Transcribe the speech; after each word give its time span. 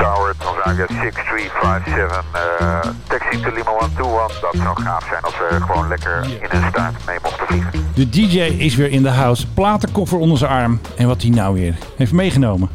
Tower, 0.00 0.34
Transavia 0.38 0.86
6357, 0.86 2.24
uh, 2.60 2.80
taxi 3.06 3.40
to 3.40 3.50
Lima 3.50 3.70
121. 3.70 4.40
Dat 4.40 4.54
zou 4.62 4.82
gaaf 4.82 5.06
zijn 5.08 5.22
als 5.22 5.34
we 5.38 5.60
gewoon 5.60 5.88
lekker 5.88 6.24
in 6.24 6.62
een 6.62 6.70
staart 6.70 7.06
mee 7.06 7.16
mochten 7.22 7.46
vliegen. 7.46 7.70
De 7.94 8.08
DJ 8.08 8.38
is 8.40 8.74
weer 8.74 8.90
in 8.90 9.02
de 9.02 9.08
house. 9.08 9.46
Platenkoffer 9.46 10.18
onder 10.18 10.38
zijn 10.38 10.50
arm. 10.50 10.80
En 10.96 11.06
wat 11.06 11.22
hij 11.22 11.30
nou 11.30 11.54
weer 11.54 11.74
heeft 11.96 12.12
meegenomen. 12.12 12.70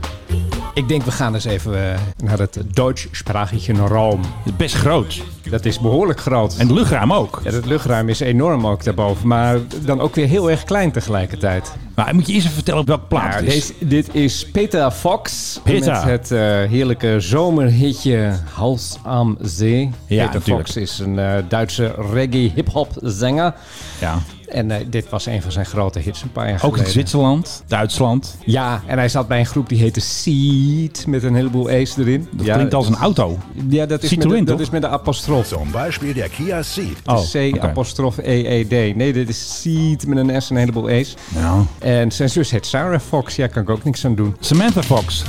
Ik 0.75 0.88
denk, 0.88 1.03
we 1.03 1.11
gaan 1.11 1.33
eens 1.33 1.45
even 1.45 1.91
eh, 1.91 1.99
naar 2.17 2.39
het 2.39 2.59
Duitssprakige 2.73 3.73
Raum. 3.73 4.21
Best 4.57 4.75
groot. 4.75 5.23
Dat 5.50 5.65
is 5.65 5.79
behoorlijk 5.79 6.20
groot. 6.20 6.55
En 6.57 6.68
het 6.68 6.75
luchtruim 6.75 7.13
ook. 7.13 7.41
Ja, 7.43 7.51
het 7.51 7.65
luchtruim 7.65 8.09
is 8.09 8.20
enorm 8.20 8.68
ook 8.68 8.83
daarboven. 8.83 9.27
Maar 9.27 9.59
dan 9.86 10.00
ook 10.00 10.15
weer 10.15 10.27
heel 10.27 10.51
erg 10.51 10.64
klein 10.64 10.91
tegelijkertijd. 10.91 11.73
Maar 11.96 12.15
moet 12.15 12.27
je 12.27 12.33
eerst 12.33 12.46
even 12.46 12.55
vertellen 12.55 12.82
op 12.82 12.88
welke 12.88 13.05
plaat 13.05 13.41
is. 13.41 13.54
deze, 13.54 13.73
dit 13.79 14.15
is 14.15 14.50
Peter 14.51 14.91
Fox. 14.91 15.59
Peter. 15.64 15.91
Met 15.93 16.04
het 16.04 16.32
eh, 16.32 16.39
heerlijke 16.69 17.19
zomerhitje 17.19 18.39
Haus 18.54 18.97
am 19.04 19.37
Zee. 19.42 19.89
Ja, 20.07 20.25
Peter 20.25 20.33
natuurlijk. 20.39 20.68
Fox 20.68 20.78
is 20.78 21.00
een 21.00 21.19
eh, 21.19 21.43
Duitse 21.47 21.96
reggae 22.11 22.51
hip-hop 22.55 22.89
zanger. 23.01 23.54
Ja. 24.00 24.21
En 24.47 24.71
eh, 24.71 24.77
dit 24.89 25.09
was 25.09 25.25
een 25.25 25.41
van 25.41 25.51
zijn 25.51 25.65
grote 25.65 25.99
hits 25.99 26.21
een 26.21 26.31
paar 26.31 26.45
jaar 26.49 26.55
Ook 26.55 26.61
in 26.63 26.69
geleden. 26.71 26.91
Zwitserland, 26.91 27.63
Duitsland. 27.67 28.37
Ja, 28.45 28.81
en 28.85 28.97
hij 28.97 29.09
zat 29.09 29.27
bij 29.27 29.39
een 29.39 29.45
groep 29.45 29.69
die 29.69 29.79
heette 29.79 29.99
Seed. 29.99 31.07
Met 31.07 31.23
een 31.23 31.35
heleboel 31.35 31.69
E's 31.69 31.97
erin. 31.97 32.27
Dat 32.31 32.45
ja, 32.45 32.53
klinkt 32.55 32.73
als 32.73 32.88
een 32.88 32.95
auto. 32.95 33.38
Ja, 33.69 33.85
dat 33.85 34.03
is, 34.03 34.16
met, 34.16 34.30
de- 34.30 34.44
dat 34.44 34.59
is 34.59 34.69
met 34.69 34.81
de 34.81 34.88
apostrof. 34.88 35.53
Beispiel 35.71 36.13
der 36.13 36.30
Kia 36.30 36.61
Ceed. 36.61 36.97
Oh, 37.05 37.21
C 37.31 37.58
apostrof 37.59 38.17
E-E-D. 38.17 38.95
Nee, 38.95 39.13
dit 39.13 39.30
is 39.30 39.61
Seed 39.61 40.08
met 40.08 40.17
een 40.17 40.41
S 40.41 40.49
en 40.49 40.55
een 40.55 40.61
heleboel 40.61 40.89
E's. 40.89 41.16
Ja. 41.35 41.66
En 41.80 42.11
zijn 42.11 42.30
zus 42.30 42.52
heet 42.52 42.66
Sarah 42.66 42.99
Fox. 42.99 43.35
Ja, 43.35 43.47
kan 43.47 43.61
ik 43.61 43.69
ook 43.69 43.83
niks 43.83 44.05
aan 44.05 44.16
doen. 44.16 44.35
Samantha 44.39 44.83
Fox. 44.83 45.23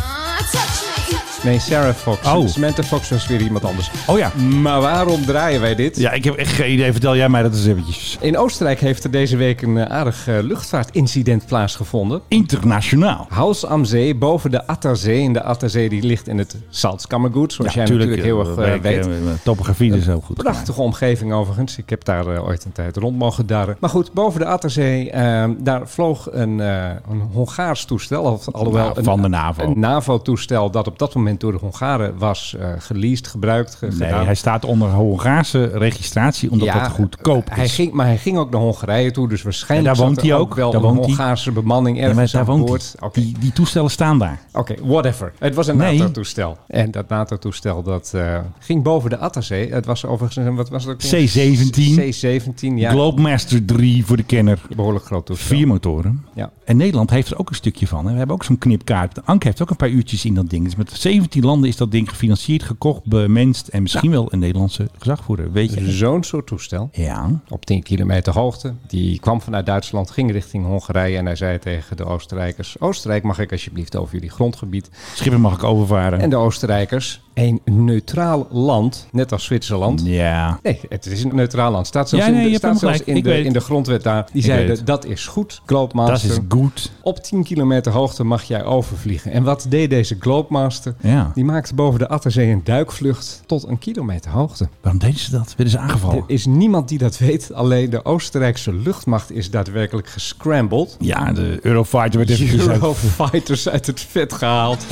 Nee, 1.47 1.59
Sarah 1.59 1.95
Fox. 1.95 2.27
Oh. 2.33 2.47
Samantha 2.47 2.83
Fox 2.83 3.11
was 3.11 3.27
weer 3.27 3.41
iemand 3.41 3.65
anders. 3.65 3.91
Oh 4.07 4.19
ja. 4.19 4.33
Maar 4.37 4.81
waarom 4.81 5.25
draaien 5.25 5.61
wij 5.61 5.75
dit? 5.75 5.99
Ja, 5.99 6.11
ik 6.13 6.25
heb 6.25 6.35
echt 6.35 6.53
geen 6.53 6.73
idee. 6.73 6.93
Vertel 6.93 7.17
jij 7.17 7.29
mij 7.29 7.43
dat 7.43 7.53
eens 7.53 7.67
eventjes. 7.67 8.17
In 8.21 8.39
Oostenrijk 8.39 8.81
heeft 8.81 9.05
er 9.05 9.11
deze 9.11 9.37
week 9.37 9.63
een 9.63 9.79
eh, 9.79 9.97
aardig 9.97 10.29
eh, 10.29 10.39
luchtvaartincident 10.43 11.47
plaatsgevonden. 11.47 12.21
Internationaal. 12.29 13.27
Haus 13.29 13.67
am 13.67 13.85
Zee, 13.85 14.15
boven 14.15 14.51
de 14.51 14.67
Atterzee. 14.67 15.25
En 15.25 15.33
de 15.33 15.43
Atterzee 15.43 15.89
die 15.89 16.03
ligt 16.03 16.29
in 16.29 16.39
het 16.39 16.57
Salzkammergut, 16.69 17.53
zoals 17.53 17.75
jij 17.75 17.85
natuurlijk 17.85 18.23
heel 18.23 18.39
erg 18.39 18.57
eh, 18.57 18.81
weet. 18.81 19.09
topografie 19.43 19.97
is 19.97 20.07
heel 20.07 20.21
goed. 20.21 20.37
Prachtige 20.37 20.81
omgeving 20.81 21.33
overigens. 21.33 21.79
Ik 21.79 21.91
heb 21.91 22.05
daar 22.05 22.45
ooit 22.45 22.65
een 22.65 22.73
tijd 22.73 22.97
rond 22.97 23.19
mogen 23.19 23.47
darren. 23.47 23.77
Maar 23.81 23.91
goed, 23.91 24.13
boven 24.13 24.41
de 24.41 24.47
Atterzee, 24.47 25.11
eh, 25.11 25.45
daar 25.59 25.89
vloog 25.89 26.29
een, 26.31 26.59
een 26.59 27.21
Hongaars 27.33 27.85
toestel. 27.85 28.23
Of, 28.23 28.51
alhoewel 28.51 28.85
Nou, 28.85 28.99
een, 28.99 29.05
van 29.05 29.23
de 29.23 29.29
NAVO. 29.29 29.63
Een 29.63 29.79
NAVO-toestel 29.79 30.71
dat 30.71 30.87
op 30.87 30.99
dat 30.99 31.15
moment 31.15 31.36
door 31.41 31.53
de 31.53 31.59
Hongaren 31.59 32.19
was 32.19 32.57
eh 32.61 32.69
geleased, 32.79 33.27
gebruikt, 33.27 33.75
ge- 33.75 33.87
Nee, 33.87 33.95
gedaan. 34.09 34.25
hij 34.25 34.35
staat 34.35 34.65
onder 34.65 34.89
Hongaarse 34.91 35.65
registratie 35.65 36.51
omdat 36.51 36.67
Ja, 36.69 36.83
dat 36.83 36.91
goedkoop 36.91 37.49
Hij 37.51 37.65
is. 37.65 37.75
ging, 37.75 37.93
maar 37.93 38.07
hij 38.07 38.19
ging 38.19 38.39
ook 38.39 38.51
naar 38.51 38.61
Hongarije 38.61 39.11
toe, 39.11 39.29
dus 39.29 39.43
waarschijnlijk 39.43 39.91
Ja, 39.91 39.95
daar 39.97 40.07
woont 40.09 40.21
hij 40.23 40.35
ook. 40.35 40.55
wel 40.55 40.71
Daar 40.71 40.81
woont 40.81 40.97
hij. 40.99 41.05
Hongaarse 41.07 41.53
bemanning 41.53 41.97
Ja, 41.99 42.03
ergens 42.03 42.33
daar 42.33 42.41
aan 42.41 42.47
woont 42.47 42.95
hij. 43.01 43.11
Die, 43.13 43.37
die 43.39 43.53
toestellen 43.53 43.91
staan 43.91 44.19
daar. 44.19 44.41
Oké, 44.53 44.75
whatever. 44.83 45.33
Het 45.39 45.55
was 45.55 45.67
een 45.67 45.77
Nee. 45.77 45.99
NATO-toestel. 45.99 46.59
En 46.67 46.91
dat 46.91 47.09
NATO-toestel 47.09 47.83
dat 47.83 48.13
eh, 48.15 48.39
ging 48.59 48.83
boven 48.83 49.11
de 49.11 49.19
Atterzee. 49.19 49.73
Het 49.73 49.87
was 49.87 50.05
overigens, 50.05 50.47
een- 50.47 50.55
wat 50.55 50.69
was 50.69 50.85
het 50.85 50.93
ook? 50.93 51.03
weer? 51.03 51.27
C-17. 51.29 51.97
C-17, 51.99 52.79
ja. 52.79 52.91
Globemaster 52.91 53.65
3 53.65 54.05
voor 54.07 54.17
de 54.17 54.23
kenner. 54.23 54.59
Behoorlijk 54.77 55.05
groot 55.05 55.27
toestel. 55.27 55.57
Vier 55.57 55.67
motoren. 55.67 56.25
Ja. 56.35 56.51
En 56.65 56.77
Nederland 56.77 57.11
heeft 57.11 57.31
er 57.31 57.39
ook 57.39 57.49
een 57.49 57.55
stukje 57.55 57.87
van. 57.87 58.05
hè. 58.07 58.13
We 58.13 58.19
hebben 58.19 58.37
ook 58.37 58.45
zo'n 58.45 58.59
knipkaart. 58.59 59.27
Anke 59.27 59.47
heeft 59.47 59.63
ook 59.63 59.71
een 59.71 59.77
paar 59.77 59.89
uurtjes 59.89 60.25
in 60.25 60.35
dat 60.35 60.51
ding. 60.51 60.65
Dus 60.65 60.77
met 60.77 60.91
17 61.17 61.45
landen 61.45 61.69
is 61.69 61.77
dat 61.77 61.91
ding 61.91 62.09
gefinancierd, 62.09 62.63
gekocht, 62.63 63.05
bemenst. 63.05 63.69
En 63.69 63.83
misschien 63.83 64.11
wel 64.11 64.33
een 64.33 64.39
Nederlandse 64.39 64.89
gezagvoerder. 64.99 65.53
Weet 65.53 65.75
je? 65.75 65.91
Zo'n 65.91 66.23
soort 66.23 66.47
toestel. 66.47 66.89
Ja. 66.93 67.41
Op 67.49 67.67
10 67.67 67.83
kilometer 67.83 68.33
hoogte. 68.33 68.75
Die 68.87 69.19
kwam 69.19 69.41
vanuit 69.41 69.67
Duitsland, 69.67 70.11
ging 70.11 70.33
richting 70.33 70.65
Hongarije. 70.65 71.17
En 71.17 71.27
hij 71.27 71.37
zei 71.37 71.59
tegen 71.59 71.97
de 71.97 72.05
Oostenrijkers... 72.05 72.81
Oostenrijk, 72.81 73.23
mag 73.23 73.39
ik 73.39 73.53
alsjeblieft 73.53 73.97
over 73.97 74.15
jullie 74.15 74.31
grondgebied? 74.31 74.91
Schipper 75.15 75.41
mag 75.41 75.55
ik 75.55 75.65
overvaren. 75.65 76.21
En 76.21 76.31
de 76.31 76.37
Oostenrijkers, 76.37 77.21
een 77.37 77.61
neutraal 77.65 78.47
land, 78.51 79.09
net 79.13 79.33
als 79.33 79.45
Zwitserland... 79.45 80.03
Ja. 80.05 80.61
Nee, 80.63 80.81
het 80.89 81.07
is 81.07 81.25
een 81.25 81.35
neutraal 81.35 81.71
land. 81.71 81.87
Staat 81.87 82.09
zelfs, 82.09 82.27
Ja, 82.27 82.33
nee, 82.33 82.45
in, 82.45 82.51
de, 82.51 82.57
staat 82.57 82.79
zelfs 82.79 83.03
in, 83.03 83.23
de, 83.23 83.43
in 83.43 83.53
de 83.53 83.61
grondwet 83.61 84.03
daar. 84.03 84.29
Die 84.33 84.43
zeiden, 84.43 84.85
dat 84.85 85.05
is 85.05 85.27
goed. 85.27 85.49
Dat 85.49 85.63
Globemaster. 85.67 86.31
is 86.31 86.39
goed. 86.49 86.93
Op 87.03 87.19
10 87.19 87.45
kilometer 87.45 87.93
hoogte 87.93 88.25
mag 88.25 88.43
jij 88.43 88.65
overvliegen. 88.65 89.33
En 89.33 89.43
wat 89.43 89.67
deed 89.69 89.91
deze 89.91 90.17
Globemaster? 90.21 90.95
Ja. 91.01 91.31
Die 91.35 91.45
maakte 91.45 91.75
boven 91.75 91.99
de 91.99 92.09
Atterzee 92.09 92.51
een 92.51 92.61
duikvlucht 92.65 93.43
tot 93.47 93.67
een 93.69 93.79
kilometer 93.79 94.31
hoogte. 94.31 94.69
Waarom 94.81 95.01
deden 95.01 95.19
ze 95.19 95.31
dat? 95.31 95.55
Werden 95.57 95.71
ze 95.71 95.79
aangevallen? 95.79 96.17
Er 96.17 96.25
is 96.27 96.47
niemand 96.47 96.89
die 96.89 96.99
dat 96.99 97.19
weet. 97.19 97.53
Alleen 97.53 97.91
de 97.91 98.05
Oostenrijkse 98.05 98.73
luchtmacht 98.73 99.33
is 99.33 99.51
daadwerkelijk 99.51 100.09
gescrambled. 100.09 100.97
Ja, 101.01 101.33
de 101.33 101.59
Eurofighter 101.63 102.19
werd 102.19 102.31
even 102.31 102.71
Eurofighters 102.71 103.69
uit 103.69 103.87
het 103.87 104.01
vet 104.01 104.33
gehaald. 104.33 104.85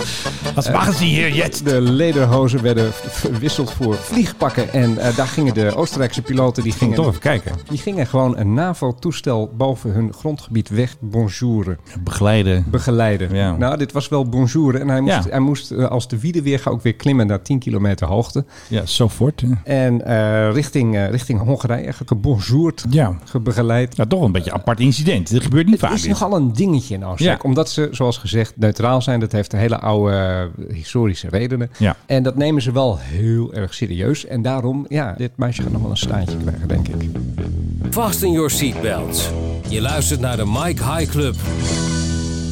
Wat 0.54 0.72
maken 0.72 0.94
ze 0.94 1.04
hier 1.04 1.32
jetzt? 1.32 1.64
De 1.64 1.80
lederhozen 2.34 2.62
werden 2.62 2.92
verwisseld 2.92 3.72
voor 3.72 3.94
vliegpakken. 3.94 4.72
En 4.72 4.98
eh, 4.98 5.16
daar 5.16 5.26
gingen 5.26 5.54
de 5.54 5.74
Oostenrijkse 5.74 6.22
piloten... 6.22 6.62
Die 6.62 6.72
Ging 6.72 6.82
gingen, 6.82 6.96
toch 6.96 7.06
even 7.08 7.20
kijken. 7.20 7.52
die 7.68 7.78
gingen 7.78 8.06
gewoon 8.06 8.36
een 8.36 8.54
NAVO-toestel 8.54 9.50
boven 9.56 9.90
hun 9.92 10.12
grondgebied 10.12 10.68
weg 10.68 10.96
bonjouren. 11.00 11.78
Begeleiden. 12.04 12.64
begeleiden. 12.70 13.34
Ja. 13.34 13.56
Nou, 13.56 13.76
dit 13.76 13.92
was 13.92 14.08
wel 14.08 14.28
bonjour. 14.28 14.80
En 14.80 14.88
hij 14.88 15.00
moest, 15.00 15.14
Ja. 15.24 15.30
hij 15.30 15.38
moest 15.38 15.70
eh, 15.70 15.86
als 15.86 16.08
de 16.08 16.18
wiede 16.18 16.42
weer 16.42 16.62
ook 16.64 16.82
weer 16.82 16.94
klimmen 16.94 17.26
naar 17.26 17.42
10 17.42 17.58
kilometer 17.58 18.06
hoogte. 18.06 18.44
Ja, 18.68 18.86
zo 18.86 19.08
fort. 19.08 19.40
hè. 19.40 19.48
En 19.64 20.04
eh, 20.06 20.52
richting, 20.52 20.96
eh, 20.96 21.10
richting 21.10 21.40
Hongarije 21.40 21.92
gebonjourd, 22.06 22.84
Ja. 22.90 23.18
gebegeleid. 23.24 23.96
Ja, 23.96 24.06
toch 24.06 24.22
een 24.22 24.32
beetje 24.32 24.50
een 24.50 24.56
apart 24.56 24.80
incident. 24.80 25.32
Dat 25.32 25.42
gebeurt 25.42 25.64
niet 25.66 25.74
Het 25.74 25.84
vaak. 25.84 25.92
is 25.94 26.02
dit. 26.02 26.10
nogal 26.10 26.36
een 26.36 26.52
dingetje 26.52 26.94
in 26.94 27.04
Oostenrijk. 27.04 27.42
Ja. 27.42 27.48
Omdat 27.48 27.70
ze, 27.70 27.88
zoals 27.90 28.18
gezegd, 28.18 28.52
neutraal 28.56 29.02
zijn. 29.02 29.20
Dat 29.20 29.32
heeft 29.32 29.52
hele 29.52 29.78
oude 29.80 30.50
historische 30.72 31.28
redenen. 31.28 31.70
Ja. 31.78 31.96
En 32.06 32.22
dat 32.24 32.36
nemen 32.36 32.62
ze 32.62 32.72
wel 32.72 32.98
heel 32.98 33.54
erg 33.54 33.74
serieus. 33.74 34.26
En 34.26 34.42
daarom, 34.42 34.86
ja, 34.88 35.14
dit 35.16 35.30
meisje 35.36 35.62
gaat 35.62 35.72
nog 35.72 35.82
wel 35.82 35.90
een 35.90 35.96
staartje 35.96 36.36
krijgen, 36.36 36.68
denk 36.68 36.88
ik. 36.88 37.10
Fasten 37.90 38.32
your 38.32 38.50
seatbelts. 38.50 39.30
Je 39.68 39.80
luistert 39.80 40.20
naar 40.20 40.36
de 40.36 40.46
Mike 40.46 40.84
High 40.84 41.10
Club. 41.10 41.34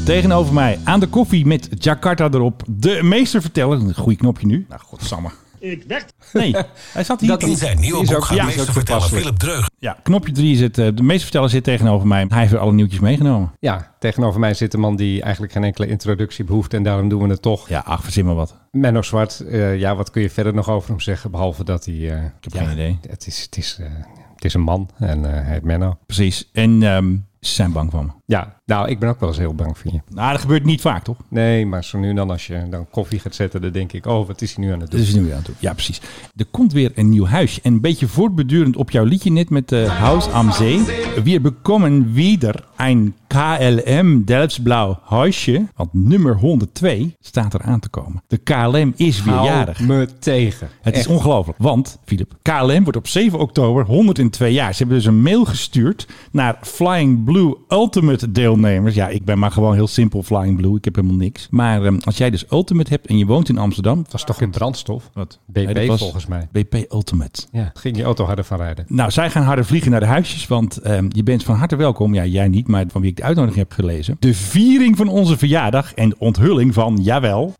Tegenover 0.05 0.55
mij 0.55 0.78
aan 0.84 1.00
de 1.00 1.06
koffie 1.06 1.47
met 1.47 1.69
Jakarta 1.78 2.28
erop. 2.33 2.62
De 2.66 3.03
meester 3.03 3.41
vertellen. 3.41 3.81
Een 3.81 3.94
goeie 3.94 4.19
knopje 4.19 4.47
nu. 4.47 4.66
Nou, 4.69 4.81
godsamme. 4.81 5.28
Ik 5.62 5.84
weg. 5.86 6.04
Nee, 6.32 6.54
hij 6.92 7.04
zat 7.04 7.20
hier. 7.20 7.28
Dat 7.30 7.42
In 7.42 7.56
zijn 7.56 7.80
nieuwe 7.80 7.94
Die 7.94 8.02
is 8.02 8.08
boek 8.08 8.16
ook- 8.18 8.24
gaat 8.24 8.36
ja, 8.36 8.48
is 8.62 8.62
vertellen. 8.70 9.02
Philip 9.02 9.36
Dreug. 9.36 9.70
Ja, 9.78 9.96
knopje 10.02 10.32
3 10.32 10.56
zit. 10.56 10.78
eh, 10.78 10.88
de 10.94 11.02
meester 11.02 11.22
verteller 11.22 11.50
zit 11.50 11.64
tegenover 11.64 12.06
mij. 12.06 12.24
Hij 12.28 12.38
heeft 12.38 12.50
weer 12.50 12.60
alle 12.60 12.72
nieuwtjes 12.72 13.00
meegenomen. 13.00 13.52
Ja, 13.58 13.94
tegenover 13.98 14.40
mij 14.40 14.54
zit 14.54 14.74
een 14.74 14.80
man 14.80 14.96
die 14.96 15.22
eigenlijk 15.22 15.52
geen 15.52 15.64
enkele 15.64 15.86
introductie 15.86 16.44
behoeft. 16.44 16.74
En 16.74 16.82
daarom 16.82 17.08
doen 17.08 17.22
we 17.22 17.28
het 17.28 17.42
toch. 17.42 17.68
Ja, 17.68 17.82
ach, 17.86 18.02
verzin 18.02 18.24
maar 18.24 18.34
wat. 18.34 18.56
Menno 18.70 19.02
Zwart, 19.02 19.40
eh, 19.40 19.78
ja, 19.78 19.96
wat 19.96 20.10
kun 20.10 20.22
je 20.22 20.30
verder 20.30 20.54
nog 20.54 20.68
over 20.68 20.90
hem 20.90 21.00
zeggen? 21.00 21.30
Behalve 21.30 21.64
dat 21.64 21.84
hij... 21.84 21.94
eh, 21.94 22.24
ik 22.24 22.32
heb 22.40 22.52
geen 22.52 22.70
idee. 22.72 22.98
Het 23.08 23.26
is, 23.26 23.42
het, 23.42 23.56
is, 23.56 23.76
eh, 23.80 23.86
het 24.34 24.44
is 24.44 24.54
een 24.54 24.60
man 24.60 24.90
en 24.98 25.24
eh, 25.24 25.30
hij 25.32 25.52
heet 25.52 25.64
Menno. 25.64 25.98
Precies. 26.06 26.48
En 26.52 26.82
ehm, 26.82 27.16
ze 27.40 27.52
zijn 27.54 27.72
bang 27.72 27.90
van 27.90 28.06
me. 28.06 28.12
Ja, 28.32 28.56
nou, 28.65 28.88
ik 28.88 28.98
ben 28.98 29.09
ook 29.09 29.20
wel 29.20 29.28
eens 29.28 29.38
heel 29.38 29.54
bang 29.54 29.78
voor 29.78 29.93
je. 29.93 30.00
Nou, 30.09 30.32
dat 30.32 30.41
gebeurt 30.41 30.65
niet 30.65 30.81
vaak, 30.81 31.04
toch? 31.04 31.16
Nee, 31.28 31.66
maar 31.66 31.84
zo 31.84 31.98
nu 31.98 32.09
en 32.09 32.16
dan 32.16 32.31
als 32.31 32.47
je 32.47 32.69
dan 32.70 32.87
koffie 32.91 33.19
gaat 33.19 33.34
zetten, 33.34 33.60
dan 33.60 33.72
denk 33.72 33.93
ik, 33.93 34.06
oh, 34.06 34.26
wat 34.26 34.43
is 34.43 34.54
hij 34.54 34.65
nu 34.65 34.72
aan 34.72 34.81
het 34.81 34.91
doen? 34.91 35.00
Dat 35.00 35.09
is 35.09 35.15
nu 35.15 35.32
aan 35.32 35.43
toe. 35.43 35.54
Ja, 35.59 35.72
precies. 35.72 36.00
Er 36.37 36.47
komt 36.50 36.72
weer 36.72 36.92
een 36.94 37.09
nieuw 37.09 37.26
huisje. 37.26 37.60
En 37.62 37.72
een 37.72 37.81
beetje 37.81 38.09
voortbedurend 38.09 38.76
op 38.76 38.91
jouw 38.91 39.04
liedje 39.04 39.31
net 39.31 39.50
met 39.50 39.69
de 39.69 39.87
Haus 39.87 40.28
am 40.31 40.50
See. 40.50 40.81
We 41.25 41.41
bekommen 41.41 42.12
wieder 42.12 42.65
een 42.76 43.15
KLM 43.26 44.25
Delftsblauw 44.25 44.98
huisje. 45.04 45.66
Want 45.75 45.92
nummer 45.92 46.37
102 46.37 47.16
staat 47.21 47.54
er 47.54 47.62
aan 47.62 47.81
te 47.81 47.88
komen. 47.88 48.22
De 48.26 48.37
KLM 48.37 48.92
is 48.97 49.22
weer 49.22 49.34
Hou 49.34 49.47
jarig. 49.47 49.81
me 49.81 50.09
tegen. 50.19 50.68
Het 50.83 50.97
is 50.97 51.06
ongelooflijk, 51.06 51.59
want, 51.59 51.98
Filip, 52.04 52.34
KLM 52.42 52.83
wordt 52.83 52.98
op 52.98 53.09
7 53.09 53.39
oktober 53.39 53.84
102 53.84 54.53
jaar. 54.53 54.72
Ze 54.72 54.78
hebben 54.78 54.97
dus 54.97 55.06
een 55.06 55.22
mail 55.22 55.45
gestuurd 55.45 56.09
naar 56.33 56.59
Flying 56.60 57.24
Blue 57.24 57.56
Ultimate 57.68 58.22
deelnemers. 58.30 58.95
Ja, 58.95 59.09
ik 59.09 59.24
ben 59.24 59.39
maar 59.39 59.51
gewoon 59.51 59.74
heel 59.74 59.86
simpel 59.86 60.22
Flying 60.22 60.57
Blue, 60.57 60.77
ik 60.77 60.84
heb 60.84 60.95
helemaal 60.95 61.16
niks. 61.16 61.47
Maar 61.51 61.84
ehm, 61.84 61.98
als 62.04 62.16
jij 62.16 62.30
dus 62.30 62.45
Ultimate 62.51 62.91
hebt 62.91 63.07
en 63.07 63.19
je 63.19 63.27
woont 63.27 63.48
in 63.48 63.59
Amsterdam... 63.59 64.03
Dat 64.03 64.15
is 64.15 64.24
toch 64.24 64.41
een 64.41 64.51
brandstof? 64.51 65.10
Wat? 65.13 65.39
BP 65.47 65.72
Nee, 65.74 65.86
was 65.86 66.01
volgens 66.01 66.27
mij. 66.27 66.48
BP 66.53 66.92
Ultimate. 66.92 67.42
Ja, 67.53 67.71
ging 67.74 67.97
je 67.97 68.03
auto 68.03 68.24
harder 68.24 68.45
van 68.45 68.57
rijden. 68.57 68.84
Nou, 68.89 69.10
zij 69.10 69.30
gaan 69.30 69.42
harder 69.42 69.65
vliegen 69.65 69.91
naar 69.91 70.01
de 70.01 70.07
huisjes, 70.07 70.47
want 70.47 70.77
ehm, 70.77 71.07
je 71.09 71.22
bent 71.22 71.45
van 71.45 71.54
harte 71.54 71.77
welkom. 71.77 72.15
Ja, 72.15 72.24
jij 72.24 72.48
niet, 72.48 72.69
maar 72.69 72.84
van 72.89 73.01
wie 73.01 73.10
ik 73.10 73.16
de 73.16 73.22
uitnodiging 73.22 73.63
heb 73.69 73.72
gelezen. 73.72 74.16
De 74.19 74.34
viering 74.34 74.97
van 74.97 75.09
onze 75.09 75.39
verjaardag 75.39 75.95
en 75.95 76.09
de 76.09 76.16
onthulling 76.18 76.75
van, 76.75 76.98
jawel... 77.03 77.54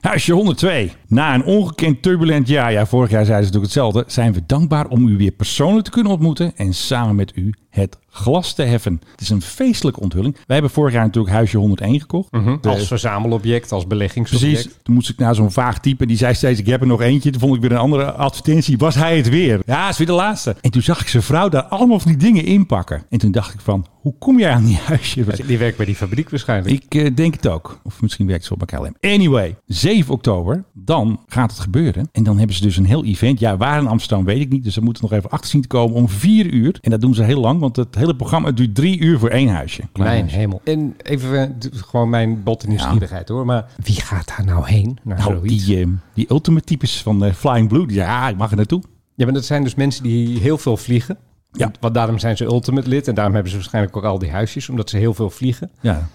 Huisje 0.00 0.32
102. 0.32 0.90
Na 1.06 1.34
een 1.34 1.44
ongekend 1.44 2.02
turbulent 2.02 2.48
jaar, 2.48 2.72
ja, 2.72 2.86
vorig 2.86 3.10
jaar 3.10 3.24
zeiden 3.24 3.46
ze 3.46 3.52
natuurlijk 3.52 3.74
hetzelfde, 3.74 4.12
zijn 4.12 4.32
we 4.32 4.42
dankbaar 4.46 4.86
om 4.86 5.08
u 5.08 5.16
weer 5.16 5.30
persoonlijk 5.30 5.84
te 5.84 5.90
kunnen 5.90 6.12
ontmoeten 6.12 6.56
en 6.56 6.74
samen 6.74 7.16
met 7.16 7.32
u 7.36 7.54
het 7.70 7.98
glas 8.18 8.52
te 8.54 8.62
heffen. 8.62 9.00
Het 9.10 9.20
is 9.20 9.28
een 9.30 9.42
feestelijke 9.42 10.00
onthulling. 10.00 10.34
Wij 10.34 10.44
hebben 10.46 10.70
vorig 10.70 10.92
jaar 10.94 11.04
natuurlijk 11.04 11.34
huisje 11.34 11.58
101 11.58 12.00
gekocht. 12.00 12.30
De- 12.30 12.68
Als 12.68 12.86
verzamelobject, 12.86 13.72
als 13.72 13.86
beleggingsobject. 13.86 14.52
Precies. 14.52 14.78
Toen 14.82 14.94
moest 14.94 15.08
ik 15.08 15.18
naar 15.18 15.34
zo'n 15.34 15.50
vaag 15.52 15.80
type. 15.80 16.06
Die 16.06 16.16
zei 16.16 16.34
steeds, 16.34 16.60
ik 16.60 16.66
heb 16.66 16.80
er 16.80 16.86
nog 16.86 17.00
eentje. 17.00 17.30
Toen 17.30 17.40
vond 17.40 17.54
ik 17.54 17.60
weer 17.60 17.72
een 17.72 17.76
andere 17.78 18.12
advertentie. 18.12 18.78
Was 18.78 18.94
hij 18.94 19.16
het 19.16 19.28
weer? 19.28 19.60
Ja, 19.66 19.82
het 19.82 19.90
is 19.92 19.98
weer 19.98 20.06
de 20.06 20.12
laatste. 20.12 20.56
En 20.60 20.70
toen 20.70 20.82
zag 20.82 21.00
ik 21.00 21.08
zijn 21.08 21.22
vrouw 21.22 21.48
daar 21.48 21.62
allemaal 21.64 22.00
van 22.00 22.10
die 22.12 22.20
dingen 22.20 22.44
inpakken. 22.44 23.02
En 23.10 23.18
toen 23.18 23.30
dacht 23.32 23.54
ik 23.54 23.60
van, 23.60 23.86
hoe 24.00 24.14
kom 24.18 24.38
jij 24.38 24.50
aan 24.50 24.64
die 24.64 24.76
huisje? 24.84 25.24
Die 25.46 25.58
werkt 25.58 25.76
bij 25.76 25.86
die 25.86 25.94
fabriek 25.94 26.30
waarschijnlijk. 26.30 26.74
Ik 26.84 26.94
eh, 26.94 27.14
denk 27.14 27.34
het 27.34 27.48
ook. 27.48 27.80
Of 27.84 28.02
misschien 28.02 28.26
werkt 28.26 28.44
ze 28.44 28.52
op 28.52 28.66
KLM. 28.66 28.94
Anyway, 29.00 29.56
7 29.66 30.12
oktober, 30.14 30.64
dan 30.74 31.20
gaat 31.26 31.50
het 31.50 31.60
gebeuren. 31.60 32.08
En 32.12 32.22
dan 32.22 32.38
hebben 32.38 32.56
ze 32.56 32.62
dus 32.62 32.76
een 32.76 32.84
heel 32.84 33.04
event. 33.04 33.38
Ja, 33.40 33.56
waar 33.56 33.78
in 33.80 33.86
Amsterdam 33.86 34.24
weet 34.24 34.40
ik 34.40 34.48
niet. 34.50 34.64
Dus 34.64 34.74
ze 34.74 34.80
moeten 34.82 35.02
nog 35.02 35.12
even 35.12 35.30
achter 35.30 35.50
zien 35.50 35.62
te 35.62 35.68
komen 35.68 35.96
om 35.96 36.08
4 36.08 36.46
uur. 36.52 36.78
En 36.80 36.90
dat 36.90 37.00
doen 37.00 37.14
ze 37.14 37.22
heel 37.22 37.40
lang, 37.40 37.60
want 37.60 37.76
het 37.76 37.94
hele 37.94 38.07
programma 38.16 38.50
duurt 38.50 38.74
3 38.74 38.98
uur 39.00 39.18
voor 39.18 39.28
één 39.28 39.48
huisje. 39.48 39.82
Klein 39.92 40.08
Mijn 40.08 40.20
huisje. 40.20 40.36
hemel. 40.38 40.60
En 40.64 40.94
even 41.02 41.38
eh, 41.60 41.70
gewoon 41.70 42.08
mijn 42.08 42.42
botte 42.42 42.68
nieuwsgierigheid 42.68 43.28
hoor. 43.28 43.44
Maar 43.46 43.66
wie 43.82 44.00
gaat 44.00 44.28
daar 44.36 44.44
nou 44.46 44.68
heen? 44.68 44.98
Naar 45.02 45.18
Nou, 45.18 45.32
zoiets? 45.36 45.64
die, 45.66 45.80
eh, 45.80 45.86
die 46.14 46.26
ultimate 46.30 46.64
types 46.64 47.02
van 47.02 47.24
eh, 47.24 47.32
Flying 47.32 47.68
Blue. 47.68 47.86
die 47.86 47.96
Ja, 47.96 48.28
ik 48.28 48.36
mag 48.36 48.50
er 48.50 48.56
naartoe. 48.56 48.82
Ja, 49.14 49.24
maar 49.24 49.34
dat 49.34 49.44
zijn 49.44 49.62
dus 49.64 49.74
mensen 49.74 50.02
die 50.02 50.38
heel 50.40 50.58
veel 50.58 50.76
vliegen. 50.76 51.16
Ja. 51.52 51.70
Want 51.80 51.94
daarom 51.94 52.18
zijn 52.18 52.36
ze 52.36 52.44
ultimate 52.44 52.88
lid. 52.88 53.08
En 53.08 53.14
daarom 53.14 53.32
hebben 53.34 53.50
ze 53.52 53.58
waarschijnlijk 53.58 53.96
ook 53.96 54.04
al 54.04 54.18
die 54.18 54.30
huisjes. 54.30 54.68
Omdat 54.68 54.90
ze 54.90 54.96
heel 54.96 55.14
veel 55.14 55.30
vliegen. 55.30 55.70
Ja, 55.80 56.08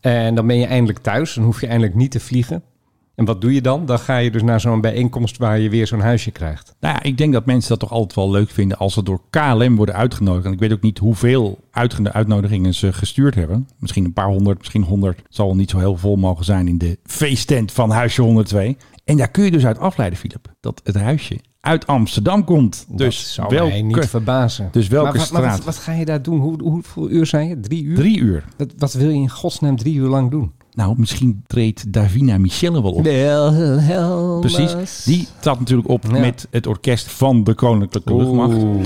En 0.00 0.34
dan 0.34 0.46
ben 0.46 0.56
je 0.58 0.66
eindelijk 0.66 0.98
thuis. 0.98 1.34
Dan 1.34 1.44
hoef 1.44 1.60
je 1.60 1.66
eindelijk 1.66 1.94
niet 1.94 2.10
te 2.10 2.20
vliegen. 2.20 2.62
En 3.14 3.24
wat 3.24 3.40
doe 3.40 3.54
je 3.54 3.60
dan? 3.60 3.86
Dan 3.86 3.98
ga 3.98 4.16
je 4.16 4.30
dus 4.30 4.42
naar 4.42 4.60
zo'n 4.60 4.80
bijeenkomst 4.80 5.36
waar 5.36 5.58
je 5.58 5.68
weer 5.68 5.86
zo'n 5.86 6.00
huisje 6.00 6.30
krijgt. 6.30 6.74
Nou 6.80 6.94
ja, 6.94 7.02
ik 7.02 7.18
denk 7.18 7.32
dat 7.32 7.46
mensen 7.46 7.68
dat 7.68 7.78
toch 7.78 7.92
altijd 7.92 8.14
wel 8.14 8.30
leuk 8.30 8.50
vinden 8.50 8.78
als 8.78 8.94
ze 8.94 9.02
door 9.02 9.20
KLM 9.30 9.76
worden 9.76 9.94
uitgenodigd. 9.94 10.46
En 10.46 10.52
ik 10.52 10.58
weet 10.58 10.72
ook 10.72 10.82
niet 10.82 10.98
hoeveel 10.98 11.58
uitnodigingen 12.12 12.74
ze 12.74 12.92
gestuurd 12.92 13.34
hebben. 13.34 13.68
Misschien 13.78 14.04
een 14.04 14.12
paar 14.12 14.28
honderd, 14.28 14.58
misschien 14.58 14.82
honderd. 14.82 15.22
Zal 15.28 15.46
wel 15.46 15.56
niet 15.56 15.70
zo 15.70 15.78
heel 15.78 15.96
vol 15.96 16.16
mogen 16.16 16.44
zijn 16.44 16.68
in 16.68 16.78
de 16.78 16.98
feesttent 17.04 17.72
van 17.72 17.90
huisje 17.90 18.22
102. 18.22 18.76
En 19.04 19.16
daar 19.16 19.30
kun 19.30 19.44
je 19.44 19.50
dus 19.50 19.66
uit 19.66 19.78
afleiden, 19.78 20.18
Filip, 20.18 20.52
dat 20.60 20.80
het 20.84 20.94
huisje 20.94 21.40
uit 21.64 21.86
Amsterdam 21.86 22.44
komt. 22.44 22.86
Dus 22.88 23.34
zou 23.34 23.48
welke, 23.48 23.70
mij 23.70 23.82
niet 23.82 24.06
verbazen. 24.06 24.68
dus 24.72 24.88
welke 24.88 25.16
maar, 25.16 25.26
straat? 25.26 25.56
wat, 25.56 25.64
wat 25.64 25.76
ga 25.76 25.92
je 25.92 26.04
daar 26.04 26.22
doen? 26.22 26.40
Hoe, 26.40 26.62
hoeveel 26.62 27.10
uur 27.10 27.26
zijn 27.26 27.48
je? 27.48 27.60
Drie 27.60 27.84
uur? 27.84 27.96
Drie 27.96 28.18
uur. 28.18 28.44
Wat, 28.56 28.72
wat 28.78 28.92
wil 28.92 29.08
je 29.08 29.14
in 29.14 29.30
godsnaam 29.30 29.76
drie 29.76 29.94
uur 29.94 30.08
lang 30.08 30.30
doen? 30.30 30.52
Nou, 30.74 30.94
misschien 30.96 31.42
treedt 31.46 31.92
Davina 31.92 32.38
Michelle 32.38 32.82
wel 32.82 32.92
op. 32.92 33.04
Precies. 34.40 35.04
Die 35.04 35.28
trad 35.40 35.58
natuurlijk 35.58 35.88
op 35.88 36.04
Ja. 36.12 36.18
met 36.18 36.46
het 36.50 36.66
orkest 36.66 37.10
van 37.12 37.44
de 37.44 37.54
Koninklijke 37.54 38.16
Luchtmacht. 38.16 38.54
Oeh. 38.62 38.82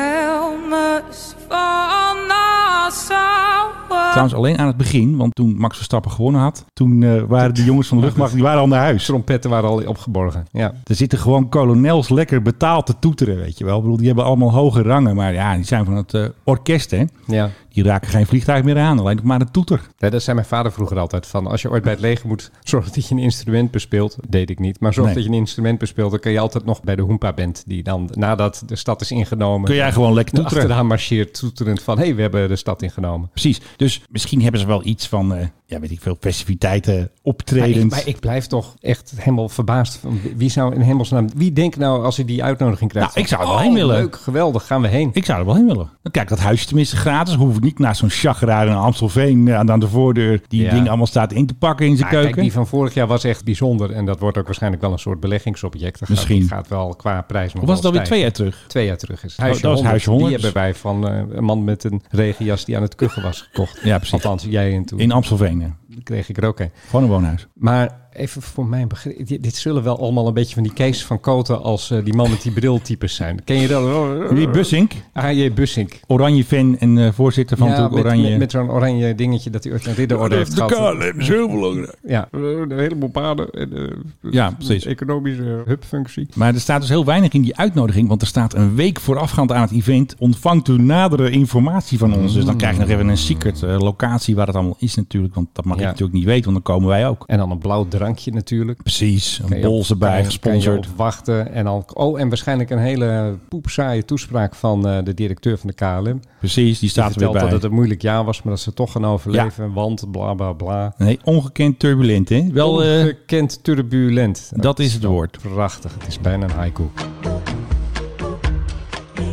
Wilhelmus 0.00 1.34
van 1.48 2.16
Nassau. 2.28 3.68
Trouwens, 4.10 4.34
alleen 4.34 4.58
aan 4.58 4.66
het 4.66 4.76
begin, 4.76 5.16
want 5.16 5.34
toen 5.34 5.54
Max 5.58 5.76
Verstappen 5.76 6.10
gewonnen 6.10 6.40
had, 6.40 6.64
toen 6.72 7.02
eh, 7.02 7.22
waren 7.28 7.54
die 7.54 7.64
jongens 7.64 7.88
van 7.88 7.98
de 7.98 8.04
luchtmacht, 8.04 8.32
die 8.32 8.42
waren 8.42 8.60
al 8.60 8.68
naar 8.68 8.80
huis. 8.80 9.04
Trompetten 9.04 9.50
waren 9.50 9.68
al 9.70 9.86
opgeborgen. 9.86 10.46
Ja. 10.52 10.72
Er 10.84 10.94
zitten 10.94 11.18
gewoon 11.18 11.48
kolonels 11.48 12.08
lekker 12.08 12.42
betaald 12.42 12.86
te 12.86 12.94
toeteren, 13.00 13.36
weet 13.36 13.58
je 13.58 13.64
wel. 13.64 13.76
Ik 13.76 13.82
bedoel, 13.82 13.96
die 13.96 14.06
hebben 14.06 14.24
allemaal 14.24 14.52
hoge 14.52 14.82
rangen, 14.82 15.16
maar 15.16 15.32
ja, 15.32 15.54
die 15.54 15.64
zijn 15.64 15.84
van 15.84 15.94
het 15.96 16.14
eh, 16.14 16.24
orkest, 16.44 16.90
hè. 16.90 17.04
ja. 17.26 17.50
Die 17.72 17.84
raken 17.84 18.10
geen 18.10 18.26
vliegtuig 18.26 18.64
meer 18.64 18.78
aan, 18.78 18.98
alleen 18.98 19.20
maar 19.22 19.40
een 19.40 19.50
toeter. 19.50 19.80
Nee, 19.98 20.10
dat 20.10 20.22
zei 20.22 20.36
mijn 20.36 20.48
vader 20.48 20.72
vroeger 20.72 20.98
altijd. 20.98 21.26
Van 21.26 21.46
als 21.46 21.62
je 21.62 21.70
ooit 21.70 21.82
bij 21.82 21.92
het 21.92 22.00
leger 22.00 22.28
moet 22.28 22.50
zorgen 22.62 22.92
dat 22.94 23.08
je 23.08 23.14
een 23.14 23.20
instrument 23.20 23.70
bespeelt. 23.70 24.16
Deed 24.28 24.50
ik 24.50 24.58
niet. 24.58 24.80
Maar 24.80 24.92
zorg 24.94 25.06
Nee. 25.06 25.14
dat 25.14 25.24
je 25.24 25.30
een 25.30 25.36
instrument 25.36 25.78
bespeelt. 25.78 26.10
Dan 26.10 26.20
kun 26.20 26.32
je 26.32 26.38
altijd 26.38 26.64
nog 26.64 26.82
bij 26.82 26.96
de 26.96 27.02
Hoempa 27.02 27.32
band. 27.32 27.62
Die 27.66 27.82
dan 27.82 28.10
nadat 28.14 28.62
de 28.66 28.76
stad 28.76 29.00
is 29.00 29.10
ingenomen. 29.10 29.64
Kun 29.66 29.74
jij 29.76 29.92
gewoon 29.92 30.14
lekker 30.14 30.34
toeteren. 30.34 30.62
Achteraan 30.62 30.86
marcheert 30.86 31.34
toeterend 31.38 31.82
van... 31.82 31.98
Hé, 31.98 32.04
hey, 32.04 32.14
we 32.14 32.22
hebben 32.22 32.48
de 32.48 32.56
stad 32.56 32.82
ingenomen. 32.82 33.28
Precies. 33.30 33.60
Dus 33.76 34.02
misschien 34.10 34.42
hebben 34.42 34.60
ze 34.60 34.66
wel 34.66 34.84
iets 34.86 35.08
van, 35.08 35.34
eh, 35.34 35.46
ja, 35.70 35.80
weet 35.80 35.90
ik 35.90 36.00
veel, 36.00 36.16
festiviteiten, 36.20 36.94
Maar 36.94 37.02
ik, 37.02 37.10
optredens. 37.22 37.90
maar 37.94 38.06
ik 38.06 38.20
blijf 38.20 38.46
toch 38.46 38.76
echt 38.80 39.12
helemaal 39.16 39.48
verbaasd. 39.48 39.96
Van 39.96 40.20
wie 40.36 40.50
zou 40.50 40.74
in 40.74 40.80
hemelsnaam... 40.80 41.28
Wie 41.36 41.52
denkt 41.52 41.76
nou 41.76 42.04
als 42.04 42.16
hij 42.16 42.24
die 42.24 42.42
uitnodiging 42.44 42.90
krijgt? 42.90 43.08
Nou, 43.08 43.20
ik 43.20 43.28
zou 43.30 43.42
er 43.42 43.48
wel 43.48 43.58
heen 43.58 43.74
willen. 43.74 43.96
Leuk, 43.96 44.16
geweldig. 44.16 44.66
Gaan 44.66 44.82
we 44.82 44.88
heen. 44.88 45.10
Ik 45.12 45.24
zou 45.24 45.38
er 45.38 45.44
wel 45.46 45.54
heen 45.54 45.66
willen. 45.66 45.90
Dan 46.02 46.12
kijk, 46.12 46.28
dat 46.28 46.38
huisje 46.38 46.66
tenminste 46.66 46.96
gratis. 46.96 47.34
Hoef 47.34 47.56
ik 47.56 47.62
niet 47.62 47.78
naar 47.78 47.96
zo'n 47.96 48.10
chageraar 48.10 48.66
in 48.66 48.74
Amstelveen 48.74 49.48
eh, 49.48 49.58
aan 49.58 49.80
de 49.80 49.88
voordeur 49.88 50.40
die 50.48 50.62
Ja. 50.62 50.70
ding 50.70 50.88
allemaal 50.88 51.06
staat 51.06 51.32
in 51.32 51.46
te 51.46 51.54
pakken 51.54 51.86
in 51.86 51.96
zijn 51.96 52.02
Nou, 52.10 52.14
keuken. 52.14 52.32
Kijk, 52.34 52.46
die 52.46 52.52
van 52.56 52.66
vorig 52.66 52.94
jaar 52.94 53.06
was 53.06 53.24
echt 53.24 53.44
bijzonder. 53.44 53.92
En 53.92 54.04
dat 54.04 54.18
wordt 54.20 54.38
ook 54.38 54.46
waarschijnlijk 54.46 54.82
wel 54.82 54.92
een 54.92 54.98
soort 54.98 55.20
beleggingsobject. 55.20 55.98
Dat 56.00 56.08
Misschien. 56.08 56.42
Gaat, 56.48 56.68
wel 56.68 56.94
qua 56.96 57.20
prijs 57.22 57.52
nog 57.52 57.62
Of 57.62 57.68
was 57.68 57.76
het 57.76 57.82
wel 57.84 57.92
alweer 57.92 58.06
twee 58.08 58.20
jaar 58.20 58.32
terug? 58.32 58.64
Twee 58.68 58.86
jaar 58.86 58.96
terug 58.96 59.24
is 59.24 59.36
het. 59.36 59.46
Oh, 59.46 59.52
dat 59.52 59.60
was 59.62 59.82
Huisje 59.82 60.10
100. 60.10 60.30
Die 60.32 60.42
hebben 60.42 60.62
wij 60.62 60.74
van 60.74 61.08
eh, 61.08 61.22
een 61.36 61.44
man 61.44 61.64
met 61.64 61.84
een 61.84 62.02
regenjas 62.10 62.64
die 62.64 62.76
aan 62.76 62.82
het 62.82 62.94
kuchen 62.94 63.22
was 63.22 63.40
gekocht. 63.40 63.80
Ja, 63.82 63.96
precies. 63.96 64.12
Althans, 64.14 64.44
jij 64.48 64.74
en 64.74 64.84
toen 64.84 64.98
In 64.98 65.12
Amstelveen. 65.12 65.59
Kreeg 66.02 66.28
ik 66.28 66.36
er 66.36 66.46
ook 66.46 66.60
een. 66.60 66.70
Gewoon 66.86 67.04
een 67.04 67.10
woonhuis. 67.10 67.46
Maar 67.54 68.08
even 68.12 68.42
voor 68.42 68.66
mijn 68.66 68.88
begrip, 68.88 69.26
dit, 69.26 69.42
dit 69.42 69.56
zullen 69.56 69.82
wel 69.82 69.98
allemaal 70.00 70.26
een 70.26 70.34
beetje 70.34 70.54
van 70.54 70.62
die 70.62 70.72
Kees 70.72 71.04
van 71.04 71.20
Koten 71.20 71.62
als 71.62 71.90
eh, 71.90 72.04
die 72.04 72.14
man 72.14 72.30
met 72.30 72.42
die 72.42 72.52
briltypes 72.52 73.14
zijn. 73.14 73.44
Ken 73.44 73.56
je 73.56 73.68
dat? 73.68 74.34
Die 74.34 74.48
Bussink, 74.50 74.92
A.J. 75.18 75.52
Bussink. 75.52 76.00
oranje 76.06 76.44
fan 76.44 76.78
en 76.78 76.98
eh, 76.98 77.12
voorzitter 77.12 77.56
van 77.56 77.66
Ja, 77.68 77.72
natuurlijk 77.72 77.96
met, 78.02 78.04
Oranje. 78.12 78.30
met, 78.30 78.38
met 78.38 78.50
zo'n 78.50 78.70
oranje 78.70 79.14
dingetje 79.14 79.50
dat 79.50 79.64
hij 79.64 79.72
ooit 79.72 79.86
een 79.86 79.94
ridderorde 79.94 80.36
heeft 80.36 80.54
gehad. 80.62 80.96
is 81.16 81.28
heel 81.28 81.48
belangrijk. 81.48 81.94
Ja, 82.02 82.28
eh, 82.32 82.40
een 82.40 82.78
heleboel 82.78 83.08
paarden 83.10 83.50
en 83.50 83.72
eh, 83.76 84.32
Ja, 84.32 84.50
precies. 84.50 84.84
economische 84.86 85.62
hubfunctie. 85.66 86.28
Maar 86.34 86.54
er 86.54 86.60
staat 86.60 86.80
dus 86.80 86.88
heel 86.90 87.04
weinig 87.04 87.32
in 87.32 87.42
die 87.42 87.56
uitnodiging, 87.56 88.08
want 88.08 88.20
er 88.22 88.26
staat 88.28 88.54
een 88.54 88.74
week 88.74 89.00
voorafgaand 89.00 89.52
aan 89.52 89.62
het 89.62 89.72
event. 89.72 90.14
Ontvangt 90.18 90.68
u 90.68 90.78
nadere 90.82 91.30
informatie 91.30 91.98
van 91.98 92.14
ons. 92.14 92.32
Dus 92.34 92.44
dan 92.44 92.56
krijg 92.56 92.74
je 92.74 92.80
nog 92.80 92.88
even 92.88 93.08
een 93.08 93.16
secret 93.16 93.60
locatie 93.62 94.34
waar 94.34 94.46
het 94.46 94.56
allemaal 94.56 94.76
is 94.78 94.94
natuurlijk. 94.94 95.34
Want 95.34 95.48
dat 95.52 95.64
mag 95.64 95.76
Ja. 95.76 95.82
ik 95.82 95.88
natuurlijk 95.88 96.18
niet 96.18 96.24
weten, 96.26 96.52
want 96.52 96.64
dan 96.64 96.74
komen 96.74 96.88
wij 96.88 97.08
ook. 97.08 97.24
En 97.26 97.38
dan 97.38 97.50
een 97.50 97.58
blauw 97.58 97.86
drankje 98.00 98.32
natuurlijk. 98.32 98.82
Precies, 98.82 99.40
een 99.48 99.60
bols 99.60 99.90
op- 99.90 100.02
erbij, 100.02 100.24
gesponsord. 100.24 100.64
Kan 100.64 100.82
je 100.82 100.88
op 100.90 100.96
wachten. 100.96 101.52
En 101.52 101.64
dan, 101.64 101.84
oh, 101.94 102.20
en 102.20 102.28
waarschijnlijk 102.28 102.70
een 102.70 102.78
hele 102.78 103.38
poepsaaie 103.48 104.04
toespraak 104.04 104.54
van 104.54 104.88
eh, 104.88 105.04
de 105.04 105.14
directeur 105.14 105.58
van 105.58 105.70
de 105.70 105.74
KLM. 105.74 106.20
Precies, 106.38 106.64
die 106.64 106.78
Die 106.80 106.88
staat 106.88 107.12
er 107.12 107.18
weer 107.18 107.28
vertelt 107.28 107.32
dat 107.32 107.42
bij. 107.42 107.52
het 107.52 107.62
een 107.64 107.72
moeilijk 107.74 108.02
jaar 108.02 108.24
was, 108.24 108.42
maar 108.42 108.52
dat 108.52 108.62
ze 108.62 108.72
toch 108.74 108.92
gaan 108.92 109.06
overleven. 109.06 109.72
Want 109.72 110.10
bla 110.10 110.34
bla 110.34 110.52
bla. 110.52 110.94
Nee, 110.98 111.18
ongekend 111.24 111.78
turbulent, 111.78 112.28
hè? 112.28 112.46
Wel, 112.52 112.82
eh, 112.84 112.98
Ongekend 113.00 113.64
turbulent. 113.64 114.52
dat 114.54 114.78
is 114.78 114.92
het 114.92 115.04
woord. 115.04 115.38
Prachtig. 115.54 115.94
Het 115.98 116.06
is 116.06 116.20
bijna 116.20 116.44
een 116.44 116.50
haiku. 116.54 116.82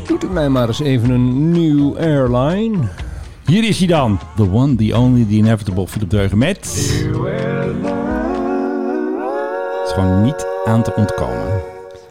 Doet 0.07 0.21
het 0.21 0.31
mij 0.31 0.49
maar 0.49 0.67
eens 0.67 0.79
even 0.79 1.09
een 1.09 1.51
nieuw 1.51 1.97
airline. 1.97 2.77
hier 3.45 3.63
is 3.67 3.77
hij 3.77 3.87
dan. 3.87 4.19
The 4.35 4.51
one, 4.51 4.75
the 4.75 4.97
only, 4.97 5.23
the 5.25 5.33
inevitable. 5.33 5.87
Philip 5.87 6.09
Deugen 6.09 6.37
met... 6.37 6.57
Gewoon 9.97 10.21
niet 10.21 10.47
aan 10.65 10.83
te 10.83 10.93
ontkomen. 10.95 11.61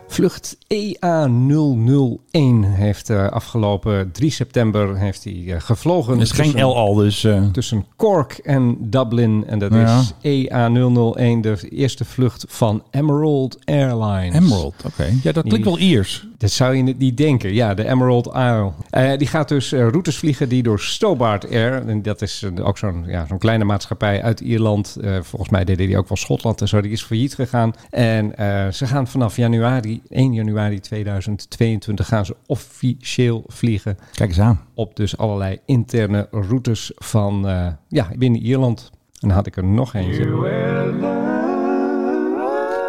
Vlucht 0.07 0.57
EA001 0.75 2.67
heeft 2.67 3.11
eh, 3.11 3.27
afgelopen 3.29 4.13
3 4.13 4.31
september 4.31 4.97
heeft 4.97 5.25
hij, 5.25 5.45
eh, 5.47 5.61
gevlogen. 5.61 6.15
Er 6.15 6.21
is 6.21 6.31
geen 6.31 6.63
L 6.65 6.77
al, 6.77 6.95
dus... 6.95 7.25
eh, 7.25 7.43
tussen 7.53 7.85
Cork 7.97 8.33
en 8.33 8.77
Dublin. 8.81 9.45
En 9.47 9.59
dat 9.59 9.73
Ja. 9.73 9.99
is 10.01 10.13
EA001, 10.23 11.41
de 11.41 11.69
eerste 11.71 12.05
vlucht 12.05 12.45
van 12.49 12.83
Emerald 12.91 13.59
Airlines. 13.65 14.35
Emerald, 14.35 14.75
oké. 14.87 15.07
Ja, 15.23 15.33
dat 15.33 15.45
klinkt 15.45 15.67
wel 15.67 15.79
Iers. 15.79 16.27
Dat 16.39 16.51
zou 16.51 16.75
je 16.77 16.85
het 16.85 16.99
niet 16.99 17.17
denken. 17.17 17.55
Ja, 17.55 17.75
de 17.75 17.89
Emerald 17.89 18.27
Isle. 18.27 18.73
Die 19.17 19.27
gaat 19.29 19.49
dus 19.49 19.73
routes 19.73 20.17
vliegen 20.17 20.49
die 20.49 20.63
door 20.63 20.81
Stobart 20.81 21.51
Air. 21.51 21.89
En 21.89 22.03
dat 22.03 22.23
is 22.23 22.45
ook 22.63 22.79
zo'n 22.79 23.05
ja, 23.07 23.27
zo'n 23.29 23.39
kleine 23.39 23.65
maatschappij 23.65 24.23
uit 24.23 24.41
Ierland. 24.41 24.97
Volgens 25.23 25.51
mij 25.51 25.65
deden 25.65 25.87
die 25.87 25.99
ook 25.99 26.09
wel 26.09 26.17
Schotland 26.17 26.61
en 26.61 26.69
zo. 26.69 26.81
Die 26.81 26.91
is 26.91 27.03
failliet 27.03 27.35
gegaan. 27.35 27.73
En 27.91 28.33
ze 28.75 28.87
gaan 28.87 29.07
vanaf 29.07 29.37
januari, 29.37 30.03
1 30.09 30.33
januari 30.35 30.55
2022, 30.65 32.07
gaan 32.07 32.27
ze 32.27 32.37
officieel 32.47 33.45
vliegen. 33.47 33.99
Kijk 34.13 34.29
eens 34.29 34.41
aan. 34.41 34.61
Op 34.75 34.97
dus 34.97 35.17
allerlei 35.17 35.59
interne 35.65 36.29
routes 36.31 36.93
van 36.95 37.49
eh, 37.49 37.67
ja, 37.89 38.09
binnen 38.17 38.41
Ierland. 38.41 38.91
En 39.21 39.29
dan 39.29 39.37
had 39.37 39.47
ik 39.47 39.57
er 39.57 39.65
nog 39.65 39.95
eentje. 39.95 40.25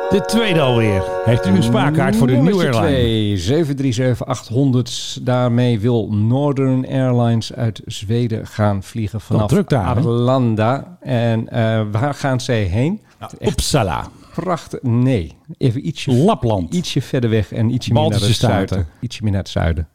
De 0.09 0.25
tweede 0.25 0.61
alweer. 0.61 1.03
Heeft 1.25 1.45
u 1.47 1.49
een 1.49 1.63
spaarkaart 1.63 2.15
voor 2.15 2.27
de 2.27 2.35
New 2.35 2.59
Airline? 2.59 3.65
737-800. 5.19 5.23
Daarmee 5.23 5.79
wil 5.79 6.09
Northern 6.11 6.87
Airlines 6.87 7.53
uit 7.53 7.81
Zweden 7.85 8.47
gaan 8.47 8.83
vliegen 8.83 9.21
vanaf 9.21 9.49
druk 9.49 9.69
daar? 9.69 9.85
Arlanda. 9.85 10.97
En 11.01 11.49
eh, 11.49 11.81
waar 11.91 12.13
gaan 12.13 12.39
zij 12.39 12.63
heen? 12.63 13.01
Echt 13.19 13.47
Uppsala. 13.47 14.07
Prachtig. 14.41 14.81
Nee, 14.81 15.37
even 15.57 15.87
ietsje, 15.87 16.11
Lapland. 16.11 16.73
ietsje 16.73 17.01
verder 17.01 17.29
weg 17.29 17.51
en 17.51 17.69
ietsje 17.69 17.93
meer 17.93 18.09
naar 18.09 18.19
het 18.19 18.35
zuiden. 18.35 18.87
Ietsje 18.99 19.23
meer 19.23 19.31
naar 19.31 19.41
het 19.41 19.49
zuiden. 19.49 19.87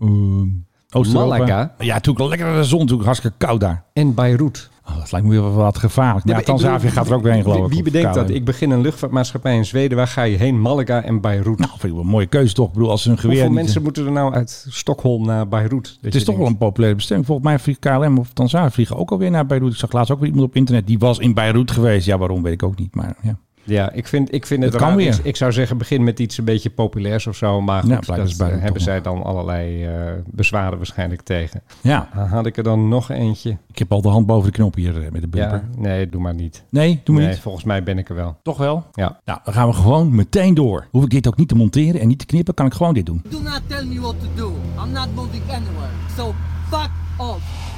Ehm. 0.00 1.12
Malaga 1.12 1.74
Ja, 1.78 2.00
toen 2.00 2.28
lekker 2.28 2.54
de 2.54 2.64
zon, 2.64 2.86
toen 2.86 3.04
hartstikke 3.04 3.36
koud 3.38 3.60
daar. 3.60 3.84
en 3.92 4.14
Beirut. 4.14 4.70
Oh, 4.88 4.96
dat 4.98 5.12
lijkt 5.12 5.26
me 5.26 5.32
weer 5.32 5.52
wat 5.52 5.78
gevaarlijk. 5.78 6.26
Ja, 6.26 6.36
bedoel, 6.36 6.56
Tanzania 6.56 6.90
gaat 6.90 7.06
er 7.06 7.14
ook 7.14 7.22
weer 7.22 7.32
heen, 7.32 7.42
geloof 7.42 7.66
ik. 7.66 7.72
Wie 7.72 7.82
bedenkt 7.82 8.14
dat? 8.14 8.30
Ik 8.30 8.44
begin 8.44 8.70
een 8.70 8.80
luchtvaartmaatschappij 8.80 9.56
in 9.56 9.64
Zweden. 9.64 9.96
Waar 9.96 10.06
ga 10.06 10.22
je 10.22 10.36
heen? 10.36 10.60
Malaga 10.60 11.02
en 11.02 11.20
Beirut. 11.20 11.58
Nou, 11.58 11.70
vind 11.70 11.82
ik 11.82 11.90
wel 11.90 12.00
een 12.00 12.06
mooie 12.06 12.26
keuze 12.26 12.54
toch. 12.54 12.66
Ik 12.66 12.72
bedoel, 12.72 12.90
als 12.90 13.02
ze 13.02 13.10
een 13.10 13.18
geweer 13.18 13.36
Hoeveel 13.36 13.54
mensen 13.54 13.82
moeten 13.82 14.06
er 14.06 14.12
nou 14.12 14.34
uit 14.34 14.66
Stockholm 14.68 15.26
naar 15.26 15.48
Beirut? 15.48 15.98
Het 16.00 16.14
is 16.14 16.24
toch 16.24 16.36
wel 16.36 16.46
een 16.46 16.56
populaire 16.56 16.96
bestemming. 16.96 17.26
Volgens 17.26 17.48
mij 17.48 17.58
vliegt 17.58 17.78
KLM 17.78 18.18
of 18.18 18.32
Tanzania 18.32 18.70
vliegen 18.70 18.96
ook 18.96 19.10
alweer 19.10 19.30
naar 19.30 19.46
Beirut. 19.46 19.72
Ik 19.72 19.78
zag 19.78 19.92
laatst 19.92 20.12
ook 20.12 20.18
weer 20.20 20.28
iemand 20.28 20.46
op 20.48 20.56
internet 20.56 20.86
die 20.86 20.98
was 20.98 21.18
in 21.18 21.34
Beirut 21.34 21.70
geweest. 21.70 22.06
Ja, 22.06 22.18
waarom 22.18 22.42
weet 22.42 22.52
ik 22.52 22.62
ook 22.62 22.78
niet. 22.78 22.94
Maar 22.94 23.16
ja, 23.22 23.38
Ja, 23.66 23.92
ik 23.92 24.06
vind, 24.06 24.34
ik 24.34 24.46
vind 24.46 24.62
het, 24.62 24.72
Het 24.72 24.82
kan 24.82 24.96
weer. 24.96 25.14
Ik, 25.14 25.24
ik 25.24 25.36
zou 25.36 25.52
zeggen, 25.52 25.78
begin 25.78 26.04
met 26.04 26.18
iets 26.18 26.38
een 26.38 26.44
beetje 26.44 26.70
populairs 26.70 27.26
of 27.26 27.36
zo. 27.36 27.60
Maar 27.60 27.80
goed, 27.82 28.06
Ja, 28.06 28.16
dat 28.16 28.38
eh, 28.38 28.46
hebben 28.58 28.82
zij 28.82 29.00
dan 29.00 29.22
allerlei 29.22 29.84
eh, 29.84 29.92
bezwaren 30.30 30.76
waarschijnlijk 30.76 31.22
tegen. 31.22 31.62
ja. 31.80 32.08
Dan 32.14 32.26
had 32.26 32.46
ik 32.46 32.56
er 32.56 32.62
dan 32.62 32.88
nog 32.88 33.10
eentje. 33.10 33.56
ik 33.70 33.78
heb 33.78 33.92
al 33.92 34.02
de 34.02 34.08
hand 34.08 34.26
boven 34.26 34.46
de 34.52 34.56
knop 34.56 34.74
hier 34.74 35.02
eh, 35.04 35.10
met 35.10 35.20
de 35.20 35.28
bumper. 35.28 35.64
Ja, 35.74 35.80
nee, 35.80 36.08
doe 36.08 36.20
maar 36.20 36.34
niet. 36.34 36.64
Nee, 36.70 37.00
doe 37.04 37.14
maar 37.14 37.24
nee, 37.24 37.32
niet. 37.32 37.42
volgens 37.42 37.64
mij 37.64 37.82
ben 37.82 37.98
ik 37.98 38.08
er 38.08 38.14
wel. 38.14 38.36
Toch 38.42 38.56
wel? 38.58 38.84
Ja. 38.92 39.20
Nou, 39.24 39.38
dan 39.44 39.54
gaan 39.54 39.68
we 39.68 39.74
gewoon 39.74 40.14
meteen 40.14 40.54
door. 40.54 40.86
Hoef 40.90 41.04
ik 41.04 41.10
dit 41.10 41.26
ook 41.26 41.36
niet 41.36 41.48
te 41.48 41.54
monteren 41.56 42.00
en 42.00 42.08
niet 42.08 42.18
te 42.18 42.26
knippen, 42.26 42.54
kan 42.54 42.66
ik 42.66 42.74
gewoon 42.74 42.94
dit 42.94 43.06
doen. 43.06 43.22
Do 43.28 43.40
not 43.40 43.60
tell 43.66 43.84
me 43.84 44.00
what 44.00 44.14
to 44.20 44.26
do. 44.34 44.52
I'm 44.84 44.92
not 44.92 45.08
moving 45.14 45.42
anywhere. 45.48 45.90
So 46.16 46.34
fuck 46.70 46.90
off. 47.16 47.74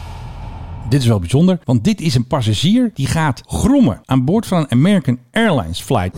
Dit 0.88 1.00
is 1.00 1.07
wel 1.07 1.18
bijzonder, 1.18 1.59
want 1.64 1.85
dit 1.85 2.00
is 2.00 2.14
een 2.14 2.26
passagier 2.26 2.90
die 2.95 3.07
gaat 3.07 3.42
grommen 3.47 4.00
aan 4.04 4.25
boord 4.25 4.47
van 4.47 4.59
een 4.59 4.71
American 4.71 5.18
Airlines 5.33 5.80
flight. 5.80 6.14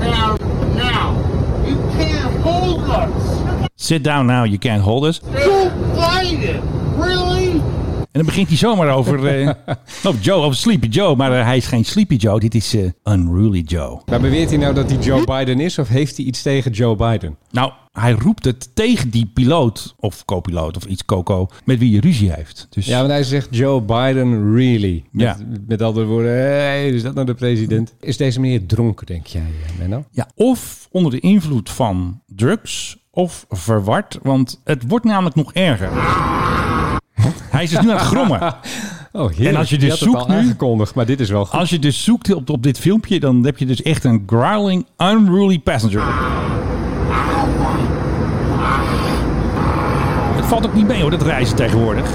down 0.00 0.38
now. 0.76 1.16
You 1.64 1.76
can't 1.98 2.42
hold 2.42 2.88
us. 2.88 3.68
Sit 3.74 4.04
down 4.04 4.26
now, 4.26 4.44
you 4.44 4.58
can't 4.58 4.82
hold 4.82 5.04
us. 5.04 5.20
Joe 5.44 5.70
Biden, 5.94 6.60
really? 6.60 6.83
En 8.14 8.20
dan 8.20 8.28
begint 8.28 8.48
hij 8.48 8.56
zomaar 8.56 8.94
over, 8.94 9.26
eh 9.26 9.50
over 10.06 10.20
Joe, 10.20 10.42
over 10.42 10.56
Sleepy 10.56 10.86
Joe. 10.86 11.16
Maar 11.16 11.38
eh, 11.38 11.44
hij 11.44 11.56
is 11.56 11.66
geen 11.66 11.84
Sleepy 11.84 12.14
Joe, 12.14 12.40
dit 12.40 12.54
is 12.54 12.74
eh, 12.74 13.12
Unruly 13.14 13.60
Joe. 13.60 14.00
Maar 14.06 14.20
beweert 14.20 14.48
hij 14.48 14.58
nou 14.58 14.74
dat 14.74 14.90
hij 14.90 14.98
Joe 14.98 15.24
Biden 15.24 15.60
is 15.60 15.78
of 15.78 15.88
heeft 15.88 16.16
hij 16.16 16.26
iets 16.26 16.42
tegen 16.42 16.70
Joe 16.70 16.96
Biden? 16.96 17.36
Nou, 17.50 17.72
hij 17.92 18.12
roept 18.12 18.44
het 18.44 18.70
tegen 18.74 19.10
die 19.10 19.30
piloot 19.34 19.94
of 19.98 20.24
co-piloot 20.24 20.76
of 20.76 20.84
iets 20.84 21.04
coco 21.04 21.48
met 21.64 21.78
wie 21.78 21.90
je 21.90 22.00
ruzie 22.00 22.32
heeft. 22.32 22.66
Dus 22.70 22.86
Ja, 22.86 22.98
want 22.98 23.10
hij 23.10 23.22
zegt 23.22 23.48
Joe 23.50 23.80
Biden 23.82 24.54
really. 24.54 25.04
Met, 25.10 25.22
Ja. 25.26 25.36
met 25.66 25.82
andere 25.82 26.06
woorden, 26.06 26.32
hey, 26.32 26.88
is 26.88 27.02
dat 27.02 27.14
nou 27.14 27.26
de 27.26 27.34
president? 27.34 27.94
Is 28.00 28.16
deze 28.16 28.40
meneer 28.40 28.66
dronken, 28.66 29.06
denk 29.06 29.26
jij, 29.26 29.50
Menno? 29.78 30.04
ja, 30.10 30.28
of 30.34 30.88
onder 30.90 31.10
de 31.12 31.20
invloed 31.20 31.70
van 31.70 32.20
drugs 32.26 32.96
of 33.10 33.46
verward, 33.48 34.18
want 34.22 34.60
het 34.64 34.82
wordt 34.88 35.04
namelijk 35.04 35.36
nog 35.36 35.52
erger. 35.52 35.90
Hij 37.54 37.62
is 37.62 37.70
dus 37.70 37.80
nu 37.80 37.90
aan 37.90 37.96
het 37.96 38.06
grommen. 38.06 38.40
Oh, 39.16 39.28
heerlijk. 39.28 39.48
En 39.50 39.56
als 39.56 39.70
je 39.70 39.78
dus 39.78 39.98
zoekt 39.98 40.28
nu- 40.28 40.34
aangekondigd, 40.34 40.94
maar 40.94 41.06
dit 41.06 41.20
is 41.20 41.30
wel 41.30 41.44
goed. 41.44 41.58
Als 41.60 41.70
je 41.70 41.78
dus 41.78 42.04
zoekt 42.04 42.34
op, 42.34 42.50
op 42.50 42.62
dit 42.62 42.78
filmpje, 42.78 43.20
dan 43.20 43.44
heb 43.44 43.58
je 43.58 43.66
dus 43.66 43.82
echt 43.82 44.04
een 44.04 44.22
growling, 44.26 44.86
unruly 44.98 45.58
passenger. 45.58 46.02
Het 50.36 50.46
valt 50.46 50.66
ook 50.66 50.74
niet 50.74 50.86
mee 50.86 51.00
hoor, 51.00 51.10
dat 51.10 51.22
reizen 51.22 51.56
tegenwoordig. 51.56 52.10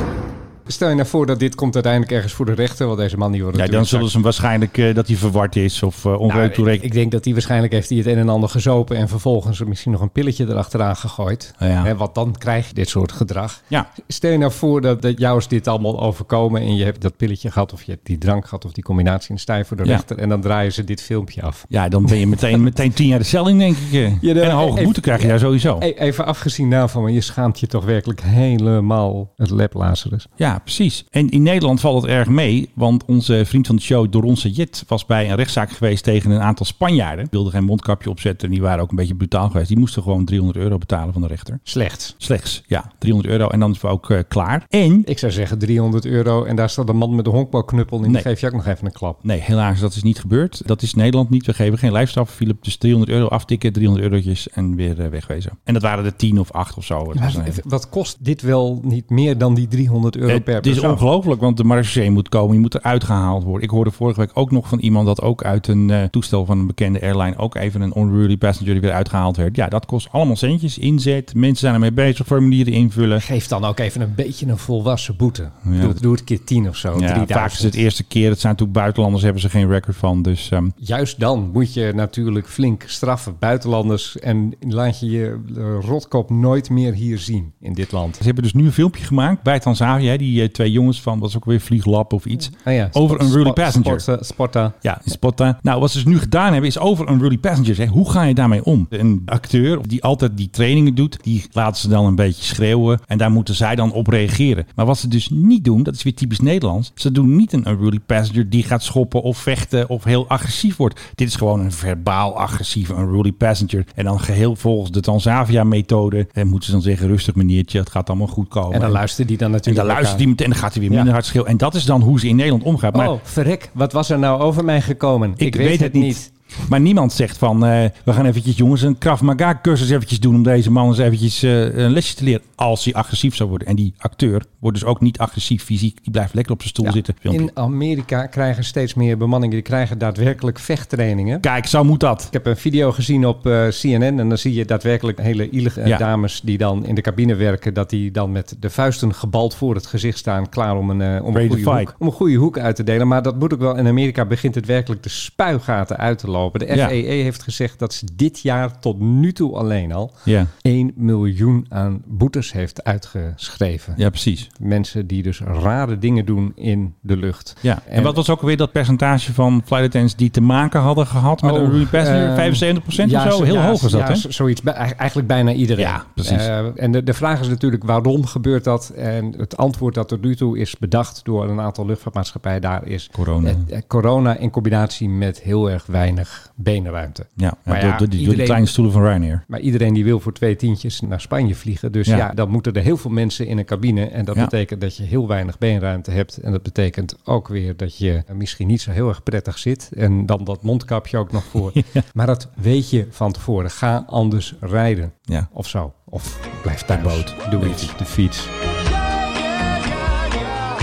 Stel 0.71 0.89
je 0.89 0.95
nou 0.95 1.07
voor 1.07 1.25
dat 1.25 1.39
dit 1.39 1.55
komt 1.55 1.73
uiteindelijk 1.73 2.13
ergens 2.13 2.33
voor 2.33 2.45
de 2.45 2.53
rechter, 2.53 2.85
want 2.87 2.97
deze 2.99 3.17
man 3.17 3.31
die 3.31 3.43
wordt 3.43 3.57
Ja, 3.57 3.65
dan 3.65 3.85
zullen 3.85 4.07
ze 4.07 4.13
hem 4.13 4.21
waarschijnlijk 4.23 4.77
eh, 4.77 4.95
dat 4.95 5.07
hij 5.07 5.15
verward 5.15 5.55
is 5.55 5.83
of 5.83 6.05
uh, 6.05 6.19
Nou, 6.19 6.71
ik, 6.71 6.93
denk 6.93 7.11
dat 7.11 7.23
hij 7.23 7.33
waarschijnlijk 7.33 7.73
heeft 7.73 7.89
hij 7.89 7.97
het 7.97 8.07
een 8.07 8.17
en 8.17 8.29
ander 8.29 8.49
gezopen 8.49 8.97
en 8.97 9.07
vervolgens 9.07 9.63
misschien 9.63 9.91
nog 9.91 10.01
een 10.01 10.11
pilletje 10.11 10.45
erachteraan 10.47 10.95
gegooid. 10.95 11.53
Ja. 11.59 11.83
Hè, 11.83 11.95
want 11.95 12.15
dan 12.15 12.35
krijg 12.37 12.67
je 12.67 12.73
dit 12.73 12.89
soort 12.89 13.11
gedrag. 13.11 13.61
Ja. 13.67 13.89
Stel 14.07 14.31
je 14.31 14.37
nou 14.37 14.51
voor 14.51 14.81
dat, 14.81 15.01
dat 15.01 15.19
jou 15.19 15.37
is 15.37 15.47
dit 15.47 15.67
allemaal 15.67 16.01
overkomen 16.01 16.61
en 16.61 16.75
je 16.75 16.83
hebt 16.83 17.01
dat 17.01 17.17
pilletje 17.17 17.51
gehad 17.51 17.73
of 17.73 17.83
je 17.83 17.91
hebt 17.91 18.05
die 18.05 18.17
drank 18.17 18.43
gehad 18.43 18.65
of 18.65 18.71
die 18.71 18.83
combinatie 18.83 19.29
en 19.31 19.37
sta 19.37 19.55
je 19.55 19.65
voor 19.65 19.77
de 19.77 19.85
Ja. 19.85 19.91
rechter 19.91 20.17
en 20.17 20.29
dan 20.29 20.41
draaien 20.41 20.73
ze 20.73 20.83
dit 20.83 21.01
filmpje 21.01 21.41
af. 21.41 21.65
Ja, 21.69 21.89
dan 21.89 22.05
ben 22.05 22.17
je 22.19 22.27
meteen, 22.27 22.63
meteen 22.71 22.93
tien 22.93 23.07
jaar 23.07 23.19
de 23.19 23.25
cel 23.25 23.47
in, 23.47 23.57
denk 23.57 23.77
ik. 23.77 23.93
eh. 23.93 24.21
Ja, 24.21 24.33
en 24.33 24.45
een 24.45 24.51
hoge 24.51 24.83
boete 24.83 25.01
krijg 25.01 25.21
je 25.21 25.27
daar 25.27 25.39
sowieso. 25.39 25.79
Hey, 25.79 25.97
even 25.97 26.25
afgezien 26.25 26.69
daarvan, 26.69 27.01
maar 27.01 27.11
je 27.11 27.21
schaamt 27.21 27.59
je 27.59 27.67
toch 27.67 27.85
werkelijk 27.85 28.21
helemaal 28.21 29.33
het 29.35 29.49
lep 29.51 29.73
Lazarus. 29.73 30.27
Ja, 30.59 30.65
precies. 30.65 31.05
En 31.09 31.29
in 31.29 31.43
Nederland 31.43 31.79
valt 31.79 32.01
het 32.01 32.11
erg 32.11 32.27
mee, 32.27 32.69
want 32.73 33.05
onze 33.05 33.41
vriend 33.45 33.67
van 33.67 33.75
de 33.75 33.81
show, 33.81 34.11
Doron 34.11 34.37
Sayed, 34.37 34.83
was 34.87 35.05
bij 35.05 35.29
een 35.29 35.35
rechtszaak 35.35 35.71
geweest 35.71 36.03
tegen 36.03 36.31
een 36.31 36.41
aantal 36.41 36.65
Spanjaarden. 36.65 37.19
Die 37.23 37.27
wilden 37.31 37.51
geen 37.51 37.63
mondkapje 37.63 38.09
opzetten 38.09 38.47
en 38.47 38.53
die 38.53 38.63
waren 38.63 38.83
ook 38.83 38.89
een 38.89 38.95
beetje 38.95 39.15
brutaal 39.15 39.49
geweest. 39.49 39.67
Die 39.67 39.77
moesten 39.79 40.03
gewoon 40.03 40.25
300 40.25 40.59
euro 40.59 40.77
betalen 40.77 41.13
van 41.13 41.21
de 41.21 41.27
rechter. 41.27 41.59
Slechts. 41.63 42.15
Slechts, 42.17 42.63
ja, 42.67 42.91
300 42.99 43.33
euro 43.33 43.47
en 43.47 43.59
dan 43.59 43.71
is 43.71 43.81
het 43.81 43.91
ook 43.91 44.09
eh, 44.09 44.19
klaar. 44.27 44.65
En, 44.69 45.01
Ik 45.05 45.19
zou 45.19 45.31
zeggen 45.31 45.59
300 45.59 46.05
euro 46.05 46.43
en 46.43 46.55
daar 46.55 46.69
staat 46.69 46.89
een 46.89 46.97
man 46.97 47.15
met 47.15 47.25
een 47.25 47.31
honkbalknuppel 47.33 47.97
en 47.97 48.03
die 48.03 48.11
Nee. 48.11 48.21
geef 48.21 48.39
je 48.39 48.47
ook 48.47 48.53
nog 48.53 48.65
even 48.67 48.85
een 48.85 48.91
klap. 48.91 49.23
nee, 49.23 49.39
helaas, 49.39 49.79
dat 49.79 49.95
is 49.95 50.03
niet 50.03 50.19
gebeurd. 50.19 50.61
Dat 50.65 50.81
is 50.81 50.93
Nederland 50.93 51.29
niet. 51.29 51.45
We 51.45 51.53
geven 51.53 51.77
geen 51.77 51.91
lijfstraf, 51.91 52.29
Philip. 52.31 52.63
Dus 52.63 52.77
300 52.77 53.11
euro 53.11 53.27
aftikken, 53.27 53.73
300 53.73 54.05
eurotjes 54.11 54.49
en 54.49 54.75
weer 54.75 55.01
eh, 55.01 55.07
wegwezen. 55.09 55.51
En 55.63 55.73
dat 55.73 55.81
waren 55.83 56.05
er 56.05 56.15
10 56.15 56.39
of 56.39 56.51
8 56.51 56.77
of 56.77 56.85
zo. 56.85 57.09
Het 57.09 57.19
was 57.19 57.35
een 57.35 57.41
hele- 57.43 57.61
Wat 57.63 57.89
kost 57.89 58.17
dit 58.25 58.41
wel 58.41 58.79
niet 58.83 59.09
meer 59.09 59.37
dan 59.37 59.53
die 59.53 59.67
300 59.67 60.15
euro 60.17 60.33
per 60.49 60.71
Het 60.71 60.77
is 60.77 60.79
ongelooflijk, 60.79 61.41
want 61.41 61.57
de 61.57 61.63
marechaussee 61.63 62.11
moet 62.11 62.29
komen. 62.29 62.53
Je 62.53 62.59
moet 62.61 62.75
eruit 62.75 63.03
gehaald 63.03 63.43
worden. 63.43 63.63
Ik 63.63 63.69
hoorde 63.69 63.91
vorige 63.91 64.19
week 64.19 64.29
ook 64.33 64.51
nog 64.51 64.67
van 64.67 64.79
iemand 64.79 65.05
dat 65.05 65.21
ook 65.21 65.43
uit 65.43 65.67
een 65.67 65.89
eh, 65.89 66.03
toestel 66.03 66.45
van 66.45 66.59
een 66.59 66.67
bekende 66.67 67.01
airline 67.01 67.37
ook 67.37 67.55
even 67.55 67.81
een 67.81 67.93
unruly 67.97 68.37
passenger 68.37 68.73
die 68.73 68.81
weer 68.81 68.91
uitgehaald 68.91 69.37
werd. 69.37 69.55
Ja, 69.55 69.67
dat 69.67 69.85
kost 69.85 70.07
allemaal 70.11 70.35
centjes. 70.35 70.77
Inzet, 70.77 71.33
mensen 71.35 71.57
zijn 71.57 71.73
ermee 71.73 71.91
bezig, 71.91 72.25
formulieren 72.25 72.73
invullen. 72.73 73.21
Geef 73.21 73.47
dan 73.47 73.65
ook 73.65 73.79
even 73.79 74.01
een 74.01 74.13
beetje 74.15 74.47
een 74.47 74.57
volwassen 74.57 75.15
boete. 75.15 75.49
Ja. 75.63 75.79
Doe, 75.79 75.89
het- 75.89 76.01
doe 76.01 76.11
het 76.11 76.23
keer 76.23 76.43
10 76.43 76.67
of 76.67 76.75
zo. 76.75 76.89
Ja, 76.89 76.95
3000. 76.97 77.31
vaak 77.31 77.51
is 77.51 77.63
het 77.63 77.75
eerste 77.75 78.03
keer. 78.03 78.29
Het 78.29 78.39
zijn 78.39 78.51
natuurlijk 78.51 78.79
buitenlanders, 78.79 79.23
hebben 79.23 79.41
ze 79.41 79.49
geen 79.49 79.67
record 79.69 79.95
van. 79.95 80.21
Dus 80.21 80.49
ehm, 80.51 80.67
Juist 80.75 81.19
dan 81.19 81.49
moet 81.53 81.73
je 81.73 81.91
natuurlijk 81.95 82.47
flink 82.47 82.83
straffen 82.87 83.35
buitenlanders 83.39 84.19
en 84.19 84.53
laat 84.59 84.99
je 84.99 85.09
je 85.09 85.39
eh, 85.57 85.63
rotkop 85.81 86.29
nooit 86.29 86.69
meer 86.69 86.93
hier 86.93 87.17
zien 87.19 87.51
in 87.61 87.73
dit 87.73 87.91
land. 87.91 88.15
ze 88.15 88.23
hebben 88.23 88.43
dus 88.43 88.53
nu 88.53 88.65
een 88.65 88.71
filmpje 88.71 89.03
gemaakt 89.03 89.43
bij 89.43 89.59
Tanzania. 89.59 90.11
hè, 90.11 90.17
Die 90.39 90.47
eh, 90.47 90.53
twee 90.53 90.71
jongens 90.71 91.01
van, 91.01 91.23
is 91.23 91.35
ook 91.35 91.45
weer 91.45 91.59
Vlieglab 91.59 92.13
of 92.13 92.25
iets. 92.25 92.49
Ja, 92.65 92.89
Over 92.91 93.19
een 93.21 93.29
Spot- 93.29 93.53
Passenger. 93.53 94.19
Sporta. 94.21 94.73
Ja, 94.81 95.01
in 95.03 95.11
Spotta. 95.11 95.59
Nou, 95.61 95.79
wat 95.79 95.91
ze 95.91 95.97
dus 95.97 96.05
nu 96.13 96.19
gedaan 96.19 96.51
hebben 96.51 96.69
is 96.69 96.79
over 96.79 97.07
een 97.07 97.39
Passengers. 97.39 97.77
Hè. 97.77 97.85
Hoe 97.85 98.11
ga 98.11 98.23
je 98.23 98.33
daarmee 98.33 98.63
om? 98.63 98.85
Een 98.89 99.21
acteur 99.25 99.79
die 99.87 100.03
altijd 100.03 100.37
die 100.37 100.49
trainingen 100.49 100.95
doet, 100.95 101.17
die 101.23 101.45
laten 101.51 101.81
ze 101.81 101.87
dan 101.87 102.05
een 102.05 102.15
beetje 102.15 102.43
schreeuwen. 102.43 102.99
En 103.07 103.17
daar 103.17 103.31
moeten 103.31 103.55
zij 103.55 103.75
dan 103.75 103.91
op 103.91 104.07
reageren. 104.07 104.67
Maar 104.75 104.85
wat 104.85 104.97
ze 104.97 105.07
dus 105.07 105.29
niet 105.29 105.63
doen, 105.63 105.83
dat 105.83 105.95
is 105.95 106.03
weer 106.03 106.15
typisch 106.15 106.39
Nederlands. 106.39 106.91
Ze 106.95 107.11
doen 107.11 107.35
niet 107.35 107.53
een 107.53 107.69
Unruly 107.69 107.99
Passenger 108.05 108.49
die 108.49 108.63
gaat 108.63 108.83
schoppen 108.83 109.21
of 109.21 109.37
vechten 109.37 109.89
of 109.89 110.03
heel 110.03 110.27
agressief 110.27 110.75
wordt. 110.75 111.01
Dit 111.15 111.27
is 111.27 111.35
gewoon 111.35 111.59
een 111.59 111.71
verbaal 111.71 112.37
agressieve 112.37 112.93
Unruly 112.93 113.31
Passenger. 113.31 113.85
En 113.95 114.03
dan 114.03 114.19
geheel 114.19 114.55
volgens 114.55 114.91
de 114.91 114.99
Tanzavia-methode. 114.99 116.27
En 116.31 116.47
moeten 116.47 116.65
ze 116.65 116.71
dan 116.71 116.81
zeggen, 116.81 117.07
rustig 117.07 117.35
meneertje, 117.35 117.79
het 117.79 117.89
gaat 117.89 118.09
allemaal 118.09 118.27
goed 118.27 118.47
komen. 118.47 118.73
En 118.73 118.79
dan 118.79 118.91
luistert 118.91 119.27
die 119.27 119.37
dan 119.37 119.47
en 119.49 119.55
natuurlijk 119.55 119.87
dan 119.87 119.95
elkaar. 119.95 120.11
Die 120.19 120.27
meteen 120.27 120.49
dan 120.49 120.59
gaat 120.59 120.73
hij 120.73 120.81
weer 120.81 120.91
minder 120.91 121.13
hard 121.13 121.25
schreeuwen. 121.25 121.51
En 121.51 121.57
dat 121.57 121.75
is 121.75 121.85
dan 121.85 122.01
hoe 122.01 122.19
ze 122.19 122.27
in 122.27 122.35
Nederland 122.35 122.63
omgaan. 122.63 122.91
Maar 122.91 123.11
Oh, 123.11 123.19
verrek. 123.23 123.69
Wat 123.73 123.93
was 123.93 124.09
er 124.09 124.19
nou 124.19 124.41
over 124.41 124.65
mij 124.65 124.81
gekomen? 124.81 125.33
ik, 125.35 125.55
weet, 125.55 125.79
het 125.79 125.93
niet. 125.93 126.31
Maar 126.69 126.79
niemand 126.79 127.13
zegt 127.13 127.37
van, 127.37 127.65
eh, 127.65 127.85
we 128.05 128.13
gaan 128.13 128.25
eventjes 128.25 128.57
jongens 128.57 128.81
een 128.81 128.97
Krav 128.97 129.21
Maga 129.21 129.59
cursus 129.61 129.89
eventjes 129.89 130.19
doen 130.19 130.35
om 130.35 130.43
deze 130.43 130.71
man 130.71 130.87
eens 130.87 130.97
eventjes 130.97 131.43
eh, 131.43 131.77
een 131.77 131.91
lesje 131.91 132.15
te 132.15 132.23
leren. 132.23 132.41
Als 132.55 132.83
hij 132.83 132.93
agressief 132.93 133.35
zou 133.35 133.49
worden. 133.49 133.67
En 133.67 133.75
die 133.75 133.93
acteur 133.97 134.43
wordt 134.59 134.79
dus 134.79 134.87
ook 134.87 135.01
niet 135.01 135.17
agressief 135.17 135.63
fysiek. 135.63 136.03
Die 136.03 136.11
blijft 136.11 136.33
lekker 136.33 136.53
op 136.53 136.59
zijn 136.59 136.73
stoel 136.73 136.85
Ja, 136.85 136.91
zitten. 136.91 137.15
Filmpje. 137.19 137.41
in 137.41 137.51
Amerika 137.53 138.25
krijgen 138.25 138.63
steeds 138.63 138.93
meer 138.93 139.17
bemanningen. 139.17 139.55
Die 139.55 139.63
krijgen 139.65 139.97
daadwerkelijk 139.97 140.59
vechttrainingen. 140.59 141.39
Kijk, 141.39 141.65
zo 141.65 141.83
moet 141.83 141.99
dat. 141.99 142.23
Ik 142.27 142.33
heb 142.33 142.45
een 142.45 142.57
video 142.57 142.91
gezien 142.91 143.25
op 143.25 143.45
eh, 143.45 143.67
CNN 143.67 144.01
en 144.19 144.29
dan 144.29 144.37
zie 144.37 144.53
je 144.53 144.65
daadwerkelijk 144.65 145.21
hele 145.21 145.49
ielige 145.49 145.87
Ja. 145.87 145.97
dames 145.97 146.41
die 146.43 146.57
dan 146.57 146.85
in 146.85 146.95
de 146.95 147.01
cabine 147.01 147.35
werken. 147.35 147.73
Dat 147.73 147.89
die 147.89 148.11
dan 148.11 148.31
met 148.31 148.55
de 148.59 148.69
vuisten 148.69 149.13
gebald 149.13 149.55
voor 149.55 149.75
het 149.75 149.85
gezicht 149.85 150.17
staan. 150.17 150.49
Klaar 150.49 150.77
om 150.77 150.89
een, 150.89 151.21
om 151.23 151.35
een, 151.35 151.47
goede 151.47 151.63
hoek, 151.63 151.95
om 151.99 152.07
een 152.07 152.13
goede 152.13 152.35
hoek 152.35 152.57
uit 152.59 152.75
te 152.75 152.83
delen. 152.83 153.07
Maar 153.07 153.21
dat 153.21 153.39
moet 153.39 153.53
ook 153.53 153.59
wel. 153.59 153.75
In 153.77 153.87
Amerika 153.87 154.25
begint 154.25 154.55
het 154.55 154.65
werkelijk 154.65 155.03
de 155.03 155.09
spuigaten 155.09 155.97
uit 155.97 156.17
te 156.17 156.27
lopen. 156.29 156.48
De 156.57 156.65
Ja. 156.75 156.87
FAA 156.87 156.93
heeft 156.93 157.43
gezegd 157.43 157.79
dat 157.79 157.93
ze 157.93 158.05
dit 158.15 158.39
jaar 158.39 158.79
tot 158.79 158.99
nu 158.99 159.33
toe 159.33 159.55
alleen 159.55 159.91
al 159.93 160.13
Ja, 160.23 160.45
1 160.61 160.91
miljoen 160.95 161.65
aan 161.69 162.01
boetes 162.05 162.51
heeft 162.51 162.83
uitgeschreven. 162.83 163.93
ja 163.97 164.09
precies. 164.09 164.47
Mensen 164.59 165.07
die 165.07 165.23
dus 165.23 165.39
rare 165.39 165.97
dingen 165.99 166.25
doen 166.25 166.51
in 166.55 166.93
de 167.01 167.17
lucht. 167.17 167.55
Ja. 167.61 167.81
En, 167.87 168.03
wat 168.03 168.15
was 168.15 168.29
ook 168.29 168.39
alweer 168.41 168.57
dat 168.57 168.71
percentage 168.71 169.33
van 169.33 169.61
flight 169.65 169.85
attendants 169.85 170.15
die 170.15 170.31
te 170.31 170.41
maken 170.41 170.79
hadden 170.81 171.07
gehad 171.07 171.41
met 171.41 171.51
Oh, 171.51 171.57
een 171.59 171.71
Rudy 171.71 171.85
Passenger? 171.89 172.29
eh, 172.29 172.35
75% 172.35 173.09
ja, 173.09 173.25
of 173.27 173.33
zo? 173.33 173.43
Heel 173.43 173.53
ja, 173.53 173.67
hoog 173.67 173.81
was 173.81 173.91
dat, 173.91 174.01
ja, 174.01 174.07
hè? 174.07 174.31
Zoiets, 174.31 174.61
eigenlijk 174.97 175.27
bijna 175.27 175.51
iedereen. 175.51 175.85
Ja, 175.85 176.05
precies. 176.13 176.37
Eh, 176.47 176.65
en 176.75 176.91
de, 176.91 177.03
de 177.03 177.13
vraag 177.13 177.39
is 177.39 177.47
natuurlijk 177.47 177.83
waarom 177.83 178.25
gebeurt 178.25 178.63
dat? 178.63 178.89
En 178.89 179.33
het 179.37 179.57
antwoord 179.57 179.93
dat 179.95 180.07
tot 180.07 180.21
nu 180.21 180.35
toe 180.35 180.57
is 180.59 180.77
bedacht 180.77 181.21
door 181.23 181.49
een 181.49 181.59
aantal 181.59 181.85
luchtvaartmaatschappijen 181.85 182.61
daar 182.61 182.87
is... 182.87 183.09
Corona. 183.11 183.49
eh, 183.49 183.55
eh, 183.77 183.81
corona 183.87 184.37
in 184.37 184.49
combinatie 184.49 185.09
met 185.09 185.41
heel 185.41 185.69
erg 185.69 185.85
weinig 185.85 186.38
weinig 186.41 186.53
benenruimte. 186.55 187.25
Ja, 187.35 187.53
Maar 187.63 187.75
ja, 187.77 187.81
ja, 187.83 187.89
door, 187.89 187.97
door 187.97 188.09
die, 188.09 188.25
door 188.25 188.35
die 188.35 188.43
kleine 188.43 188.65
stoelen 188.65 188.93
van 188.93 189.03
Ryanair. 189.03 189.43
Maar 189.47 189.59
iedereen 189.59 189.93
die 189.93 190.03
wil 190.03 190.19
voor 190.19 190.33
twee 190.33 190.55
tientjes 190.55 191.01
naar 191.01 191.21
Spanje 191.21 191.55
vliegen. 191.55 191.91
Dus 191.91 192.07
Ja. 192.07 192.17
ja, 192.17 192.33
dan 192.33 192.49
moeten 192.49 192.73
er 192.73 192.81
heel 192.81 192.97
veel 192.97 193.11
mensen 193.11 193.47
in 193.47 193.57
een 193.57 193.65
cabine. 193.65 194.05
En 194.05 194.25
dat 194.25 194.35
Ja. 194.35 194.43
betekent 194.43 194.81
dat 194.81 194.97
je 194.97 195.03
heel 195.03 195.27
weinig 195.27 195.57
beenruimte 195.57 196.11
hebt. 196.11 196.37
En 196.37 196.51
dat 196.51 196.63
betekent 196.63 197.15
ook 197.23 197.47
weer 197.47 197.77
dat 197.77 197.97
je 197.97 198.23
misschien 198.33 198.67
niet 198.67 198.81
zo 198.81 198.91
heel 198.91 199.07
erg 199.07 199.23
prettig 199.23 199.57
zit. 199.57 199.89
En 199.95 200.25
dan 200.25 200.43
dat 200.43 200.63
mondkapje 200.63 201.17
ook 201.17 201.31
nog 201.31 201.43
voor. 201.43 201.71
Maar 202.13 202.25
dat 202.25 202.49
weet 202.55 202.89
je 202.89 203.07
van 203.09 203.31
tevoren. 203.31 203.69
Ga 203.71 204.03
anders 204.07 204.55
rijden. 204.59 205.13
Ja. 205.21 205.49
Of 205.53 205.67
zo. 205.67 205.93
Of 206.05 206.39
blijf 206.61 206.81
thuis. 206.81 207.01
boot. 207.03 207.35
Doe 207.49 207.69
iets. 207.69 207.97
De 207.97 208.05
fiets. 208.05 208.47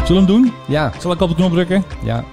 Zullen 0.07 0.27
we 0.27 0.33
hem 0.33 0.43
doen? 0.43 0.53
Ja, 0.69 0.93
Zal 1.01 1.13
ik 1.13 1.21
op 1.21 1.29
de 1.29 1.35
knop 1.35 1.51
drukken? 1.53 1.85
ja. 2.05 2.25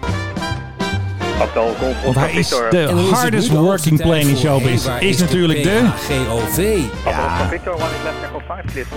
Want 2.04 2.16
hij 2.16 2.32
is 2.32 2.50
de 2.50 3.10
hardest 3.12 3.50
working 3.50 4.02
plane 4.02 4.30
in 4.30 4.38
showbiz. 4.38 4.88
Is 5.00 5.20
natuurlijk 5.20 5.64
de... 5.64 5.90
GOV. 5.94 6.84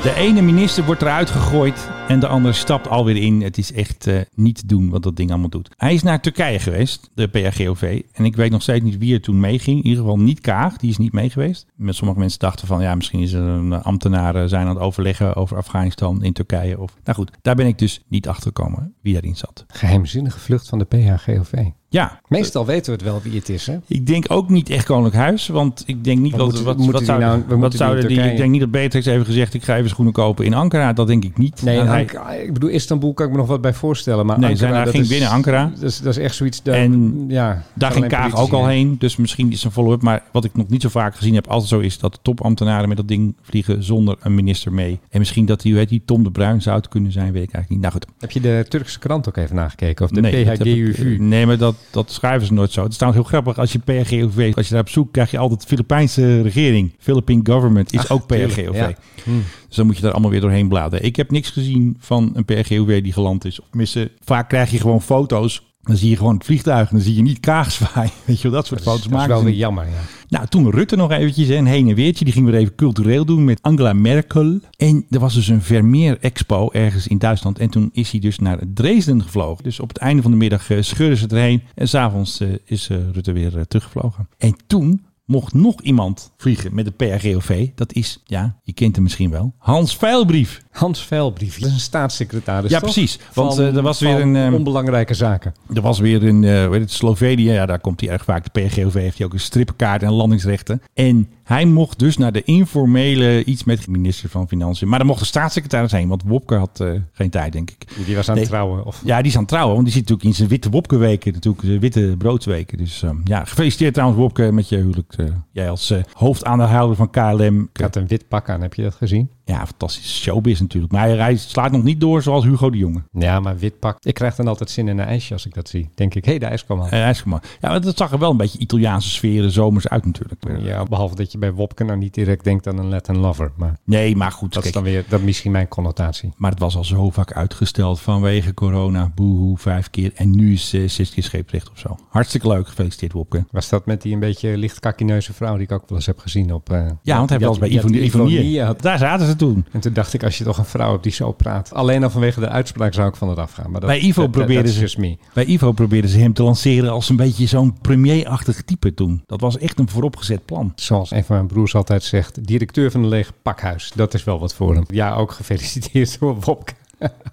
De 0.02 0.14
ene 0.16 0.42
minister 0.42 0.84
wordt 0.84 1.02
eruit 1.02 1.30
gegooid 1.30 1.90
en 2.08 2.20
de 2.20 2.26
andere 2.26 2.54
stapt 2.54 2.88
alweer 2.88 3.16
in. 3.16 3.42
Het 3.42 3.58
is 3.58 3.72
echt 3.72 4.06
eh, 4.06 4.20
niet 4.34 4.56
te 4.56 4.66
doen 4.66 4.90
wat 4.90 5.02
dat 5.02 5.16
ding 5.16 5.30
allemaal 5.30 5.48
doet. 5.48 5.70
Hij 5.76 5.94
is 5.94 6.02
naar 6.02 6.20
Turkije 6.20 6.58
geweest, 6.58 7.10
de 7.14 7.28
PRGOV. 7.28 8.02
En 8.12 8.24
ik 8.24 8.36
weet 8.36 8.50
nog 8.50 8.62
steeds 8.62 8.84
niet 8.84 8.98
wie 8.98 9.14
er 9.14 9.20
toen 9.20 9.40
meeging. 9.40 9.78
In 9.78 9.86
ieder 9.86 10.02
geval 10.02 10.18
niet 10.18 10.40
Kaag, 10.40 10.76
die 10.76 10.90
is 10.90 10.98
niet 10.98 11.12
mee 11.12 11.30
geweest. 11.30 11.66
Met 11.74 11.94
sommige 11.94 12.18
mensen 12.18 12.38
dachten 12.38 12.66
van 12.66 12.82
ja, 12.82 12.94
misschien 12.94 13.20
is 13.20 13.32
er 13.32 13.42
een 13.42 13.72
ambtenaar 13.72 14.34
eh, 14.34 14.44
zijn 14.46 14.66
aan 14.66 14.74
het 14.74 14.84
overleggen 14.84 15.34
over 15.34 15.56
Afghanistan 15.56 16.22
in 16.22 16.32
Turkije. 16.32 16.80
Of, 16.80 16.96
nou 17.04 17.16
goed, 17.16 17.30
daar 17.42 17.54
ben 17.54 17.66
ik 17.66 17.78
dus 17.78 18.04
niet 18.08 18.28
achter 18.28 18.46
gekomen 18.46 18.94
wie 19.02 19.12
daarin 19.12 19.36
zat. 19.36 19.64
Geheimzinnige 19.68 20.38
vlucht 20.38 20.68
van 20.68 20.78
de 20.78 20.84
PHGOV. 20.84 21.52
Ja, 21.88 22.20
Meestal 22.28 22.66
weten 22.66 22.84
we 22.86 22.92
het 22.92 23.02
wel 23.02 23.20
wie 23.22 23.34
het 23.38 23.48
is, 23.48 23.66
hè? 23.66 23.76
Ik 23.86 24.06
denk 24.06 24.24
ook 24.28 24.48
niet 24.48 24.70
echt 24.70 24.84
Koninklijk 24.86 25.16
Huis, 25.16 25.48
want 25.48 25.82
ik 25.86 26.04
denk 26.04 26.18
niet 26.18 26.36
Wat 26.36 26.50
dat 26.50 26.62
wat, 26.62 26.76
moeten 26.76 26.92
wat 26.92 26.96
die 27.00 27.06
zouden, 27.10 27.28
nou- 27.28 27.42
we 27.48 27.56
wat 27.56 27.70
die 27.70 27.78
zouden 27.80 28.02
in 28.02 28.08
die, 28.08 28.30
ik 28.30 28.36
denk 28.36 28.50
niet 28.50 28.60
dat 28.60 28.70
Beatrix 28.70 29.06
even 29.06 29.24
gezegd 29.26 29.54
ik 29.54 29.62
ga 29.64 29.76
even 29.76 29.88
schoenen 29.90 30.12
kopen 30.14 30.44
in 30.44 30.54
Ankara, 30.54 30.92
dat 30.92 31.06
denk 31.06 31.24
ik 31.24 31.38
niet. 31.38 31.62
Nee, 31.62 31.78
hij- 31.80 31.98
Ankara- 32.00 32.32
ik 32.32 32.52
bedoel, 32.52 32.70
Istanbul 32.70 33.14
kan 33.14 33.26
ik 33.26 33.32
me 33.32 33.38
nog 33.38 33.46
wat 33.46 33.60
bij 33.60 33.74
voorstellen. 33.74 34.26
Maar 34.26 34.38
Nee, 34.38 34.50
Ankara, 34.50 34.68
zijn 34.72 34.84
daar 34.84 34.92
ging 34.92 35.02
is- 35.02 35.08
binnen 35.08 35.28
Ankara. 35.28 35.70
Dat 35.74 35.82
is, 35.82 36.00
dat 36.00 36.16
is 36.16 36.22
echt 36.22 36.34
zoiets... 36.34 36.62
En 36.62 37.24
ja, 37.28 37.62
daar 37.74 37.92
ging 37.92 38.08
Kaag 38.08 38.36
ook 38.36 38.52
al 38.52 38.66
heen. 38.66 38.96
dus 38.98 39.16
misschien 39.16 39.52
is 39.52 39.64
een 39.64 39.70
follow-up. 39.70 40.02
Maar 40.02 40.22
wat 40.32 40.44
ik 40.44 40.54
nog 40.56 40.68
niet 40.68 40.82
zo 40.82 40.88
vaak 40.88 41.16
gezien 41.16 41.34
heb, 41.34 41.48
het 41.50 41.62
zo 41.64 41.78
is 41.78 41.98
dat 41.98 42.12
de 42.12 42.18
topambtenaren 42.22 42.88
met 42.88 42.96
dat 42.96 43.08
ding 43.08 43.34
vliegen 43.42 43.84
zonder 43.84 44.16
een 44.20 44.34
minister 44.34 44.72
mee. 44.72 44.98
En 45.10 45.18
misschien 45.18 45.46
dat 45.46 45.60
die, 45.60 45.86
die, 45.86 46.02
Tom 46.04 46.22
de 46.24 46.30
Bruin 46.30 46.62
zou 46.62 46.76
het 46.76 46.88
kunnen 46.88 47.12
zijn, 47.12 47.32
weet 47.32 47.42
ik 47.42 47.52
eigenlijk 47.52 47.68
niet. 47.70 47.80
Nou 47.80 47.92
goed, 47.92 48.06
Heb 48.20 48.30
je 48.30 48.40
de 48.40 48.66
Turkse 48.68 48.98
krant 48.98 49.28
ook 49.28 49.36
even 49.36 49.56
nagekeken? 49.56 50.04
Of 50.04 50.10
de 50.10 50.20
nee, 50.20 50.44
PHGUV? 50.44 51.16
nee, 51.18 51.46
maar 51.46 51.58
dat, 51.58 51.74
dat 51.90 52.10
schrijven 52.10 52.46
ze 52.46 52.52
nooit 52.52 52.72
zo. 52.72 52.82
Het 52.82 52.90
is 52.90 52.96
trouwens 52.96 53.22
heel 53.22 53.32
grappig 53.32 53.58
als 53.58 53.72
je 53.72 53.78
PRGOV, 53.78 54.52
als 54.56 54.66
je 54.66 54.72
daar 54.72 54.82
op 54.82 54.88
zoek 54.88 55.12
krijg 55.12 55.30
je 55.30 55.38
altijd 55.38 55.64
Filipijnse 55.64 56.42
regering. 56.42 56.94
Philippine 56.98 57.40
government 57.44 57.92
is 57.92 57.98
Ach, 57.98 58.10
ook 58.10 58.26
PRGOV. 58.26 58.74
ja. 58.74 58.94
Hm. 59.24 59.30
Dus 59.66 59.76
dan 59.76 59.86
moet 59.86 59.96
je 59.96 60.02
daar 60.02 60.12
allemaal 60.12 60.30
weer 60.30 60.40
doorheen 60.40 60.68
bladeren. 60.68 61.04
Ik 61.04 61.16
heb 61.16 61.30
niks 61.30 61.50
gezien 61.50 61.96
van 62.00 62.30
een 62.34 62.44
PRGOV 62.44 63.02
die 63.02 63.12
geland 63.12 63.44
is. 63.44 63.60
Of 63.60 63.66
tenminste, 63.68 64.10
vaak 64.24 64.48
krijg 64.48 64.70
je 64.70 64.80
gewoon 64.80 65.02
foto's. 65.02 65.65
Dan 65.86 65.96
zie 65.96 66.10
je 66.10 66.16
gewoon 66.16 66.34
het 66.34 66.44
vliegtuig 66.44 66.88
en 66.88 66.96
dan 66.96 67.04
zie 67.04 67.14
je 67.14 67.22
niet 67.22 67.40
Kaagswaai. 67.40 68.10
Weet 68.24 68.40
je 68.40 68.42
wel, 68.48 68.56
dat 68.56 68.66
soort 68.66 68.82
foto's 68.82 69.02
Dat 69.02 69.10
is 69.10 69.12
maken 69.12 69.28
wel 69.28 69.38
ze 69.38 69.44
weer 69.44 69.52
niet. 69.52 69.62
jammer, 69.62 69.84
ja. 69.84 70.00
Nou, 70.28 70.46
toen 70.46 70.70
Rutte 70.70 70.96
nog 70.96 71.10
eventjes 71.10 71.48
een 71.48 71.66
heen 71.66 71.88
en 71.88 71.94
weertje. 71.94 72.24
Die 72.24 72.34
ging 72.34 72.46
weer 72.46 72.54
even 72.54 72.74
cultureel 72.74 73.24
doen 73.24 73.44
met 73.44 73.62
Angela 73.62 73.92
Merkel. 73.92 74.60
En 74.76 75.06
er 75.10 75.20
was 75.20 75.34
dus 75.34 75.48
een 75.48 75.62
Vermeer 75.62 76.18
Expo 76.20 76.70
ergens 76.70 77.06
in 77.06 77.18
Duitsland. 77.18 77.58
En 77.58 77.70
toen 77.70 77.90
is 77.92 78.10
hij 78.10 78.20
dus 78.20 78.38
naar 78.38 78.58
Dresden 78.74 79.22
gevlogen. 79.22 79.64
Dus 79.64 79.80
op 79.80 79.88
het 79.88 79.98
einde 79.98 80.22
van 80.22 80.30
de 80.30 80.36
middag 80.36 80.70
eh, 80.70 80.82
scheurden 80.82 81.18
ze 81.18 81.26
erheen. 81.28 81.62
En 81.74 81.88
s'avonds 81.88 82.40
eh, 82.40 82.48
is 82.64 82.88
eh, 82.88 82.96
Rutte 83.12 83.32
weer 83.32 83.66
teruggevlogen. 83.68 84.28
En 84.38 84.56
toen 84.66 85.05
mocht 85.26 85.54
nog 85.54 85.80
iemand 85.80 86.32
vliegen 86.36 86.74
met 86.74 86.84
de 86.84 86.90
PRGOV. 86.90 87.68
Dat 87.74 87.92
is, 87.92 88.22
ja, 88.24 88.56
je 88.62 88.72
kent 88.72 88.94
hem 88.94 89.04
misschien 89.04 89.30
wel. 89.30 89.54
Hans 89.58 89.96
Veilbrief. 89.96 90.62
Hans 90.70 91.04
Veilbrief, 91.04 91.58
dat 91.58 91.68
is 91.68 91.74
een 91.74 91.80
staatssecretaris, 91.80 92.70
Ja, 92.70 92.78
toch? 92.80 92.92
precies. 92.92 93.18
Want, 93.34 93.54
Van- 93.54 93.64
eh, 93.64 93.76
er 93.76 93.82
was 93.82 94.00
weer 94.00 94.20
een, 94.20 94.36
ehm, 94.36 94.54
onbelangrijke 94.54 95.14
zaken. 95.14 95.54
Er 95.74 95.80
was 95.80 95.98
weer 95.98 96.22
in 96.22 96.44
eh, 96.44 96.64
hoe 96.64 96.72
heet 96.72 96.80
het, 96.82 96.90
Slovenië, 96.92 97.50
ja, 97.52 97.66
daar 97.66 97.80
komt 97.80 98.00
hij 98.00 98.10
erg 98.10 98.24
vaak. 98.24 98.44
De 98.44 98.60
PRGOV 98.60 98.94
heeft 98.94 99.16
hij 99.18 99.26
ook 99.26 99.32
een 99.32 99.40
strippenkaart 99.40 100.02
en 100.02 100.12
landingsrechten. 100.12 100.82
En 100.94 101.28
hij 101.46 101.64
mocht 101.66 101.98
dus 101.98 102.16
naar 102.16 102.32
de 102.32 102.42
informele 102.42 103.44
iets 103.44 103.64
met 103.64 103.84
de 103.84 103.90
minister 103.90 104.28
van 104.28 104.48
Financiën. 104.48 104.88
Maar 104.88 104.98
daar 104.98 105.06
mocht 105.08 105.20
de 105.20 105.26
staatssecretaris 105.26 105.92
heen, 105.92 106.08
want 106.08 106.22
Wopke 106.26 106.54
had 106.54 106.80
eh, 106.80 106.90
geen 107.12 107.30
tijd, 107.30 107.52
denk 107.52 107.70
ik. 107.70 107.86
Die 108.06 108.16
was 108.16 108.28
aan 108.28 108.34
Nee. 108.34 108.42
het 108.44 108.52
trouwen. 108.52 108.84
Of... 108.84 109.00
Ja, 109.04 109.16
die 109.18 109.26
is 109.26 109.34
aan 109.34 109.40
het 109.40 109.48
trouwen, 109.50 109.74
want 109.74 109.84
die 109.86 109.94
zit 109.94 110.02
natuurlijk 110.08 110.28
in 110.28 110.34
zijn 110.36 110.48
witte 110.48 110.70
Wopke-weken, 110.70 111.32
natuurlijk 111.32 111.62
de 111.64 111.78
witte 111.78 112.14
broodsweken. 112.18 112.78
Dus 112.78 113.02
ehm, 113.02 113.16
ja, 113.24 113.44
gefeliciteerd 113.44 113.94
trouwens 113.94 114.20
Wopke 114.20 114.52
met 114.52 114.68
je 114.68 114.76
huwelijk. 114.76 115.12
eh, 115.16 115.26
jij 115.52 115.70
als 115.70 115.90
eh, 115.90 116.02
hoofdaandeelhouder 116.12 116.96
van 116.96 117.10
KLM. 117.10 117.68
Ik 117.72 117.80
had 117.80 117.96
een 117.96 118.06
wit 118.06 118.28
pak 118.28 118.48
aan, 118.48 118.60
heb 118.62 118.74
je 118.74 118.82
dat 118.82 118.94
gezien? 118.94 119.30
Ja, 119.48 119.66
fantastische 119.66 120.22
showbiz 120.22 120.60
natuurlijk. 120.60 120.92
Maar 120.92 121.08
hij, 121.08 121.36
slaat 121.36 121.70
nog 121.72 121.82
niet 121.82 122.00
door 122.00 122.22
zoals 122.22 122.44
Hugo 122.44 122.70
de 122.70 122.78
Jonge. 122.78 123.02
Ja, 123.12 123.40
maar 123.40 123.58
wit 123.58 123.78
pak. 123.78 123.98
Ik 124.02 124.14
krijg 124.14 124.34
dan 124.34 124.48
altijd 124.48 124.70
zin 124.70 124.88
in 124.88 124.98
een 124.98 125.06
ijsje 125.06 125.32
als 125.32 125.46
ik 125.46 125.54
dat 125.54 125.68
zie. 125.68 125.90
Denk 125.94 126.14
ik, 126.14 126.24
hé, 126.24 126.30
hey, 126.30 126.38
de 126.38 126.46
ijs 126.46 126.64
kwam 126.64 126.80
aan. 126.80 126.88
Eh, 126.90 127.12
ja, 127.60 127.68
maar 127.68 127.80
dat 127.80 127.96
zag 127.96 128.12
er 128.12 128.18
wel 128.18 128.30
een 128.30 128.36
beetje 128.36 128.58
Italiaanse 128.58 129.08
sferen, 129.08 129.50
zomers 129.50 129.88
uit 129.88 130.04
natuurlijk. 130.04 130.42
Ja, 130.58 130.82
behalve 130.84 131.14
dat 131.14 131.32
je 131.32 131.38
bij 131.38 131.52
Wopke 131.52 131.84
nou 131.84 131.98
niet 131.98 132.14
direct 132.14 132.44
denkt 132.44 132.66
aan 132.66 132.78
een 132.78 132.88
Latin 132.88 133.16
lover. 133.16 133.52
Maar 133.56 133.78
Nee, 133.84 134.16
maar 134.16 134.32
goed. 134.32 134.54
dat 134.54 134.64
is 134.64 134.72
dan 134.72 134.82
weer 134.82 135.04
dat 135.08 135.18
is 135.18 135.24
misschien 135.24 135.52
mijn 135.52 135.68
connotatie. 135.68 136.32
Maar 136.36 136.50
het 136.50 136.60
was 136.60 136.76
al 136.76 136.84
zo 136.84 137.10
vaak 137.10 137.32
uitgesteld 137.32 138.00
vanwege 138.00 138.54
corona. 138.54 139.12
Boehoe, 139.14 139.58
vijf 139.58 139.90
keer. 139.90 140.10
En 140.14 140.36
nu 140.36 140.52
is 140.52 140.72
eh, 140.72 140.88
zes 140.88 141.10
keer 141.10 141.22
scheeprecht 141.22 141.70
of 141.70 141.78
zo. 141.78 141.96
Hartstikke 142.08 142.48
leuk. 142.48 142.68
Gefeliciteerd, 142.68 143.12
Wopke. 143.12 143.44
Was 143.50 143.68
dat 143.68 143.86
met 143.86 144.02
die 144.02 144.12
een 144.14 144.20
beetje 144.20 144.56
licht 144.56 144.80
kakineuze 144.80 145.32
vrouw 145.32 145.54
die 145.54 145.62
ik 145.62 145.72
ook 145.72 145.88
wel 145.88 145.98
eens 145.98 146.06
heb 146.06 146.18
gezien 146.18 146.52
op... 146.54 146.70
eh, 146.72 146.86
Ja, 147.02 147.16
want 147.16 147.30
hij 147.30 147.38
was 147.38 147.58
bij 147.58 147.68
Ivonie. 147.68 148.62
Daar 148.80 148.98
zaten 148.98 149.26
ze 149.26 149.35
toen. 149.36 149.66
En 149.72 149.80
toen 149.80 149.92
dacht 149.92 150.12
ik, 150.14 150.22
als 150.24 150.38
je 150.38 150.44
toch 150.44 150.58
een 150.58 150.64
vrouw 150.64 150.90
hebt 150.90 151.02
die 151.02 151.12
zo 151.12 151.32
praat. 151.32 151.72
Alleen 151.74 152.02
al 152.02 152.10
vanwege 152.10 152.40
de 152.40 152.48
uitspraak 152.48 152.94
zou 152.94 153.08
ik 153.08 153.16
van 153.16 153.28
het 153.28 153.38
afgaan. 153.38 153.70
Maar 153.70 153.80
dat, 153.80 153.88
Bij 153.90 153.98
Ivo 153.98 154.06
dat- 154.06 154.14
dat- 154.14 154.30
probeerden 154.30 154.80
dat 154.80 154.90
ze-. 154.90 155.16
Bij 155.32 155.44
Ivo 155.44 155.72
probeerden 155.72 156.10
ze 156.10 156.18
hem 156.18 156.32
te 156.32 156.42
lanceren 156.42 156.90
als 156.90 157.08
een 157.08 157.16
beetje 157.16 157.46
zo'n 157.46 157.78
premierachtig 157.80 158.62
type 158.62 158.94
toen. 158.94 159.22
Dat 159.26 159.40
was 159.40 159.58
echt 159.58 159.78
een 159.78 159.88
vooropgezet 159.88 160.44
plan. 160.44 160.72
Zoals 160.74 161.10
een 161.10 161.24
van 161.24 161.36
mijn 161.36 161.48
broers 161.48 161.74
altijd 161.74 162.02
zegt, 162.02 162.46
directeur 162.46 162.90
van 162.90 163.02
een 163.02 163.08
leeg 163.08 163.32
pakhuis. 163.42 163.92
Dat 163.94 164.14
is 164.14 164.24
wel 164.24 164.38
wat 164.38 164.54
voor 164.54 164.74
hem. 164.74 164.84
Ja, 164.88 165.14
ook 165.14 165.32
gefeliciteerd 165.32 166.18
door 166.20 166.36
Wopke. 166.40 166.72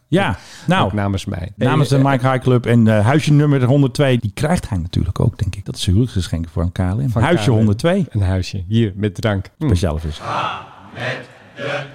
Ja, 0.08 0.38
nou, 0.68 0.86
Ook 0.86 0.94
namens 0.94 1.26
mij. 1.26 1.52
namens 1.56 1.90
de 1.90 1.98
Eh, 1.98 2.04
Mike 2.04 2.28
High 2.30 2.42
Club 2.44 2.66
en 2.66 2.88
eh, 2.88 3.06
huisje 3.06 3.34
nummer 3.34 3.64
102. 3.64 4.18
Die 4.20 4.32
krijgt 4.34 4.70
hij 4.70 4.78
natuurlijk 4.78 5.20
ook, 5.20 5.38
denk 5.38 5.56
ik. 5.56 5.66
Dat 5.66 5.76
is 5.76 5.82
een 5.82 5.88
huwelijksgeschenk 5.94 6.46
voor 6.50 6.64
een 6.64 6.72
KLM. 6.72 7.10
Van 7.10 7.22
huisje 7.22 7.46
KLM. 7.50 7.56
102. 7.56 8.06
Een 8.10 8.22
huisje, 8.22 8.64
hier, 8.68 8.94
met 8.96 9.16
drank. 9.16 9.50
Hm. 11.56 11.94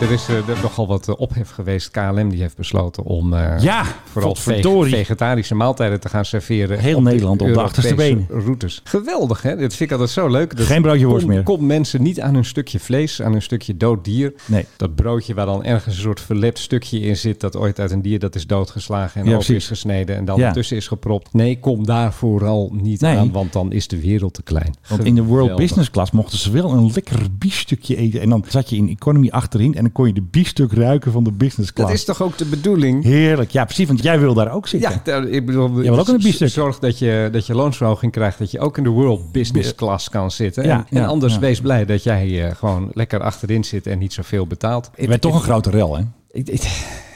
Er 0.00 0.10
is 0.10 0.28
eh, 0.28 0.36
er 0.48 0.58
nogal 0.62 0.86
wat 0.86 1.08
eh, 1.08 1.14
ophef 1.18 1.50
geweest. 1.50 1.90
KLM 1.90 2.28
die 2.28 2.40
heeft 2.40 2.56
besloten 2.56 3.02
om 3.04 3.32
eh, 3.34 3.62
Ja, 3.62 3.84
vooral 4.10 4.34
vegetarische 4.34 5.54
maaltijden 5.54 6.00
te 6.00 6.08
gaan 6.08 6.24
serveren. 6.24 6.78
Heel 6.78 6.96
op 6.96 7.02
Nederland 7.02 7.42
op 7.42 7.48
de 7.52 7.60
achterste 7.62 7.94
benen. 7.94 8.26
routes. 8.28 8.80
Geweldig, 8.84 9.42
hè? 9.42 9.50
Dat 9.56 9.74
vind 9.74 9.80
ik 9.80 9.90
altijd 9.90 10.10
zo 10.10 10.28
leuk. 10.28 10.56
Dat 10.56 10.66
Geen 10.66 10.82
broodje 10.82 11.06
worst 11.06 11.24
kom- 11.24 11.34
meer. 11.34 11.42
Komt 11.42 11.60
mensen 11.60 12.02
niet 12.02 12.20
aan 12.20 12.34
hun 12.34 12.44
stukje 12.44 12.80
vlees, 12.80 13.22
aan 13.22 13.32
hun 13.32 13.42
stukje 13.42 13.76
dood 13.76 14.04
dier. 14.04 14.32
Nee. 14.46 14.66
Dat 14.76 14.94
broodje 14.94 15.34
waar 15.34 15.46
dan 15.46 15.64
ergens 15.64 15.94
een 15.96 16.02
soort 16.02 16.20
verlept 16.20 16.58
stukje 16.58 17.00
in 17.00 17.16
zit... 17.16 17.40
dat 17.40 17.56
ooit 17.56 17.78
uit 17.80 17.90
een 17.90 18.02
dier 18.02 18.18
dat 18.18 18.34
is 18.34 18.46
doodgeslagen 18.46 19.20
en 19.20 19.26
Ja, 19.26 19.32
open 19.32 19.44
precies. 19.46 19.62
is 19.62 19.68
gesneden... 19.68 20.16
en 20.16 20.24
dan 20.24 20.38
Ja. 20.38 20.46
ertussen 20.46 20.76
is 20.76 20.88
gepropt. 20.88 21.32
Nee, 21.32 21.58
kom 21.58 21.86
daar 21.86 22.12
vooral 22.12 22.70
niet 22.74 23.00
Nee. 23.00 23.16
aan, 23.16 23.32
want 23.32 23.52
dan 23.52 23.72
is 23.72 23.88
de 23.88 24.00
wereld 24.00 24.34
te 24.34 24.42
klein. 24.42 24.74
Want 24.88 25.04
in 25.04 25.14
de 25.14 25.22
World. 25.22 25.56
Business 25.56 25.90
Class 25.90 26.10
mochten 26.10 26.38
ze 26.38 26.50
wel 26.50 26.70
een 26.72 26.90
lekker 26.94 27.18
biefstukje 27.38 27.96
eten. 27.96 28.20
En 28.20 28.28
dan 28.28 28.44
zat 28.48 28.70
je 28.70 28.76
in 28.80 28.88
economy 28.88 29.28
achterin 29.30 29.74
en 29.74 29.82
dan 29.82 29.92
kon 29.92 30.06
je 30.06 30.12
de 30.12 30.22
biefstuk 30.22 30.72
ruiken 30.72 31.12
van 31.12 31.24
de 31.24 31.32
business 31.32 31.72
class. 31.72 31.90
Dat 31.90 31.98
is 31.98 32.04
toch 32.04 32.22
ook 32.22 32.38
de 32.38 32.44
bedoeling? 32.44 33.04
Heerlijk. 33.04 33.50
Ja, 33.50 33.64
precies. 33.64 33.86
Want 33.86 34.02
jij 34.02 34.20
wil 34.20 34.34
daar 34.34 34.52
ook 34.52 34.68
zitten. 34.68 34.90
Ja, 34.90 35.00
daar- 35.04 35.28
ik 35.28 35.46
bedoel, 35.46 35.74
wil 35.74 35.98
ook 35.98 36.08
in 36.08 36.14
een 36.14 36.20
biefstuk. 36.20 36.48
zorg 36.48 36.78
dat 36.78 36.98
je, 36.98 37.28
dat 37.32 37.46
je 37.46 37.54
loonsverhoging 37.54 38.12
krijgt, 38.12 38.38
dat 38.38 38.50
je 38.50 38.60
ook 38.60 38.76
in 38.76 38.82
de 38.82 38.88
world 38.88 39.32
business 39.32 39.74
class 39.74 40.08
kan 40.08 40.30
zitten. 40.30 40.64
Ja, 40.64 40.86
en, 40.90 41.06
anders 41.06 41.34
ja. 41.34 41.40
wees 41.40 41.60
blij 41.60 41.84
dat 41.84 42.02
jij 42.02 42.46
eh, 42.48 42.54
gewoon 42.56 42.90
lekker 42.92 43.20
achterin 43.20 43.64
zit 43.64 43.86
en 43.86 43.98
niet 43.98 44.12
zoveel 44.12 44.46
betaalt. 44.46 44.90
Je 44.96 45.06
bent 45.06 45.20
toch 45.20 45.34
een 45.34 45.40
grote 45.40 45.70
rel, 45.70 45.96
hè? 45.96 46.02
Ik, 46.30 46.48
ik, 46.48 46.62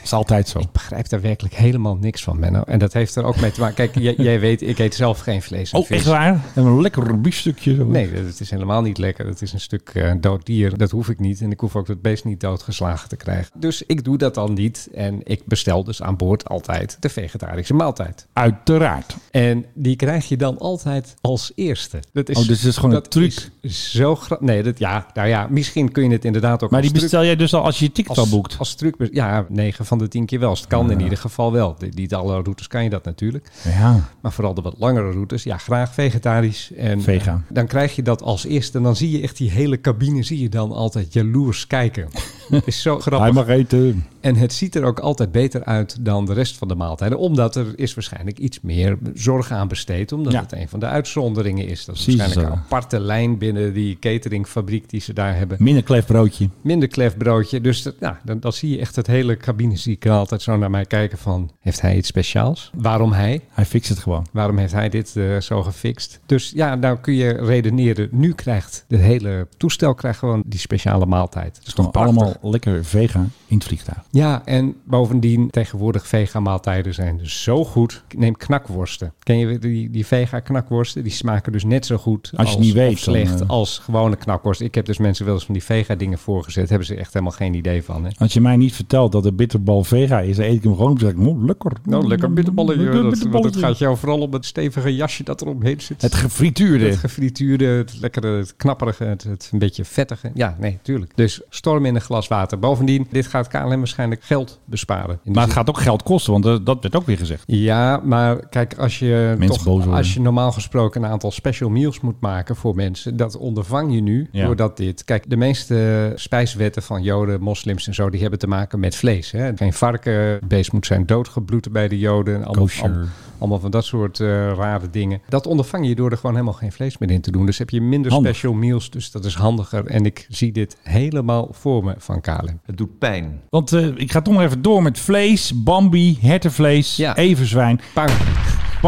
is 0.05 0.13
altijd 0.13 0.47
zo. 0.47 0.59
ik 0.59 0.71
begrijp 0.71 1.09
daar 1.09 1.21
werkelijk 1.21 1.55
helemaal 1.55 1.95
niks 1.95 2.23
van, 2.23 2.39
Menno. 2.39 2.61
En 2.61 2.79
dat 2.79 2.93
heeft 2.93 3.15
er 3.15 3.23
ook 3.23 3.39
mee 3.39 3.51
te 3.51 3.59
maken. 3.59 3.75
Kijk, 3.75 3.95
jij, 3.99 4.13
jij 4.17 4.39
weet, 4.39 4.61
ik 4.61 4.79
eet 4.79 4.95
zelf 4.95 5.19
geen 5.19 5.41
vlees 5.41 5.71
en 5.71 5.79
Oh, 5.79 5.85
vis. 5.85 5.95
echt 5.97 6.05
waar? 6.05 6.41
En 6.55 6.65
een 6.65 6.81
lekker 6.81 7.21
biefstukje. 7.21 7.75
Zo. 7.75 7.85
Nee, 7.85 8.09
het 8.13 8.39
is 8.39 8.49
helemaal 8.49 8.81
niet 8.81 8.97
lekker. 8.97 9.27
Het 9.27 9.41
is 9.41 9.53
een 9.53 9.59
stuk 9.59 9.89
eh, 9.93 10.11
dood 10.21 10.45
dier. 10.45 10.77
Dat 10.77 10.91
hoef 10.91 11.09
ik 11.09 11.19
niet. 11.19 11.41
En 11.41 11.51
ik 11.51 11.59
hoef 11.59 11.75
ook 11.75 11.87
het 11.87 12.01
beest 12.01 12.25
niet 12.25 12.39
doodgeslagen 12.39 13.09
te 13.09 13.15
krijgen. 13.15 13.51
Dus 13.59 13.83
ik 13.87 14.03
doe 14.03 14.17
dat 14.17 14.33
dan 14.35 14.53
niet. 14.53 14.89
En 14.93 15.19
ik 15.23 15.41
bestel 15.45 15.83
dus 15.83 16.01
aan 16.01 16.15
boord 16.17 16.47
altijd 16.49 16.97
de 16.99 17.09
vegetarische 17.09 17.73
maaltijd. 17.73 18.27
Uiteraard. 18.33 19.15
En 19.31 19.65
die 19.73 19.95
krijg 19.95 20.27
je 20.29 20.37
dan 20.37 20.57
altijd 20.57 21.15
als 21.21 21.51
eerste. 21.55 21.99
Dat 22.13 22.29
is, 22.29 22.37
Oh, 22.37 22.47
dus 22.47 22.57
het 22.61 22.67
is 22.69 22.75
gewoon 22.75 22.91
een 22.95 23.01
dat 23.01 23.11
truc. 23.11 23.49
is 23.61 23.91
Zo 23.91 24.19
Nee, 24.39 24.63
dat, 24.63 24.79
ja, 24.79 25.05
nou 25.13 25.27
ja, 25.27 25.47
misschien 25.49 25.91
kun 25.91 26.03
je 26.03 26.09
het 26.11 26.25
inderdaad 26.25 26.63
ook 26.63 26.69
Maar 26.69 26.79
als 26.81 26.89
die 26.91 26.99
truc- 26.99 27.01
bestel 27.01 27.23
jij 27.25 27.35
dus 27.35 27.53
al 27.53 27.63
als 27.63 27.79
je 27.79 27.85
je 27.85 27.91
ticket 27.91 28.17
al 28.17 28.23
als, 28.23 28.29
boekt? 28.31 28.55
als 28.59 28.75
truc. 28.75 28.95
Ja, 29.11 29.45
9 29.49 29.85
van 29.85 29.94
van 29.97 30.05
de 30.05 30.11
10 30.11 30.25
keer 30.25 30.39
wel. 30.39 30.49
Dus 30.49 30.59
het 30.59 30.67
kan 30.69 30.91
in 30.91 30.99
ieder 30.99 31.17
geval 31.17 31.51
wel. 31.51 31.75
Die- 31.79 31.91
Niet 31.93 32.13
alle 32.13 32.33
routes 32.41 32.67
kan 32.67 32.83
je 32.83 32.89
dat 32.89 33.05
natuurlijk. 33.05 33.51
Ja. 33.63 34.09
Maar 34.21 34.31
vooral 34.31 34.53
de 34.53 34.61
wat 34.61 34.75
langere 34.77 35.11
routes, 35.11 35.43
ja, 35.43 35.57
graag 35.57 35.93
vegetarisch. 35.93 36.71
En 36.77 37.01
Vega. 37.01 37.31
eh, 37.31 37.53
dan 37.55 37.67
krijg 37.67 37.95
je 37.95 38.01
dat 38.01 38.21
als 38.21 38.45
eerste. 38.45 38.77
En 38.77 38.83
dan 38.83 38.95
zie 38.95 39.11
je 39.11 39.21
echt 39.21 39.37
die 39.37 39.51
hele 39.51 39.81
cabine, 39.81 40.23
zie 40.23 40.39
je 40.39 40.49
dan 40.49 40.71
altijd 40.71 41.13
jaloers 41.13 41.67
kijken. 41.67 42.07
Is 42.65 42.81
zo 42.81 42.99
grappig. 42.99 43.19
Hij 43.19 43.31
mag 43.31 43.47
eten. 43.47 44.05
En 44.25 44.35
het 44.35 44.53
ziet 44.53 44.75
er 44.75 44.83
ook 44.83 44.99
altijd 44.99 45.31
beter 45.31 45.63
uit 45.63 45.97
dan 46.05 46.25
de 46.25 46.33
rest 46.33 46.57
van 46.57 46.67
de 46.67 46.75
maaltijden. 46.75 47.17
Omdat 47.17 47.55
er 47.55 47.65
is 47.75 47.93
waarschijnlijk 47.93 48.37
iets 48.39 48.61
meer 48.61 48.97
zorg 49.13 49.51
aan 49.51 49.67
besteed. 49.67 50.11
Omdat 50.11 50.33
Ja. 50.33 50.41
het 50.41 50.51
een 50.51 50.69
van 50.69 50.79
de 50.79 50.85
uitzonderingen 50.85 51.67
is. 51.67 51.85
Dat 51.85 51.95
is 51.95 52.03
Precies 52.03 52.19
waarschijnlijk 52.21 52.55
zo. 52.55 52.61
een 52.61 52.65
aparte 52.65 52.99
lijn 52.99 53.37
binnen 53.37 53.73
die 53.73 53.97
cateringfabriek 53.99 54.89
die 54.89 55.01
ze 55.01 55.13
daar 55.13 55.35
hebben. 55.35 55.57
Minder 55.59 55.83
klef 55.83 56.05
broodje. 56.05 56.49
Minder 56.61 56.87
klefbroodje. 56.87 57.61
Dus 57.61 57.81
dat, 57.81 57.99
nou, 57.99 58.15
dan, 58.23 58.39
dan 58.39 58.53
zie 58.53 58.69
je 58.69 58.79
echt 58.79 58.95
het 58.95 59.07
hele 59.07 59.37
cabine. 59.37 59.75
Zie 59.75 59.93
ik 59.93 60.05
altijd 60.07 60.41
zo 60.41 60.57
naar 60.57 60.69
mij 60.69 60.85
kijken 60.85 61.17
van... 61.17 61.51
Heeft 61.59 61.81
hij 61.81 61.97
iets 61.97 62.07
speciaals? 62.07 62.71
Waarom 62.75 63.11
hij? 63.11 63.41
Hij 63.49 63.65
fixt 63.65 63.89
het 63.89 63.99
gewoon. 63.99 64.25
Waarom 64.31 64.57
heeft 64.57 64.73
hij 64.73 64.89
dit 64.89 65.15
eh, 65.15 65.39
zo 65.39 65.63
gefixt? 65.63 66.19
Dus 66.25 66.51
ja, 66.55 66.75
nou 66.75 66.97
kun 66.97 67.13
je 67.13 67.29
redeneren. 67.29 68.07
Nu 68.11 68.33
krijgt 68.33 68.85
het 68.87 68.99
hele 68.99 69.47
toestel 69.57 69.93
krijgt 69.93 70.19
gewoon 70.19 70.43
die 70.45 70.59
speciale 70.59 71.05
maaltijd. 71.05 71.55
Dat 71.55 71.67
is 71.67 71.73
toch 71.73 71.91
allemaal 71.93 72.33
lekker 72.41 72.85
vega 72.85 73.25
in 73.47 73.57
het 73.57 73.65
vliegtuig. 73.67 73.99
Ja, 74.15 74.41
en 74.45 74.75
bovendien 74.83 75.49
tegenwoordig 75.49 76.07
vega-maaltijden 76.07 76.93
zijn 76.93 77.17
dus 77.17 77.43
zo 77.43 77.65
goed. 77.65 78.03
Neem 78.17 78.37
knakworsten. 78.37 79.13
Ken 79.19 79.37
je 79.37 79.59
die, 79.59 79.89
die 79.89 80.05
vega-knakworsten? 80.05 81.03
Die 81.03 81.11
smaken 81.11 81.51
dus 81.51 81.63
net 81.63 81.85
zo 81.85 81.97
goed 81.97 82.31
Als 82.35 82.51
je 82.51 82.59
niet 82.59 82.73
weet, 82.73 82.91
of 82.91 82.99
slecht 82.99 83.37
dan, 83.37 83.47
eh, 83.47 83.49
als 83.49 83.77
gewone 83.77 84.15
knakworst. 84.15 84.61
Ik 84.61 84.75
heb 84.75 84.85
dus 84.85 84.97
mensen 84.97 85.25
wel 85.25 85.33
eens 85.33 85.45
van 85.45 85.53
die 85.53 85.63
vega-dingen 85.63 86.17
voorgezet. 86.17 86.69
Hebben 86.69 86.87
ze 86.87 86.95
echt 86.95 87.13
helemaal 87.13 87.35
geen 87.35 87.53
idee 87.53 87.83
van. 87.83 88.05
Hè? 88.05 88.09
Als 88.17 88.33
je 88.33 88.41
mij 88.41 88.55
niet 88.55 88.73
vertelt 88.73 89.11
dat 89.11 89.23
de 89.23 89.33
bitterbal 89.33 89.83
vega 89.83 90.19
is, 90.19 90.35
dan 90.35 90.45
eet 90.45 90.55
ik 90.55 90.63
hem 90.63 90.75
gewoon. 90.75 90.89
Dan 90.89 90.99
zeg 90.99 91.11
ik, 91.11 91.27
oh, 91.27 91.43
lekker. 91.43 91.71
Nou, 91.83 92.07
lekker 92.07 92.33
bitterballetje. 92.33 92.83
Lekker 92.83 93.03
Dat, 93.03 93.21
want 93.31 93.45
het 93.45 93.57
gaat 93.57 93.77
jou 93.77 93.97
vooral 93.97 94.19
om 94.19 94.33
het 94.33 94.45
stevige 94.45 94.95
jasje 94.95 95.23
dat 95.23 95.41
er 95.41 95.47
omheen 95.47 95.81
zit. 95.81 96.01
Het 96.01 96.15
gefrituurde. 96.15 96.85
Het 96.85 96.97
gefrituurde, 96.97 97.65
het 97.65 97.97
lekkere, 97.99 98.37
het 98.37 98.55
knapperige, 98.55 99.03
het, 99.03 99.23
het 99.23 99.49
een 99.53 99.59
beetje 99.59 99.85
vettige. 99.85 100.31
Ja, 100.33 100.55
nee, 100.59 100.79
tuurlijk. 100.81 101.11
Dus 101.15 101.41
storm 101.49 101.85
in 101.85 101.95
een 101.95 102.01
glas 102.01 102.27
water. 102.27 102.59
Bovendien, 102.59 103.07
dit 103.11 103.27
gaat 103.27 103.47
KLM 103.47 103.67
waarschijnlijk 103.67 104.03
geld 104.19 104.59
besparen. 104.65 105.19
Maar 105.23 105.43
het 105.43 105.53
gaat 105.53 105.69
ook 105.69 105.79
geld 105.79 106.03
kosten, 106.03 106.31
want 106.31 106.45
eh, 106.45 106.55
dat 106.63 106.77
werd 106.81 106.95
ook 106.95 107.05
weer 107.05 107.17
gezegd. 107.17 107.43
Ja, 107.47 108.01
maar 108.03 108.47
kijk, 108.49 108.77
als 108.77 108.99
je, 108.99 109.35
Mensen 109.37 109.63
toch, 109.63 109.87
als 109.87 110.13
je 110.13 110.21
normaal 110.21 110.51
gesproken 110.51 111.03
een 111.03 111.09
aantal 111.09 111.31
special 111.31 111.69
meals 111.69 111.99
moet 111.99 112.19
maken 112.19 112.55
voor 112.55 112.75
mensen, 112.75 113.17
dat 113.17 113.37
ondervang 113.37 113.93
je 113.93 114.01
nu 114.01 114.29
Ja. 114.31 114.45
doordat 114.45 114.77
dit. 114.77 115.03
Kijk, 115.03 115.29
de 115.29 115.37
meeste 115.37 116.11
spijswetten 116.15 116.83
van 116.83 117.03
Joden, 117.03 117.41
moslims 117.41 117.87
en 117.87 117.93
zo, 117.93 118.09
die 118.09 118.21
hebben 118.21 118.39
te 118.39 118.47
maken 118.47 118.79
met 118.79 118.95
vlees. 118.95 119.31
Hè? 119.31 119.51
Geen 119.55 119.73
varken, 119.73 120.39
beest 120.47 120.71
moet 120.71 120.85
zijn 120.85 121.05
doodgebloed 121.05 121.71
bij 121.71 121.87
de 121.87 121.99
Joden. 121.99 122.35
Allemaal, 122.35 122.53
Kosher. 122.53 123.07
Allemaal, 123.37 123.59
van 123.59 123.71
dat 123.71 123.85
soort 123.85 124.19
eh, 124.19 124.27
rare 124.53 124.89
dingen. 124.89 125.21
Dat 125.29 125.47
ondervang 125.47 125.87
je 125.87 125.95
door 125.95 126.11
er 126.11 126.17
gewoon 126.17 126.35
helemaal 126.35 126.53
geen 126.57 126.71
vlees 126.71 126.97
meer 126.97 127.11
in 127.11 127.21
te 127.21 127.31
doen. 127.31 127.45
Dus 127.45 127.57
heb 127.57 127.69
je 127.69 127.81
minder 127.81 128.11
Handig. 128.11 128.35
special 128.35 128.53
meals, 128.53 128.89
dus 128.89 129.11
dat 129.11 129.25
is 129.25 129.33
handiger. 129.35 129.85
En 129.85 130.05
ik 130.05 130.25
zie 130.29 130.51
dit 130.51 130.77
helemaal 130.83 131.47
voor 131.51 131.83
me 131.83 131.95
van 131.97 132.21
KLM. 132.21 132.59
Het 132.65 132.77
doet 132.77 132.97
pijn. 132.99 133.41
Want 133.49 133.73
eh, 133.73 133.87
ik 133.95 134.11
ga 134.11 134.21
toch 134.21 134.33
nog 134.33 134.43
even 134.43 134.61
door 134.61 134.81
met 134.83 134.99
vlees, 134.99 135.63
bambi, 135.63 136.17
hertenvlees, 136.21 136.95
Ja. 136.95 137.15
everzwijn. 137.15 137.79
Pang. 137.93 138.09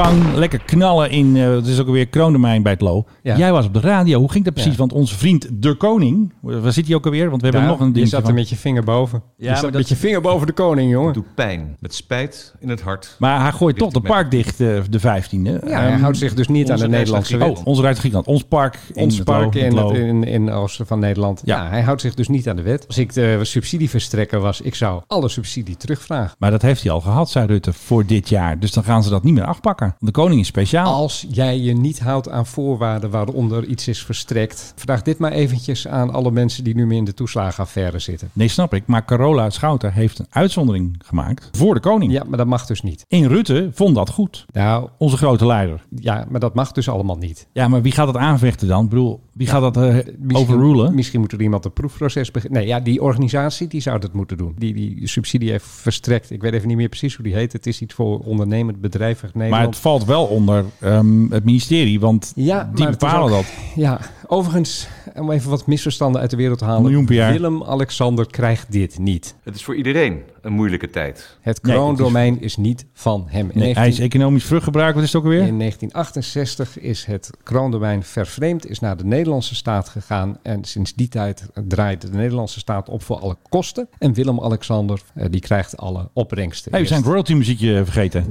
Pang, 0.03 0.33
lekker 0.33 0.59
knallen 0.59 1.09
in, 1.09 1.37
eh 1.37 1.49
het 1.49 1.67
is 1.67 1.79
ook 1.79 1.87
alweer 1.87 2.07
Kroondomein 2.07 2.63
bij 2.63 2.71
het 2.71 2.81
Lo. 2.81 3.05
Ja. 3.23 3.37
Jij 3.37 3.51
was 3.51 3.65
op 3.65 3.73
de 3.73 3.79
radio, 3.79 4.19
hoe 4.19 4.31
ging 4.31 4.43
dat 4.43 4.53
precies? 4.53 4.71
Ja. 4.71 4.77
Want 4.77 4.93
onze 4.93 5.17
vriend 5.17 5.47
De 5.51 5.75
Koning, 5.75 6.33
waar 6.41 6.71
zit 6.73 6.87
hij 6.87 6.95
ook 6.95 7.05
alweer? 7.05 7.29
Want 7.29 7.41
we 7.41 7.47
hebben 7.47 7.67
nog 7.67 7.79
een 7.79 7.87
je 7.87 7.93
ding 7.93 8.07
zat 8.07 8.27
er 8.27 8.33
met 8.33 8.49
je 8.49 8.55
vinger 8.55 8.83
boven. 8.83 9.23
Ja, 9.37 9.51
je 9.51 9.57
zat 9.57 9.71
met 9.71 9.89
je 9.89 9.95
vinger 9.95 10.21
boven 10.21 10.47
de 10.47 10.53
koning, 10.53 10.91
jongen. 10.91 11.05
Het 11.05 11.15
doet 11.15 11.35
pijn. 11.35 11.77
Met 11.79 11.93
spijt 11.93 12.55
in 12.59 12.69
het 12.69 12.81
hart. 12.81 13.15
Maar 13.19 13.41
hij 13.41 13.51
gooit 13.51 13.77
toch 13.77 13.91
de 13.91 14.01
park 14.01 14.31
dicht, 14.31 14.59
eh, 14.59 14.79
de 14.89 14.99
15e. 14.99 15.51
Ja, 15.51 15.59
hij 15.81 15.91
Ehm, 15.91 16.01
houdt 16.01 16.17
zich 16.17 16.33
dus 16.33 16.47
niet 16.47 16.71
aan 16.71 16.79
de 16.79 16.87
Nederlandse 16.87 17.37
wet. 17.37 17.57
Oh, 17.57 17.65
onze 17.65 17.81
Griekenland. 17.83 18.27
Ons 18.27 18.43
park. 18.43 18.79
in 18.93 19.03
Ons 19.03 19.23
park 19.23 19.55
in, 19.55 19.77
het 19.77 19.91
in, 19.97 20.23
in 20.23 20.51
oosten 20.51 20.87
van 20.87 20.99
Nederland. 20.99 21.41
Ja. 21.45 21.63
Ja. 21.63 21.69
hij 21.69 21.81
houdt 21.81 22.01
zich 22.01 22.13
dus 22.13 22.27
niet 22.27 22.49
aan 22.49 22.55
de 22.55 22.61
wet. 22.61 22.87
Als 22.87 22.97
ik 22.97 23.13
de 23.13 23.39
subsidieverstrekker 23.41 24.39
was, 24.39 24.61
ik 24.61 24.75
zou 24.75 25.01
alle 25.07 25.29
subsidie 25.29 25.77
terugvragen. 25.77 26.35
Maar 26.39 26.51
dat 26.51 26.61
heeft 26.61 26.83
hij 26.83 26.91
al 26.91 27.01
gehad, 27.01 27.29
zei 27.29 27.45
Rutte, 27.45 27.73
voor 27.73 28.05
dit 28.05 28.29
jaar. 28.29 28.59
Dus 28.59 28.71
dan 28.71 28.83
gaan 28.83 29.03
ze 29.03 29.09
dat 29.09 29.23
niet 29.23 29.33
meer 29.33 29.45
afpakken. 29.45 29.86
De 29.99 30.11
koning 30.11 30.41
is 30.41 30.47
speciaal. 30.47 30.93
Als 30.93 31.25
jij 31.29 31.59
je 31.59 31.73
niet 31.73 31.99
houdt 31.99 32.29
aan 32.29 32.45
voorwaarden 32.45 33.09
waaronder 33.09 33.65
iets 33.65 33.87
is 33.87 34.03
verstrekt, 34.05 34.73
vraag 34.75 35.01
dit 35.01 35.17
maar 35.17 35.31
eventjes 35.31 35.87
aan 35.87 36.13
alle 36.13 36.31
mensen 36.31 36.63
die 36.63 36.75
nu 36.75 36.85
meer 36.87 36.97
in 36.97 37.05
de 37.05 37.13
toeslagenaffaire 37.13 37.99
zitten. 37.99 38.29
Nee, 38.33 38.47
snap 38.47 38.73
ik. 38.73 38.83
Maar 38.85 39.05
Carola 39.05 39.49
Schouten 39.49 39.93
heeft 39.93 40.19
een 40.19 40.25
uitzondering 40.29 40.95
gemaakt 41.05 41.49
voor 41.51 41.73
de 41.73 41.79
koning. 41.79 42.11
Ja, 42.11 42.23
maar 42.27 42.37
dat 42.37 42.47
mag 42.47 42.65
dus 42.65 42.81
niet. 42.81 43.05
En 43.07 43.27
Rutte 43.27 43.69
vond 43.73 43.95
dat 43.95 44.09
goed. 44.09 44.45
Nou, 44.53 44.89
Onze 44.97 45.17
grote 45.17 45.45
leider. 45.45 45.81
ja, 45.99 46.25
maar 46.29 46.39
dat 46.39 46.53
mag 46.53 46.71
dus 46.71 46.89
allemaal 46.89 47.17
niet. 47.17 47.47
Ja, 47.53 47.67
maar 47.67 47.81
wie 47.81 47.91
gaat 47.91 48.05
dat 48.05 48.17
aanvechten 48.17 48.67
dan? 48.67 48.83
Ik 48.83 48.89
bedoel, 48.89 49.21
wie 49.33 49.47
gaat 49.47 49.61
dat 49.61 49.77
eh, 49.77 49.83
Misschien- 49.93 50.35
overrulen? 50.35 50.95
Misschien 50.95 51.19
moet 51.19 51.31
er 51.31 51.41
iemand 51.41 51.65
een 51.65 51.73
proefproces 51.73 52.31
beginnen. 52.31 52.59
Nee, 52.59 52.67
ja, 52.69 52.79
die 52.79 53.01
organisatie 53.01 53.67
die 53.67 53.81
zou 53.81 53.99
dat 53.99 54.13
moeten 54.13 54.37
doen. 54.37 54.53
Die 54.57 54.73
die 54.73 55.07
subsidie 55.07 55.51
heeft 55.51 55.65
verstrekt. 55.67 56.31
Ik 56.31 56.41
weet 56.41 56.53
even 56.53 56.67
niet 56.67 56.77
meer 56.77 56.89
precies 56.89 57.15
hoe 57.15 57.23
die 57.25 57.33
heet. 57.35 57.53
Het 57.53 57.67
is 57.67 57.81
iets 57.81 57.93
voor 57.93 58.19
ondernemend 58.19 58.81
bedrijven 58.81 59.31
Maar. 59.33 59.49
Valt 59.77 60.05
wel 60.05 60.25
onder 60.25 60.65
ehm, 60.79 61.31
het 61.31 61.43
ministerie, 61.43 61.99
want 61.99 62.31
Ja, 62.35 62.71
die 62.75 62.89
bepalen 62.89 63.23
ook- 63.23 63.29
dat. 63.29 63.45
Ja, 63.75 63.99
overigens, 64.27 64.87
om 65.15 65.31
even 65.31 65.49
wat 65.49 65.67
misverstanden 65.67 66.21
uit 66.21 66.29
de 66.29 66.35
wereld 66.37 66.59
te 66.59 66.65
halen. 66.65 67.05
Willem-Alexander 67.07 68.27
krijgt 68.27 68.71
dit 68.71 68.99
niet. 68.99 69.35
Het 69.43 69.55
is 69.55 69.63
voor 69.63 69.75
iedereen 69.75 70.21
een 70.41 70.53
moeilijke 70.53 70.89
tijd. 70.89 71.37
Het 71.41 71.63
Nee, 71.63 71.75
kroondomein 71.75 72.41
is... 72.41 72.57
niet 72.57 72.85
van 72.93 73.25
hem. 73.27 73.49
In 73.51 73.59
Nee, 73.59 73.73
hij 73.73 73.87
is 73.87 73.99
economisch 73.99 74.43
vruchtgebruik, 74.43 74.93
wat 74.95 75.03
is 75.03 75.13
het 75.13 75.17
ook 75.21 75.23
alweer? 75.27 75.47
In 75.47 75.57
1968 75.59 76.79
is 76.79 77.05
het 77.05 77.29
kroondomein 77.43 78.03
vervreemd, 78.03 78.69
is 78.69 78.79
naar 78.79 78.97
de 78.97 79.05
Nederlandse 79.05 79.55
staat 79.55 79.89
gegaan. 79.89 80.37
En 80.43 80.63
sinds 80.63 80.93
die 80.93 81.07
tijd 81.07 81.45
draait 81.67 82.01
de 82.01 82.09
Nederlandse 82.11 82.59
staat 82.59 82.89
op 82.89 83.03
voor 83.03 83.19
alle 83.19 83.37
kosten. 83.49 83.89
En 83.99 84.13
Willem-Alexander, 84.13 85.01
eh, 85.13 85.25
die 85.29 85.41
krijgt 85.41 85.77
alle 85.77 86.09
opbrengsten. 86.13 86.71
Hey, 86.71 86.81
we 86.81 86.87
zijn 86.87 87.03
royalty 87.03 87.33
muziekje 87.33 87.83
vergeten. 87.83 88.25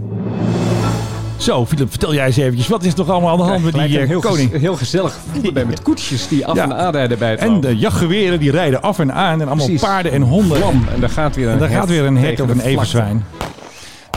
Zo, 1.37 1.67
Philip, 1.67 1.91
vertel 1.91 2.15
jij 2.15 2.27
eens 2.27 2.37
eventjes. 2.37 2.69
Wat 2.69 2.85
is 2.85 2.95
toch 2.95 3.09
allemaal 3.09 3.31
aan 3.31 3.37
de 3.37 3.43
hand 3.43 3.65
met 3.65 3.73
die 3.73 3.83
een 3.83 4.03
eh, 4.03 4.09
heel, 4.09 4.21
koning? 4.21 4.53
heel 4.53 4.77
gezellig 4.77 5.19
bij 5.53 5.65
met 5.65 5.83
koetsjes 5.83 6.29
die 6.29 6.47
af 6.47 6.57
Ja. 6.57 6.63
en 6.63 6.77
aanrijden 6.77 7.19
bij 7.19 7.31
het 7.31 7.41
En 7.41 7.61
de 7.61 7.77
jachtgeweren 7.77 8.41
die 8.41 8.51
rijden 8.51 8.83
af 8.83 8.99
en 8.99 9.13
aan. 9.13 9.41
En 9.41 9.47
allemaal 9.47 9.65
Precies. 9.67 9.81
paarden 9.81 10.13
en 10.13 10.23
honden. 10.23 10.63
En 10.95 11.01
daar 11.01 11.11
gaat 11.11 11.37
weer 11.37 11.47
een 11.47 11.53
En 11.53 11.59
daar 11.59 11.69
gaat 11.69 11.89
weer 11.89 12.05
een 12.05 12.15
tegen 12.21 12.45
of 12.45 12.51
een 12.51 12.61
everzwijn. 12.61 13.25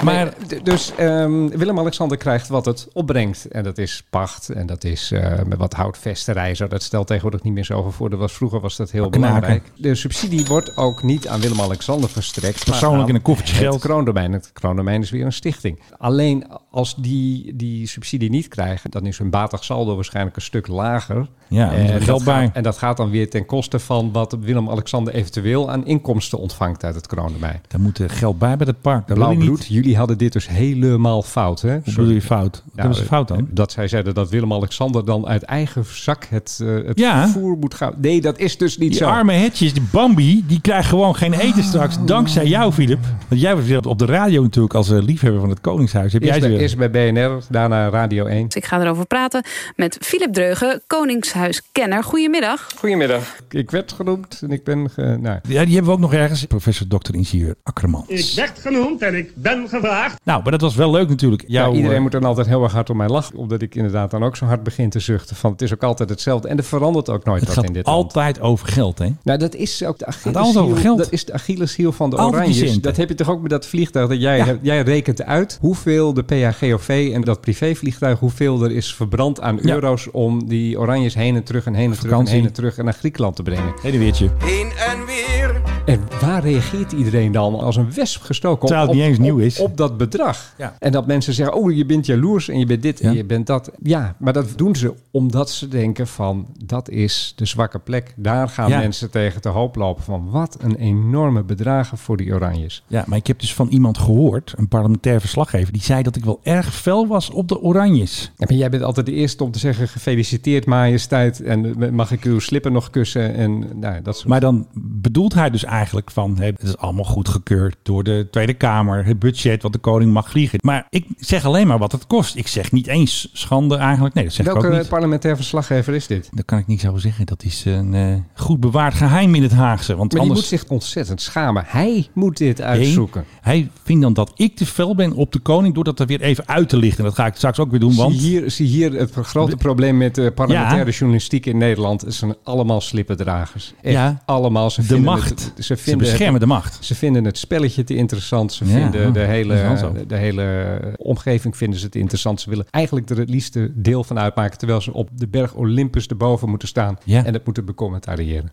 Maar 0.04 0.34
dus 0.64 0.92
ehm, 0.98 1.48
Willem-Alexander 1.48 2.18
krijgt 2.18 2.48
wat 2.48 2.66
het 2.66 2.88
opbrengt. 2.94 3.46
En 3.48 3.64
dat 3.64 3.78
is 3.78 4.04
pacht 4.10 4.50
en 4.50 4.66
dat 4.66 4.84
is 4.84 5.14
met 5.46 5.58
wat 5.58 5.74
houtvesterij. 5.74 6.56
Zo. 6.56 6.68
Dat 6.68 6.84
stelt 6.84 7.08
tegenwoordig 7.08 7.44
niet 7.44 7.54
meer 7.54 7.66
zoveel 7.66 7.92
voor. 7.92 8.10
Dat 8.10 8.20
was, 8.20 8.34
vroeger 8.34 8.60
was 8.60 8.76
dat 8.76 8.92
heel 8.92 9.10
Knaken. 9.10 9.22
belangrijk. 9.22 9.72
De 9.76 9.96
subsidie 9.96 10.46
wordt 10.46 10.78
ook 10.78 11.04
niet 11.04 11.28
aan 11.28 11.40
Willem-Alexander 11.40 12.10
verstrekt. 12.10 12.64
Persoonlijk 12.66 13.04
aan 13.04 13.10
in 13.10 13.16
een 13.16 13.22
koffertje 13.22 13.54
het 13.56 13.64
geld. 13.64 13.80
kroondomein. 13.82 14.32
Het 14.34 14.50
kroondomein 14.54 15.02
is 15.02 15.10
weer 15.10 15.26
een 15.26 15.34
stichting. 15.34 15.80
Alleen 15.98 16.46
als 16.72 16.96
die 16.96 17.56
die 17.56 17.88
subsidie 17.88 18.30
niet 18.30 18.48
krijgen, 18.48 18.92
dan 18.92 19.06
is 19.06 19.18
hun 19.18 19.30
batig 19.30 19.64
saldo 19.64 19.96
waarschijnlijk 19.96 20.36
een 20.36 20.42
stuk 20.42 20.68
lager. 20.68 21.28
Ja, 21.48 21.72
en, 21.74 21.88
geld 21.88 22.06
dat 22.06 22.24
bij. 22.24 22.46
gaat, 22.46 22.56
en 22.56 22.64
dat 22.64 22.78
gaat 22.78 22.98
dan 22.98 23.10
weer 23.10 23.30
ten 23.30 23.46
koste 23.46 23.80
van 23.80 24.12
wat 24.12 24.38
Willem-Alexander 24.42 25.14
eventueel 25.14 25.72
aan 25.72 25.86
inkomsten 25.86 26.40
ontvangt 26.40 26.84
uit 26.84 26.96
het 26.96 27.08
kroondomein. 27.08 27.62
daar 27.68 27.82
moet 27.82 27.98
er 27.98 28.10
geld 28.10 28.40
bij 28.40 28.58
bij 28.58 28.68
het 28.68 28.82
park. 28.82 29.08
Dat 29.08 29.18
wil 29.18 29.28
Blauw 29.28 29.40
bloed, 29.46 29.66
jullie 29.66 29.98
hadden 29.98 30.18
dit 30.18 30.34
dus 30.34 30.48
helemaal 30.48 31.22
fout, 31.22 31.62
hè? 31.62 31.74
Hoe 31.74 31.82
bedoel 31.84 32.10
je 32.10 32.22
fout? 32.22 32.52
Wat 32.52 32.64
Nou, 32.66 32.80
hebben 32.80 32.96
ze 32.98 33.06
fout 33.06 33.28
dan? 33.28 33.48
Dat 33.52 33.72
zij 33.72 33.88
zeiden 33.88 34.14
dat 34.14 34.30
Willem-Alexander 34.30 35.06
dan 35.06 35.28
uit 35.28 35.44
eigen 35.44 35.86
zak 35.88 36.26
het, 36.30 36.60
eh 36.62 36.68
het 36.88 37.00
Ja. 37.00 37.28
vervoer 37.30 37.58
moet 37.58 37.74
gaan. 37.74 37.94
Nee, 37.98 38.22
dat 38.22 38.38
is 38.40 38.58
dus 38.58 38.78
niet 38.78 38.90
Die 38.90 38.98
zo. 38.98 39.06
arme 39.06 39.34
hetjes, 39.34 39.74
die 39.74 39.84
Bambi, 39.92 40.44
die 40.48 40.62
krijgt 40.62 40.90
gewoon 40.90 41.16
geen 41.16 41.34
eten 41.34 41.64
straks. 41.64 41.98
Dankzij 42.06 42.46
jou, 42.48 42.72
Philip. 42.72 43.00
Want 43.28 43.42
jij 43.42 43.56
was 43.56 43.86
op 43.86 44.00
de 44.00 44.06
radio 44.06 44.42
natuurlijk 44.42 44.74
als 44.74 44.90
eh, 44.92 45.02
liefhebber 45.02 45.40
van 45.42 45.50
het 45.50 45.62
Koningshuis. 45.62 46.14
Heb 46.14 46.24
jij 46.24 46.40
ze 46.42 46.48
weer? 46.48 46.59
Eerst 46.60 46.78
bij 46.78 46.90
BNR, 46.90 47.42
daarna 47.50 47.90
Radio 47.90 48.26
1. 48.26 48.46
Dus 48.46 48.56
ik 48.56 48.66
ga 48.66 48.82
erover 48.82 49.06
praten 49.06 49.44
met 49.76 49.98
Philip 50.02 50.34
Dreugen, 50.34 50.82
Koningshuiskenner. 50.88 52.04
Goedemiddag. 52.04 52.68
Goedemiddag. 52.78 53.36
Ik 53.50 53.72
werd 53.72 53.92
genoemd 53.92 54.40
en 54.42 54.52
ik 54.52 54.64
ben... 54.64 54.90
Ge, 54.90 55.02
nou, 55.02 55.40
Ja, 55.48 55.64
die 55.66 55.74
hebben 55.74 55.86
we 55.86 55.92
ook 55.92 56.00
nog 56.00 56.14
ergens. 56.14 56.44
Professor 56.46 56.88
Dr. 56.88 57.14
Ingenieur 57.16 57.56
Akkermans. 57.64 58.08
Ik 58.08 58.32
werd 58.36 58.60
genoemd 58.60 59.02
en 59.02 59.16
ik 59.16 59.32
ben 59.36 59.68
gevraagd. 59.70 60.20
Nou, 60.24 60.42
maar 60.44 60.52
dat 60.52 60.62
was 60.62 60.76
wel 60.76 60.92
leuk 60.92 61.10
natuurlijk. 61.10 61.44
ja, 61.48 61.70
iedereen 61.72 61.96
eh, 61.96 62.02
moet 62.02 62.12
dan 62.12 62.24
altijd 62.24 62.48
heel 62.48 62.64
erg 62.64 62.72
hard 62.72 62.90
om 62.90 62.98
mij 62.98 63.08
lachen. 63.08 63.36
Omdat 63.38 63.62
ik 63.62 63.76
inderdaad 63.76 64.12
dan 64.12 64.24
ook 64.24 64.36
zo 64.36 64.46
hard 64.46 64.64
begin 64.64 64.90
te 64.90 65.00
zuchten. 65.00 65.36
Van 65.36 65.52
het 65.52 65.62
is 65.62 65.74
ook 65.74 65.84
altijd 65.84 66.10
hetzelfde. 66.10 66.48
En 66.48 66.58
er 66.58 66.64
verandert 66.64 67.10
ook 67.10 67.24
nooit 67.26 67.40
Het 67.40 67.50
wat 67.50 67.58
in 67.58 67.64
gaat 67.66 67.74
dit 67.74 67.86
land. 67.86 67.98
altijd 67.98 68.40
over 68.42 68.68
geld, 68.68 69.00
hè? 69.00 69.08
Nou, 69.24 69.40
dat 69.40 69.56
is 69.56 69.84
ook 69.84 69.98
de 70.00 70.06
Achilleshiel. 70.06 70.62
over 70.62 70.78
geld. 70.78 70.98
Dat 70.98 71.12
is 71.12 71.26
de 71.26 71.34
Achilleshiel 71.34 71.92
van 71.92 72.10
de 72.10 72.16
Altijd 72.16 72.42
Oranjes. 72.44 72.80
Dat 72.82 72.98
heb 72.98 73.10
je 73.10 73.16
toch 73.16 73.30
ook 73.30 73.42
met 73.42 73.50
dat 73.52 73.66
vliegtuig 73.66 74.10
dat 74.10 74.22
jij 74.22 74.38
Ja. 74.38 74.46
hebt. 74.46 74.60
Jij 74.62 74.82
rekent 74.82 75.24
uit 75.24 75.58
hoeveel 75.62 76.14
de 76.14 76.24
PHGOV 76.52 77.12
en 77.14 77.22
dat 77.22 77.42
privévliegtuig, 77.42 78.20
hoeveel 78.20 78.64
er 78.64 78.72
is 78.72 78.96
verbrand 78.96 79.42
aan 79.42 79.60
Ja. 79.62 79.74
euro's 79.74 80.08
om 80.12 80.48
die 80.48 80.80
Oranjes 80.80 81.14
heen 81.14 81.36
en 81.36 81.44
terug 81.44 81.66
en 81.66 81.74
heen 81.74 81.92
en 81.92 82.00
terug 82.00 82.20
en 82.20 82.28
heen 82.28 82.46
en 82.46 82.54
terug 82.54 82.78
en 82.78 82.86
naar 82.86 82.94
Griekenland 82.94 83.36
te 83.36 83.44
brengen. 83.44 83.74
Heen 83.82 83.94
en 83.94 84.00
weertje. 84.00 84.30
Heen 84.44 84.72
en 84.78 85.06
weer. 85.06 85.49
En 85.90 86.02
waar 86.22 86.42
reageert 86.44 86.92
iedereen 86.92 87.32
dan 87.32 87.60
als 87.60 87.76
een 87.76 87.94
wesp 87.94 88.22
gestoken? 88.22 88.68
Terwijl 88.68 88.82
het 88.88 88.90
op, 88.90 88.96
niet 89.02 89.06
eens 89.10 89.18
op- 89.18 89.24
nieuw 89.24 89.38
is. 89.38 89.60
Op 89.60 89.78
dat 89.78 89.98
bedrag. 89.98 90.54
Ja. 90.58 90.76
En 90.80 90.92
dat 90.92 91.08
mensen 91.08 91.34
zeggen, 91.34 91.56
oh, 91.56 91.76
je 91.76 91.86
bent 91.86 92.06
jaloers 92.06 92.50
en 92.50 92.60
je 92.60 92.66
bent 92.66 92.82
dit 92.82 93.00
en 93.02 93.12
Ja. 93.12 93.18
je 93.18 93.26
bent 93.26 93.48
dat. 93.48 93.72
Ja, 93.84 94.16
maar 94.20 94.34
dat 94.34 94.54
doen 94.56 94.76
ze 94.76 94.94
omdat 95.12 95.50
ze 95.50 95.68
denken 95.68 96.08
van, 96.08 96.48
dat 96.66 96.90
is 96.90 97.34
de 97.36 97.46
zwakke 97.46 97.80
plek. 97.80 98.14
Daar 98.16 98.50
gaan 98.50 98.70
Ja. 98.70 98.80
mensen 98.80 99.12
tegen 99.12 99.42
te 99.42 99.50
hoop 99.50 99.76
lopen 99.76 100.04
van, 100.04 100.30
wat 100.30 100.58
een 100.62 100.76
enorme 100.76 101.44
bedragen 101.44 101.98
voor 101.98 102.18
die 102.18 102.34
oranjes. 102.34 102.84
Ja, 102.88 103.04
maar 103.08 103.18
ik 103.18 103.28
heb 103.28 103.40
dus 103.40 103.54
van 103.54 103.68
iemand 103.68 103.98
gehoord, 103.98 104.54
een 104.58 104.68
parlementair 104.68 105.20
verslaggever, 105.20 105.74
die 105.74 105.82
zei 105.82 106.04
dat 106.04 106.16
ik 106.16 106.26
wel 106.26 106.40
erg 106.44 106.76
fel 106.76 107.08
was 107.08 107.30
op 107.30 107.48
de 107.48 107.62
oranjes. 107.62 108.32
Ja, 108.38 108.46
maar 108.50 108.58
jij 108.58 108.70
bent 108.70 108.84
altijd 108.84 109.06
de 109.06 109.12
eerste 109.14 109.44
om 109.44 109.52
te 109.52 109.60
zeggen, 109.60 109.88
gefeliciteerd 109.88 110.66
majesteit 110.66 111.42
en 111.42 111.82
eh, 111.82 111.90
mag 111.90 112.12
ik 112.12 112.24
uw 112.24 112.40
slippen 112.40 112.72
nog 112.72 112.90
kussen 112.90 113.34
en 113.36 113.64
nou, 113.80 114.02
dat 114.02 114.16
soort 114.16 114.28
Maar 114.28 114.40
dan 114.40 114.68
bedoelt 114.74 115.34
hij 115.34 115.50
dus 115.50 115.64
eigenlijk 115.64 115.78
van, 115.88 116.36
hé, 116.38 116.46
het 116.46 116.62
is 116.62 116.78
allemaal 116.78 117.04
goedgekeurd 117.04 117.76
door 117.84 118.04
de 118.04 118.28
Tweede 118.32 118.54
Kamer, 118.54 119.06
het 119.06 119.20
budget 119.20 119.62
wat 119.62 119.74
de 119.74 119.78
koning 119.80 120.14
mag 120.14 120.30
vliegen. 120.30 120.60
Maar 120.62 120.88
ik 120.90 121.06
zeg 121.18 121.46
alleen 121.46 121.68
maar 121.68 121.78
wat 121.78 121.92
het 121.92 122.08
kost. 122.08 122.36
Ik 122.36 122.48
zeg 122.48 122.72
niet 122.72 122.88
eens 122.88 123.30
schande 123.34 123.76
eigenlijk. 123.76 124.16
Nee, 124.16 124.24
dat 124.24 124.34
zeg 124.34 124.46
ik 124.46 124.56
ook 124.56 124.62
Welke 124.62 124.78
niet. 124.78 124.88
parlementair 124.90 125.36
verslaggever 125.36 125.94
is 125.94 126.08
dit? 126.08 126.30
Dat 126.32 126.46
kan 126.46 126.58
ik 126.60 126.68
niet 126.68 126.82
zo 126.82 126.98
zeggen. 126.98 127.26
Dat 127.26 127.44
is 127.44 127.66
een 127.66 127.94
eh, 127.94 128.16
goed 128.34 128.60
bewaard 128.60 128.94
geheim 128.94 129.36
in 129.36 129.44
het 129.44 129.52
Haagse. 129.52 129.96
Want 129.96 130.12
Maar 130.14 130.22
die 130.22 130.30
anders... 130.30 130.50
moet 130.52 130.60
zich 130.60 130.70
ontzettend 130.70 131.22
schamen. 131.22 131.64
Hij 131.68 132.08
moet 132.14 132.38
dit 132.38 132.62
uitzoeken. 132.62 133.24
Nee, 133.28 133.40
hij 133.42 133.70
vindt 133.84 134.02
dan 134.02 134.14
dat 134.14 134.32
ik 134.36 134.56
te 134.56 134.66
fel 134.66 134.96
ben 134.96 135.14
op 135.14 135.32
de 135.32 135.40
koning 135.40 135.74
door 135.76 135.84
dat 135.84 136.00
er 136.00 136.06
weer 136.06 136.22
even 136.22 136.48
uit 136.48 136.70
te 136.70 136.78
lichten. 136.78 137.04
Dat 137.04 137.16
ga 137.16 137.26
ik 137.26 137.36
straks 137.36 137.60
ook 137.60 137.72
weer 137.72 137.80
doen, 137.80 137.96
want... 137.96 138.16
Zie, 138.16 138.30
hier, 138.30 138.52
zie 138.52 138.68
hier 138.68 138.94
het 138.94 139.12
grote 139.14 139.56
probleem 139.56 139.98
met 139.98 140.16
de 140.16 140.32
parlementaire 140.32 140.86
Ja. 140.92 140.98
journalistiek 140.98 141.46
in 141.46 141.58
Nederland. 141.58 142.02
Het 142.02 142.14
zijn 142.14 142.36
allemaal 142.44 142.82
slippendragers. 142.82 143.74
Echt 143.82 143.94
Ja. 143.94 144.22
allemaal. 144.26 144.70
Ze 144.70 144.86
De 144.86 145.00
macht. 145.00 145.30
Het, 145.30 145.54
ze, 145.78 145.84
Ze 145.84 145.84
vinden 145.90 146.08
beschermen 146.08 146.34
het, 146.34 146.42
de 146.42 146.48
macht. 146.48 146.78
Ze 146.86 146.96
vinden 146.96 147.26
het 147.26 147.38
spelletje 147.38 147.84
te 147.84 147.96
interessant. 147.96 148.54
Ze 148.54 148.66
Ja, 148.66 148.72
vinden 148.72 149.08
oh, 149.08 149.14
de, 149.14 149.20
dat 149.20 149.28
hele, 149.28 150.06
de 150.08 150.16
hele 150.16 150.80
omgeving 150.98 151.58
vinden 151.58 151.80
ze 151.80 151.90
te 151.90 152.00
interessant. 152.00 152.42
Ze 152.42 152.50
willen 152.50 152.66
eigenlijk 152.70 153.10
er 153.10 153.18
het 153.18 153.30
liefste 153.30 153.72
deel 153.76 154.04
van 154.04 154.20
uitmaken. 154.20 154.58
Terwijl 154.58 154.82
ze 154.82 154.94
op 154.94 155.10
de 155.14 155.28
berg 155.28 155.54
Olympus 155.54 156.08
erboven 156.08 156.50
moeten 156.50 156.68
staan. 156.68 156.98
Ja. 157.04 157.26
En 157.26 157.34
het 157.34 157.46
moeten 157.46 157.66
becommentariëren. 157.66 158.52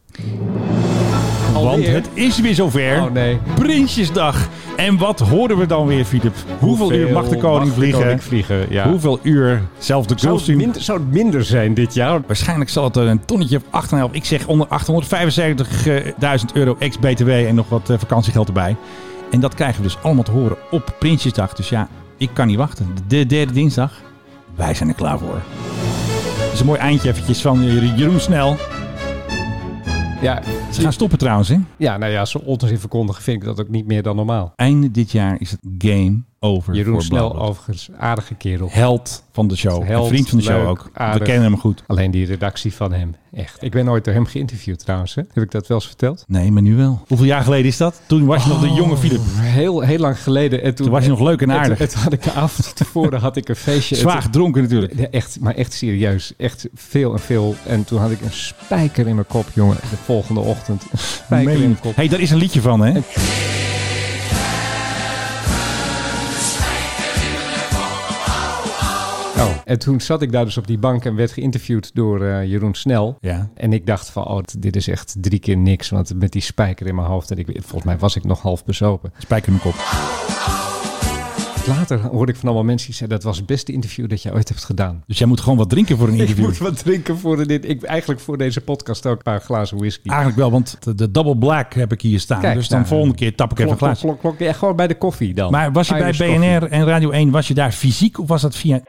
Want 1.63 1.87
het 1.87 2.09
is 2.13 2.41
weer 2.41 2.55
zover. 2.55 3.03
Oh 3.03 3.13
nee. 3.13 3.39
Prinsjesdag. 3.55 4.49
En 4.77 4.99
wat 4.99 5.21
horen 5.21 5.59
we 5.59 5.67
dan 5.67 5.87
weer, 5.87 6.05
Filip? 6.05 6.35
Hoeveel, 6.59 6.93
uur 6.93 7.13
mag 7.13 7.29
de 7.29 7.37
koning 7.37 7.65
mag 7.65 7.69
de 7.69 7.81
vliegen? 7.81 8.01
koning 8.01 8.23
vliegen, 8.23 8.67
ja. 8.71 8.89
Hoeveel 8.89 9.19
uur? 9.23 9.63
Zelfs 9.79 10.07
de 10.07 10.15
Zou 10.17 10.37
het, 10.37 10.57
minder, 10.57 10.83
zou 10.83 10.99
het 10.99 11.13
minder 11.13 11.45
zijn 11.45 11.75
dit 11.75 11.95
jaar? 11.95 12.21
Waarschijnlijk 12.27 12.71
zal 12.71 12.85
het 12.85 12.97
er 12.97 13.07
een 13.07 13.25
tonnetje 13.25 13.61
of 13.73 13.91
8,5. 14.09 14.11
Ik 14.11 14.25
zeg 14.25 14.47
onder 14.47 14.67
875.000 14.67 16.53
euro 16.55 16.77
ex-BTW 16.79 17.29
en 17.29 17.55
nog 17.55 17.69
wat 17.69 17.91
eh, 17.91 17.99
vakantiegeld 17.99 18.47
erbij. 18.47 18.77
En 19.31 19.41
dat 19.41 19.55
krijgen 19.55 19.77
we 19.77 19.83
dus 19.83 19.99
allemaal 20.03 20.25
te 20.25 20.31
horen 20.31 20.57
op 20.71 20.95
Prinsjesdag. 20.99 21.55
Dus 21.55 21.69
ja, 21.69 21.89
ik 22.17 22.31
kan 22.33 22.47
niet 22.47 22.57
wachten. 22.57 22.89
De 23.07 23.27
derde 23.27 23.53
dinsdag. 23.53 23.93
Wij 24.55 24.75
zijn 24.75 24.89
er 24.89 24.95
klaar 24.95 25.19
voor. 25.19 25.41
Dat 26.39 26.53
is 26.53 26.61
een 26.61 26.67
mooi 26.67 26.79
eindje 26.79 27.09
eventjes 27.09 27.41
van 27.41 27.65
Jeroen 27.97 28.21
Snel. 28.21 28.57
Ja, 30.21 30.43
Ze 30.77 30.83
gaan 30.83 30.93
stoppen 30.93 31.19
trouwens, 31.19 31.49
hè? 31.49 31.57
ja, 31.77 31.97
nou 31.97 32.13
ja, 32.13 32.25
zo 32.25 32.39
onzin 32.39 32.79
verkondigen 32.79 33.23
vind 33.23 33.37
ik 33.37 33.45
dat 33.45 33.61
ook 33.61 33.69
niet 33.69 33.87
meer 33.87 34.03
dan 34.03 34.17
normaal. 34.17 34.53
Einde 34.57 34.91
dit 34.91 35.11
jaar 35.11 35.41
is 35.41 35.51
het 35.51 35.61
game 35.79 36.21
over 36.41 36.75
Jeroen 36.75 37.03
Snel 37.03 37.41
overigens, 37.41 37.89
aardige 37.99 38.35
kerel. 38.35 38.69
Held 38.71 39.23
van 39.33 39.49
de 39.49 39.57
show. 39.57 39.85
Held, 39.85 40.03
een 40.03 40.09
vriend 40.09 40.29
van 40.29 40.39
de 40.39 40.45
show 40.45 40.69
ook. 40.69 40.91
aardig. 40.93 41.19
We 41.19 41.25
kennen 41.25 41.45
hem 41.51 41.59
goed. 41.61 41.83
Alleen 41.87 42.11
die 42.11 42.27
redactie 42.27 42.75
van 42.75 42.93
hem, 42.93 43.15
echt. 43.35 43.63
Ik 43.63 43.71
ben 43.71 43.89
ooit 43.89 44.05
door 44.05 44.15
hem 44.15 44.27
geïnterviewd 44.27 44.79
trouwens. 44.79 45.15
Hè? 45.15 45.23
Heb 45.33 45.45
ik 45.45 45.51
dat 45.51 45.67
wel 45.67 45.77
eens 45.77 45.87
verteld? 45.87 46.25
Nee, 46.27 46.53
maar 46.53 46.63
nu 46.63 46.77
wel. 46.77 47.03
Hoeveel 47.07 47.27
jaar 47.27 47.43
geleden 47.43 47.67
is 47.67 47.77
dat? 47.77 48.01
Toen 48.07 48.25
was 48.25 48.43
je 48.43 48.49
nog 48.49 48.61
de 48.61 48.69
Oh. 48.69 48.77
jonge 48.77 48.97
Filip. 48.97 49.21
Heel, 49.37 49.81
heel 49.81 49.99
lang 49.99 50.23
geleden. 50.23 50.63
En 50.63 50.75
toen, 50.75 50.85
Toen 50.87 50.95
was 50.95 51.05
je 51.05 51.11
nog 51.11 51.21
leuk 51.21 51.43
en 51.43 51.53
aardig. 51.53 51.89
Toen 51.91 52.01
had 52.03 52.13
ik 52.13 52.23
de 52.23 52.33
avond 52.33 52.77
tevoren 52.77 53.21
had 53.21 53.37
ik 53.37 53.49
een 53.49 53.57
feestje. 53.57 53.95
Zwaar 54.07 54.17
En 54.17 54.23
gedronken 54.23 54.63
natuurlijk. 54.63 54.93
echt, 54.93 55.41
maar 55.41 55.55
echt 55.55 55.73
serieus. 55.73 56.33
Echt 56.37 56.69
veel 56.75 57.13
en 57.13 57.21
veel. 57.21 57.55
En 57.67 57.85
toen 57.85 57.99
had 58.01 58.11
ik 58.11 58.21
een 58.21 58.33
spijker 58.33 59.07
in 59.07 59.15
mijn 59.15 59.27
kop, 59.27 59.47
jongen. 59.55 59.77
De 59.91 59.97
volgende 60.05 60.41
ochtend. 60.41 60.83
Een 60.93 60.99
spijker 60.99 61.53
in 61.53 61.59
mijn 61.61 61.81
kop. 61.81 61.95
Hé, 61.97 62.03
hey, 62.03 62.09
daar 62.09 62.21
is 62.21 62.31
een 62.31 62.39
liedje 62.39 62.61
van, 62.61 62.81
hè? 62.81 63.01
Oh. 69.37 69.57
En 69.65 69.79
toen 69.79 70.01
zat 70.01 70.23
ik 70.23 70.33
daar 70.33 70.45
dus 70.45 70.57
op 70.57 70.67
die 70.67 70.79
bank 70.79 71.05
en 71.05 71.15
werd 71.15 71.31
geïnterviewd 71.31 71.91
door 71.95 72.25
eh, 72.25 72.45
Jeroen 72.45 72.75
Snel. 72.75 73.17
Ja. 73.21 73.51
En 73.55 73.73
ik 73.73 73.87
dacht 73.87 74.11
van, 74.11 74.25
oh, 74.25 74.41
dit 74.59 74.77
is 74.77 74.89
echt 74.89 75.17
drie 75.21 75.39
keer 75.39 75.57
niks. 75.57 75.89
Want 75.89 76.15
met 76.15 76.33
die 76.33 76.43
spijker 76.43 76.87
in 76.87 76.95
mijn 76.95 77.07
hoofd. 77.07 77.31
En 77.31 77.39
ik, 77.39 77.47
volgens 77.53 77.85
mij 77.85 77.99
was 77.99 78.17
ik 78.17 78.25
nog 78.25 78.41
half 78.43 78.65
bezopen. 78.65 79.13
Spijker 79.19 79.53
in 79.53 79.59
mijn 79.63 79.75
kop. 79.75 80.36
Later 81.67 82.01
hoorde 82.01 82.33
ik 82.33 82.39
van 82.39 82.49
allemaal 82.49 82.67
mensen 82.67 82.87
die 82.87 82.97
zeiden... 82.97 83.19
dat 83.19 83.27
was 83.27 83.37
het 83.37 83.47
beste 83.47 83.73
interview 83.73 84.09
dat 84.09 84.23
je 84.23 84.33
ooit 84.33 84.49
hebt 84.49 84.65
gedaan. 84.65 85.03
Dus 85.07 85.19
jij 85.19 85.27
moet 85.27 85.41
gewoon 85.41 85.59
wat 85.59 85.71
drinken 85.71 85.97
voor 85.99 86.09
een 86.09 86.15
Ik 86.21 86.21
interview. 86.21 86.45
moet 86.47 86.59
wat 86.59 86.79
drinken 86.79 87.19
voor 87.19 87.47
dit. 87.47 87.69
Ik, 87.69 87.83
eigenlijk 87.83 88.21
voor 88.21 88.39
deze 88.39 88.61
podcast 88.61 89.07
ook 89.07 89.17
een 89.17 89.23
paar 89.23 89.41
glazen 89.41 89.77
whisky. 89.79 90.09
Eigenlijk 90.09 90.39
wel, 90.39 90.51
want 90.51 90.77
de, 90.81 90.95
de 90.95 91.11
Double 91.11 91.37
Black 91.37 91.75
heb 91.75 91.93
ik 91.93 92.01
hier 92.01 92.21
staan. 92.21 92.41
Kijk, 92.41 92.55
dus 92.55 92.69
dan 92.69 92.79
nou, 92.79 92.91
volgende 92.91 93.15
keer 93.15 93.35
tap 93.35 93.51
ik 93.51 93.59
even 93.59 93.71
een 93.71 93.77
klok, 93.79 93.91
klok, 93.91 94.01
klok, 94.21 94.21
klok. 94.21 94.39
Ja, 94.49 94.53
gewoon 94.53 94.77
bij 94.77 94.87
de 94.87 94.99
koffie 94.99 95.35
dan. 95.35 95.51
Maar 95.51 95.73
was 95.73 95.89
je 95.89 95.95
bij 95.95 96.11
BNR 96.13 96.59
koffie. 96.59 96.69
en 96.69 96.85
Radio 96.87 97.11
1, 97.11 97.31
was 97.31 97.49
je 97.49 97.55
daar 97.55 97.73
fysiek 97.73 98.19
of 98.19 98.29
was 98.29 98.43
dat 98.43 98.57
via... 98.57 98.81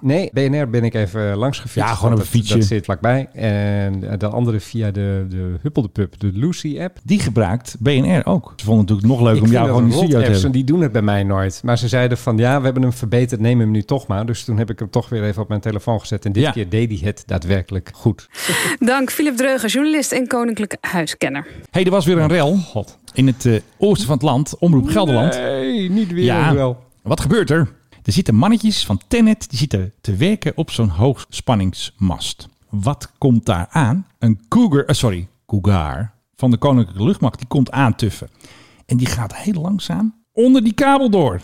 Nee, 0.00 0.30
BNR 0.32 0.70
ben 0.70 0.84
ik 0.84 0.94
even 0.94 1.36
langs 1.36 1.58
gefietst. 1.58 1.88
Ja, 1.88 1.94
gewoon 1.94 2.10
een 2.12 2.18
dat- 2.18 2.26
fietsje. 2.26 2.54
Dat 2.56 2.64
zit 2.66 2.84
vlakbij. 2.84 3.28
En 3.32 4.18
de 4.18 4.28
andere 4.28 4.60
via 4.60 4.90
de, 4.90 5.26
de 5.28 5.54
Huppel 5.62 5.82
de 5.82 5.88
Pub, 5.88 6.20
de 6.20 6.30
Lucy-app. 6.34 6.98
Die 7.04 7.20
gebruikt 7.20 7.76
BNR 7.80 8.26
ook. 8.26 8.52
Ze 8.56 8.64
vonden 8.64 8.84
het 8.84 8.88
natuurlijk 8.94 9.06
nog 9.06 9.20
leuk 9.20 9.36
Ik 9.36 9.42
om 9.42 9.50
jou 9.50 9.66
gewoon 9.66 9.82
in 9.82 9.88
de 9.88 9.94
een 9.94 9.98
studio 10.00 10.24
te 10.24 10.30
hebben. 10.30 10.52
die 10.52 10.64
doen 10.64 10.80
het 10.80 10.92
bij 10.92 11.02
mij 11.02 11.22
nooit. 11.22 11.60
Maar 11.64 11.78
ze 11.78 11.88
zeiden 11.90 12.18
van 12.18 12.36
ja, 12.36 12.58
we 12.58 12.64
hebben 12.64 12.82
hem 12.82 12.92
verbeterd, 12.92 13.40
neem 13.40 13.60
hem 13.60 13.70
nu 13.70 13.82
toch 13.82 14.06
maar. 14.06 14.26
Dus 14.26 14.44
toen 14.44 14.58
heb 14.58 14.70
ik 14.70 14.78
hem 14.78 14.90
toch 14.90 15.08
weer 15.08 15.24
even 15.24 15.42
op 15.42 15.48
mijn 15.48 15.60
telefoon 15.60 16.00
gezet. 16.00 16.24
En 16.24 16.32
dit 16.32 16.42
Ja. 16.42 16.50
keer 16.50 16.68
deed 16.68 16.88
hij 16.90 17.08
het 17.08 17.22
daadwerkelijk 17.26 17.90
goed. 17.94 18.28
Dank 18.78 19.10
Philip 19.10 19.36
Dreugen, 19.36 19.68
journalist 19.68 20.12
en 20.12 20.26
koninklijke 20.26 20.76
huiskenner. 20.80 21.46
hey, 21.70 21.84
er 21.84 21.90
was 21.90 22.04
weer 22.06 22.18
een 22.18 22.28
rel 22.28 22.56
God. 22.56 22.98
in 23.12 23.26
het 23.26 23.46
eh, 23.46 23.60
oosten 23.78 24.06
van 24.06 24.14
het 24.16 24.24
land, 24.24 24.58
Omroep 24.58 24.88
Gelderland. 24.88 25.34
Nee, 25.34 25.90
niet 25.90 26.12
weer 26.12 26.24
Ja, 26.24 26.54
wel. 26.54 26.82
wat 27.02 27.20
gebeurt 27.20 27.50
er? 27.50 27.68
Er 28.02 28.12
zitten 28.12 28.34
mannetjes 28.34 28.84
van 28.86 29.00
Tennet, 29.08 29.50
die 29.50 29.58
zitten 29.58 29.92
te 30.00 30.16
werken 30.16 30.52
op 30.56 30.70
zo'n 30.70 30.88
hoogspanningsmast. 30.88 32.48
Wat 32.70 33.12
komt 33.18 33.46
daar 33.46 33.66
aan? 33.70 34.06
Een 34.18 34.40
Cougar, 34.48 34.84
eh, 34.84 34.94
sorry, 34.94 35.28
Cougar 35.46 36.12
van 36.36 36.50
de 36.50 36.56
Koninklijke 36.56 37.04
Luchtmacht, 37.04 37.38
die 37.38 37.46
komt 37.48 37.70
aantuffen. 37.70 38.28
En 38.86 38.96
die 38.96 39.06
gaat 39.06 39.36
heel 39.36 39.60
langzaam 39.60 40.14
onder 40.32 40.62
die 40.64 40.72
kabel 40.72 41.10
door. 41.10 41.40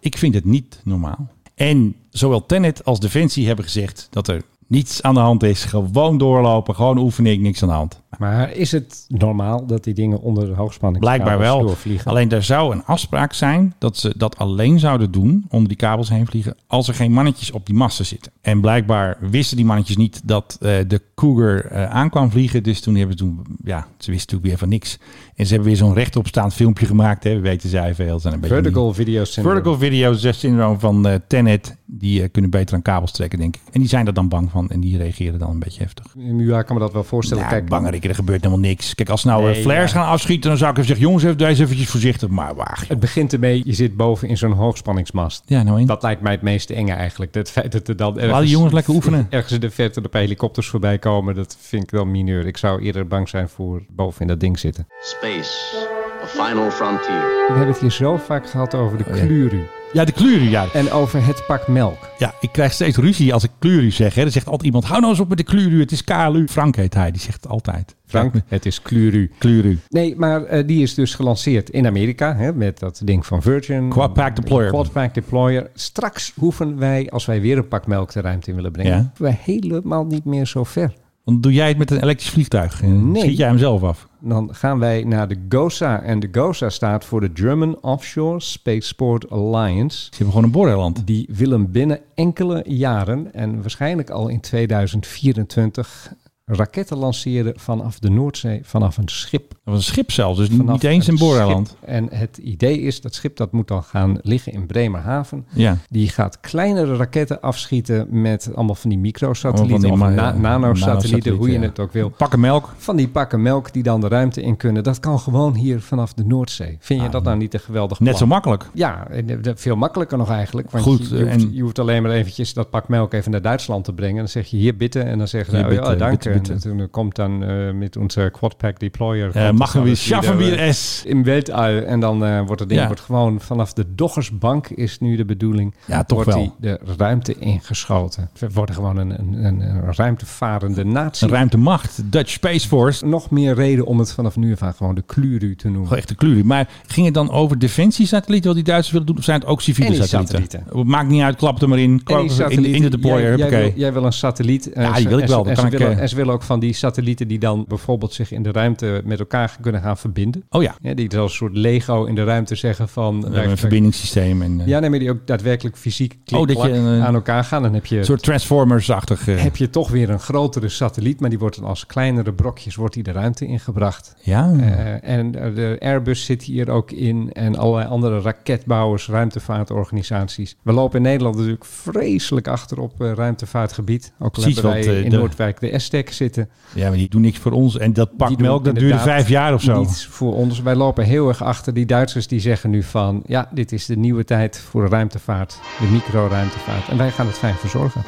Ik 0.00 0.18
vind 0.18 0.34
het 0.34 0.44
niet 0.44 0.80
normaal. 0.84 1.28
En 1.54 1.96
zowel 2.10 2.46
Tennet 2.46 2.84
als 2.84 3.00
Defensie 3.00 3.46
hebben 3.46 3.64
gezegd 3.64 4.06
dat 4.10 4.28
er 4.28 4.42
niets 4.66 5.02
aan 5.02 5.14
de 5.14 5.20
hand 5.20 5.42
is. 5.42 5.64
Gewoon 5.64 6.18
doorlopen, 6.18 6.74
gewoon 6.74 6.98
oefening, 6.98 7.42
niks 7.42 7.62
aan 7.62 7.68
de 7.68 7.74
hand. 7.74 8.01
Maar 8.18 8.52
is 8.52 8.72
het 8.72 9.04
normaal 9.08 9.66
dat 9.66 9.84
die 9.84 9.94
dingen 9.94 10.20
onder 10.20 10.46
de 10.46 10.54
hoogspanning 10.54 11.04
Blijkbaar 11.04 11.38
wel. 11.38 11.60
doorvliegen? 11.60 12.10
Alleen 12.10 12.30
er 12.30 12.42
zou 12.42 12.72
een 12.74 12.84
afspraak 12.84 13.32
zijn 13.32 13.74
dat 13.78 13.96
ze 13.96 14.14
dat 14.16 14.38
alleen 14.38 14.78
zouden 14.78 15.10
doen, 15.10 15.44
onder 15.48 15.68
die 15.68 15.76
kabels 15.76 16.08
heen 16.08 16.26
vliegen, 16.26 16.56
als 16.66 16.88
er 16.88 16.94
geen 16.94 17.12
mannetjes 17.12 17.50
op 17.50 17.66
die 17.66 17.74
masten 17.74 18.06
zitten. 18.06 18.32
En 18.40 18.60
blijkbaar 18.60 19.16
wisten 19.20 19.56
die 19.56 19.66
mannetjes 19.66 19.96
niet 19.96 20.20
dat 20.24 20.56
eh, 20.60 20.74
de 20.86 21.00
Cougar 21.14 21.64
eh, 21.64 21.90
aankwam 21.90 22.30
vliegen. 22.30 22.62
Dus 22.62 22.80
toen 22.80 22.94
hebben 22.94 23.18
ze 23.18 23.24
toen, 23.24 23.40
ja, 23.64 23.78
ze 23.78 24.10
wisten 24.10 24.34
natuurlijk 24.34 24.44
weer 24.44 24.58
van 24.58 24.68
niks. 24.68 24.98
En 25.34 25.46
ze 25.46 25.52
hebben 25.54 25.68
weer 25.72 25.78
zo'n 25.78 25.94
rechtopstaand 25.94 26.54
filmpje 26.54 26.86
gemaakt. 26.86 27.24
Hè. 27.24 27.34
We 27.34 27.40
weten 27.40 27.68
zij 27.68 27.94
veel. 27.94 28.20
Zijn 28.20 28.34
een 28.34 28.40
beetje 28.40 28.54
Vertical 28.54 28.94
video 28.94 29.24
syndrome. 29.24 29.56
Vertical 29.56 29.78
video 29.78 30.14
syndrome 30.32 30.78
van 30.78 31.06
eh 31.06 31.14
Tenet. 31.26 31.76
Die 31.86 32.28
kunnen 32.28 32.50
beter 32.50 32.74
aan 32.74 32.82
kabels 32.82 33.12
trekken, 33.12 33.38
denk 33.38 33.56
ik. 33.56 33.62
En 33.72 33.80
die 33.80 33.88
zijn 33.88 34.06
er 34.06 34.14
dan 34.14 34.28
bang 34.28 34.50
van. 34.50 34.70
En 34.70 34.80
die 34.80 34.96
reageren 34.96 35.38
dan 35.38 35.50
een 35.50 35.58
beetje 35.58 35.82
heftig. 35.82 36.06
Ja, 36.16 36.58
ik 36.58 36.66
kan 36.66 36.74
me 36.76 36.82
dat 36.82 36.92
wel 36.92 37.04
voorstellen. 37.04 37.42
Nou, 37.42 37.54
Kijk, 37.54 37.68
bangerik, 37.68 38.01
er 38.08 38.14
gebeurt 38.14 38.42
helemaal 38.44 38.64
niks. 38.68 38.94
Kijk, 38.94 39.08
als 39.08 39.20
ze 39.20 39.26
nou 39.26 39.46
eh, 39.48 39.52
Nee, 39.52 39.62
flares 39.62 39.92
ja. 39.92 39.98
gaan 40.00 40.08
afschieten, 40.08 40.48
dan 40.48 40.58
zou 40.58 40.70
ik 40.70 40.76
even 40.76 40.88
zeggen... 40.88 41.06
jongens, 41.06 41.24
even 41.24 41.38
deze 41.38 41.62
eventjes 41.62 41.88
voorzichtig. 41.90 42.28
Maar 42.28 42.54
waag, 42.54 42.88
Het 42.88 43.00
begint 43.00 43.32
ermee, 43.32 43.62
je 43.64 43.72
zit 43.72 43.96
boven 43.96 44.28
in 44.28 44.36
zo'n 44.36 44.52
hoogspanningsmast. 44.52 45.42
Ja, 45.46 45.62
nou 45.62 45.80
in. 45.80 45.86
Dat 45.86 46.02
lijkt 46.02 46.20
mij 46.22 46.32
het 46.32 46.42
meest 46.42 46.70
enge 46.70 46.92
eigenlijk. 46.92 47.34
Het 47.34 47.50
feit 47.50 47.72
dat 47.72 47.88
er 47.88 47.96
dan 47.96 48.14
Laat 48.14 48.22
ergens, 48.22 48.40
die 48.40 48.50
jongens 48.50 48.72
lekker 48.72 48.94
oefenen. 48.94 49.26
ergens 49.30 49.52
in 49.52 49.60
de 49.60 49.70
verte 49.70 50.00
een 50.02 50.08
paar 50.10 50.20
helikopters 50.20 50.68
voorbij 50.68 50.98
komen, 50.98 51.34
dat 51.34 51.56
vind 51.60 51.82
ik 51.82 51.90
wel 51.90 52.04
mineur. 52.04 52.46
Ik 52.46 52.56
zou 52.56 52.82
eerder 52.82 53.06
bang 53.06 53.28
zijn 53.28 53.48
voor 53.48 53.82
boven 53.90 54.20
in 54.20 54.26
dat 54.26 54.40
ding 54.40 54.58
zitten. 54.58 54.86
Space, 55.02 55.76
a 56.22 56.26
final 56.26 56.70
frontier. 56.70 57.20
We 57.48 57.52
hebben 57.54 57.66
het 57.68 57.78
hier 57.80 57.90
zo 57.90 58.16
vaak 58.16 58.50
gehad 58.50 58.74
over 58.74 58.98
de 58.98 59.04
Oh, 59.10 59.16
ja. 59.16 59.24
kluru. 59.24 59.62
Ja, 59.92 60.04
de 60.04 60.12
kluru, 60.12 60.48
ja. 60.48 60.66
En 60.72 60.90
over 60.90 61.26
het 61.26 61.44
pak 61.46 61.68
melk. 61.68 62.10
Ja, 62.18 62.34
ik 62.40 62.52
krijg 62.52 62.72
steeds 62.72 62.96
ruzie 62.96 63.32
als 63.34 63.44
ik 63.44 63.50
kluru 63.58 63.90
zeg. 63.90 64.14
Hè. 64.14 64.22
Dan 64.22 64.30
zegt 64.32 64.46
altijd 64.46 64.64
iemand, 64.64 64.84
hou 64.84 64.98
nou 65.00 65.12
eens 65.12 65.20
op 65.20 65.28
met 65.28 65.38
de 65.38 65.44
kluru. 65.44 65.80
Het 65.80 65.92
is 65.92 66.04
KLU. 66.04 66.48
Frank 66.48 66.76
heet 66.76 66.94
hij, 66.94 67.10
die 67.10 67.20
zegt 67.20 67.42
het 67.42 67.50
altijd. 67.52 67.96
Frank, 68.06 68.34
het 68.46 68.66
is 68.66 68.82
kluru. 68.82 69.30
Kluru. 69.38 69.78
Nee, 69.88 70.14
maar 70.16 70.44
eh, 70.44 70.66
die 70.66 70.82
is 70.82 70.94
dus 70.94 71.14
gelanceerd 71.14 71.70
in 71.70 71.86
Amerika 71.86 72.36
hè, 72.36 72.52
met 72.52 72.78
dat 72.78 73.00
ding 73.04 73.26
van 73.26 73.42
Virgin. 73.42 73.88
Quad 73.88 74.12
Pack 74.12 74.36
Deployer. 74.36 74.70
Quad 74.70 74.92
Pack 74.92 75.14
Deployer. 75.14 75.70
Straks 75.74 76.32
hoeven 76.36 76.78
wij, 76.78 77.10
als 77.10 77.26
wij 77.26 77.40
weer 77.40 77.56
een 77.58 77.68
pak 77.68 77.86
melk 77.86 78.12
de 78.12 78.20
ruimte 78.20 78.50
in 78.50 78.56
willen 78.56 78.72
brengen, 78.72 78.92
Ja. 78.96 79.12
wij 79.16 79.38
helemaal 79.42 80.04
niet 80.04 80.24
meer 80.24 80.46
zo 80.46 80.64
ver. 80.64 80.92
Dan 81.24 81.40
doe 81.40 81.52
jij 81.52 81.68
het 81.68 81.78
met 81.78 81.90
een 81.90 82.02
elektrisch 82.02 82.30
vliegtuig. 82.30 82.82
En 82.82 83.10
Nee. 83.10 83.22
Schiet 83.22 83.36
jij 83.36 83.48
hem 83.48 83.58
zelf 83.58 83.82
af. 83.82 84.08
Dan 84.24 84.54
gaan 84.54 84.78
wij 84.78 85.04
naar 85.04 85.28
de 85.28 85.36
GOSA. 85.48 86.02
En 86.02 86.20
de 86.20 86.28
GOSA 86.32 86.70
staat 86.70 87.04
voor 87.04 87.20
de 87.20 87.30
German 87.34 87.80
Offshore 87.80 88.40
Spaceport 88.40 89.30
Alliance. 89.30 89.98
Ze 89.98 90.08
hebben 90.10 90.26
gewoon 90.26 90.44
een 90.44 90.50
booreiland. 90.50 91.06
Die 91.06 91.28
willen 91.32 91.70
binnen 91.70 92.00
enkele 92.14 92.64
jaren 92.66 93.34
en 93.34 93.60
waarschijnlijk 93.60 94.10
al 94.10 94.28
in 94.28 94.40
2024 94.40 96.12
raketten 96.54 96.96
lanceren 96.96 97.52
vanaf 97.56 97.98
de 97.98 98.10
Noordzee, 98.10 98.60
vanaf 98.64 98.96
een 98.96 99.08
schip. 99.08 99.52
Was 99.64 99.76
een 99.76 99.82
schip 99.82 100.10
zelfs, 100.10 100.38
dus 100.38 100.48
Vanaf 100.48 100.72
niet 100.72 100.84
eens 100.84 101.06
een 101.06 101.16
booreiland. 101.18 101.66
schip. 101.68 101.88
En 101.88 102.08
het 102.10 102.36
idee 102.38 102.80
is, 102.80 103.00
dat 103.00 103.14
schip 103.14 103.36
dat 103.36 103.52
moet 103.52 103.68
dan 103.68 103.82
gaan 103.82 104.18
liggen 104.22 104.52
in 104.52 104.66
Bremerhaven. 104.66 105.46
Ja. 105.52 105.76
Die 105.88 106.08
gaat 106.08 106.40
kleinere 106.40 106.96
raketten 106.96 107.40
afschieten 107.40 108.06
met 108.22 108.50
allemaal 108.54 108.74
van 108.74 108.90
die 108.90 108.98
microsatellieten 108.98 109.90
of 109.90 109.98
na- 109.98 110.32
nanosatellieten, 110.32 111.32
hoe 111.32 111.50
je 111.50 111.58
ja. 111.58 111.60
het 111.60 111.78
ook 111.78 111.92
wil. 111.92 112.08
Pakken 112.08 112.40
melk. 112.40 112.74
Van 112.76 112.96
die 112.96 113.08
pakken 113.08 113.42
melk 113.42 113.72
die 113.72 113.82
dan 113.82 114.00
de 114.00 114.08
ruimte 114.08 114.42
in 114.42 114.56
kunnen. 114.56 114.82
Dat 114.82 115.00
kan 115.00 115.18
gewoon 115.20 115.54
hier 115.54 115.80
vanaf 115.80 116.12
de 116.14 116.24
Noordzee. 116.24 116.76
Vind 116.80 117.02
je 117.02 117.08
dat 117.08 117.22
nou 117.24 117.36
niet 117.36 117.54
een 117.54 117.60
geweldig 117.60 117.96
plan? 117.98 118.08
Net 118.10 118.18
zo 118.18 118.26
makkelijk. 118.26 118.66
Ja, 118.74 119.06
eh, 119.08 119.22
veel 119.54 119.76
makkelijker 119.76 120.18
nog 120.18 120.30
eigenlijk. 120.30 120.70
Want 120.70 120.84
Goed, 120.84 121.08
je, 121.08 121.16
je, 121.16 121.22
hoeft, 121.24 121.42
en- 121.42 121.54
je 121.54 121.62
hoeft 121.62 121.78
alleen 121.78 122.02
maar 122.02 122.10
eventjes 122.12 122.54
dat 122.54 122.70
pak 122.70 122.88
melk 122.88 123.12
even 123.12 123.30
naar 123.30 123.42
Duitsland 123.42 123.84
te 123.84 123.92
brengen. 123.92 124.16
Dan 124.16 124.28
zeg 124.28 124.46
je 124.46 124.56
hier 124.56 124.76
bitten 124.76 125.04
en 125.06 125.18
dan 125.18 125.28
zeggen 125.28 125.58
ze, 125.58 125.64
oh, 125.66 125.72
ja, 125.72 125.94
dank. 125.94 126.22
Toen 126.42 126.90
komt 126.90 127.16
dan 127.16 127.44
eh, 127.44 127.72
met 127.72 127.96
onze 127.96 128.28
quadpack 128.32 128.78
deployer. 128.80 129.30
Komt 129.32 129.58
machen 129.58 129.80
alles 129.80 130.04
schaffen 130.04 130.36
wieder, 130.36 130.50
wir 130.52 130.62
eh, 130.62 130.68
es. 130.68 131.02
In 131.06 131.24
weltall. 131.24 131.78
En 131.82 132.00
dan 132.00 132.24
eh, 132.24 132.40
wordt 132.46 132.60
het 132.60 132.68
ding 132.68 132.80
Ja. 132.80 132.86
wordt 132.86 133.00
gewoon 133.02 133.40
vanaf 133.40 133.72
de 133.72 133.94
Doggersbank 133.94 134.68
is 134.68 134.98
nu 134.98 135.16
de 135.16 135.24
bedoeling. 135.24 135.74
Ja, 135.86 136.04
toch 136.04 136.24
wordt 136.24 136.34
wel. 136.34 136.54
die 136.60 136.70
de 136.70 136.80
ruimte 136.96 137.34
ingeschoten. 137.38 138.30
We 138.38 138.48
worden 138.52 138.74
gewoon 138.74 138.96
een, 138.96 139.18
een, 139.18 139.44
een, 139.44 139.92
ruimtevarende 139.94 140.84
natie. 140.84 141.26
Een 141.28 141.32
ruimtemacht. 141.34 142.02
Dutch 142.12 142.30
Space 142.30 142.68
Force. 142.68 143.06
Nog 143.06 143.30
meer 143.30 143.54
reden 143.54 143.86
om 143.86 143.98
het 143.98 144.12
vanaf 144.12 144.36
nu 144.36 144.52
af 144.52 144.62
aan 144.62 144.74
gewoon 144.74 144.94
de 144.94 145.02
Kluru 145.06 145.56
te 145.56 145.64
noemen. 145.66 145.82
Gewoon 145.82 145.98
echt 145.98 146.10
een 146.10 146.16
kleur. 146.16 146.46
Maar 146.46 146.68
ging 146.86 147.06
het 147.06 147.14
dan 147.14 147.30
over 147.30 147.58
defensiesatellieten 147.58 148.46
wat 148.46 148.56
die 148.56 148.64
Duitsers 148.64 148.92
willen 148.92 149.06
doen? 149.06 149.16
Of 149.16 149.24
zijn 149.24 149.40
het 149.40 149.48
ook 149.48 149.60
civiele 149.62 149.94
satellieten? 150.04 150.38
satellieten. 150.48 150.90
Maakt 150.90 151.08
niet 151.08 151.22
uit, 151.22 151.36
klap 151.36 151.62
er 151.62 151.68
maar 151.68 151.78
in. 151.78 152.02
In, 152.48 152.64
in 152.64 152.82
de 152.82 152.88
deployer. 152.88 153.28
Jij, 153.28 153.36
jij, 153.36 153.46
Oké. 153.46 153.56
wil, 153.56 153.72
jij 153.74 153.92
wil 153.92 154.04
een 154.04 154.12
satelliet. 154.12 154.72
eh, 154.72 154.82
Ja, 154.82 154.92
die 154.92 155.08
wil 155.08 155.18
ik 155.18 155.26
wel. 155.26 155.44
Dan 155.44 155.54
kan 155.54 155.66
ik, 155.66 155.80
eh, 155.80 155.98
en 155.98 156.08
ze 156.08 156.16
willen 156.22 156.34
ook 156.40 156.46
van 156.46 156.60
die 156.60 156.72
satellieten 156.72 157.28
die 157.28 157.38
dan 157.38 157.64
bijvoorbeeld 157.68 158.12
zich 158.12 158.32
in 158.32 158.42
de 158.42 158.52
ruimte 158.52 159.02
met 159.04 159.18
elkaar 159.18 159.56
kunnen 159.60 159.80
gaan 159.82 159.96
verbinden. 159.98 160.42
Oh 160.50 160.62
ja. 160.62 160.74
Ja, 160.80 160.94
die 160.94 161.18
als 161.18 161.30
een 161.30 161.36
soort 161.36 161.56
Lego 161.56 162.04
in 162.04 162.14
de 162.14 162.24
ruimte 162.24 162.54
zeggen 162.54 162.88
van... 162.88 163.20
We 163.20 163.26
hebben 163.32 163.50
een 163.50 163.56
verbindingssysteem. 163.58 164.42
En, 164.42 164.60
eh, 164.60 164.66
Ja, 164.66 164.78
nee, 164.78 164.90
maar 164.90 164.98
die 164.98 165.10
ook 165.10 165.26
daadwerkelijk 165.26 165.76
fysiek 165.76 166.18
klik, 166.24 166.40
Oh, 166.40 166.46
dat 166.46 166.62
je, 166.62 167.00
aan 167.04 167.14
elkaar 167.14 167.44
gaan. 167.44 167.62
Dan 167.62 167.74
heb 167.74 167.86
je, 167.86 167.98
Een 167.98 168.04
soort 168.04 168.22
Transformers-achtig. 168.22 169.24
heb 169.24 169.56
je 169.56 169.70
toch 169.70 169.90
weer 169.90 170.10
een 170.10 170.20
grotere 170.20 170.68
satelliet, 170.68 171.20
maar 171.20 171.30
die 171.30 171.38
wordt 171.38 171.56
dan 171.56 171.64
als 171.68 171.86
kleinere 171.86 172.32
brokjes 172.32 172.74
wordt 172.74 172.94
die 172.94 173.02
de 173.02 173.12
ruimte 173.12 173.46
ingebracht. 173.46 174.14
ja. 174.20 174.52
Eh, 174.60 175.10
en 175.10 175.32
de 175.32 175.76
Airbus 175.80 176.24
zit 176.24 176.42
hier 176.42 176.70
ook 176.70 176.90
in 176.90 177.32
en 177.32 177.56
allerlei 177.56 177.88
andere 177.88 178.20
raketbouwers, 178.20 179.08
ruimtevaartorganisaties. 179.08 180.56
We 180.62 180.72
lopen 180.72 180.96
in 180.96 181.02
Nederland 181.02 181.36
natuurlijk 181.36 181.64
vreselijk 181.64 182.48
achter 182.48 182.78
op 182.80 183.00
eh, 183.02 183.12
ruimtevaartgebied. 183.12 184.12
Ook 184.18 184.20
al 184.36 184.42
Precies, 184.42 184.54
hebben 184.54 184.72
wij 184.72 185.00
in 185.02 185.10
de- 185.10 185.16
Noordwijk 185.16 185.60
de 185.60 185.78
STEC 185.78 186.10
zitten. 186.12 186.48
ja, 186.74 186.88
maar 186.88 186.96
die 186.98 187.08
doen 187.08 187.20
niks 187.20 187.38
voor 187.38 187.52
ons. 187.52 187.78
En 187.78 187.92
dat 187.92 188.16
pak 188.16 188.38
melk, 188.38 188.64
dat 188.64 188.74
duurde 188.74 188.98
vijf 188.98 189.28
jaar 189.28 189.54
of 189.54 189.62
zo. 189.62 189.78
Niets 189.78 190.06
voor 190.06 190.34
ons. 190.34 190.60
Wij 190.62 190.74
lopen 190.74 191.04
heel 191.04 191.28
erg 191.28 191.42
achter. 191.42 191.74
Die 191.74 191.86
Duitsers 191.86 192.26
die 192.26 192.40
zeggen 192.40 192.70
nu 192.70 192.82
van... 192.82 193.22
ja, 193.26 193.48
dit 193.52 193.72
is 193.72 193.86
de 193.86 193.96
nieuwe 193.96 194.24
tijd 194.24 194.58
voor 194.70 194.82
de 194.84 194.88
ruimtevaart. 194.90 195.58
De 195.80 195.86
micro-ruimtevaart. 195.86 196.88
En 196.88 196.96
wij 196.96 197.10
gaan 197.10 197.26
het 197.26 197.38
fijn 197.38 197.54
verzorgen. 197.54 198.02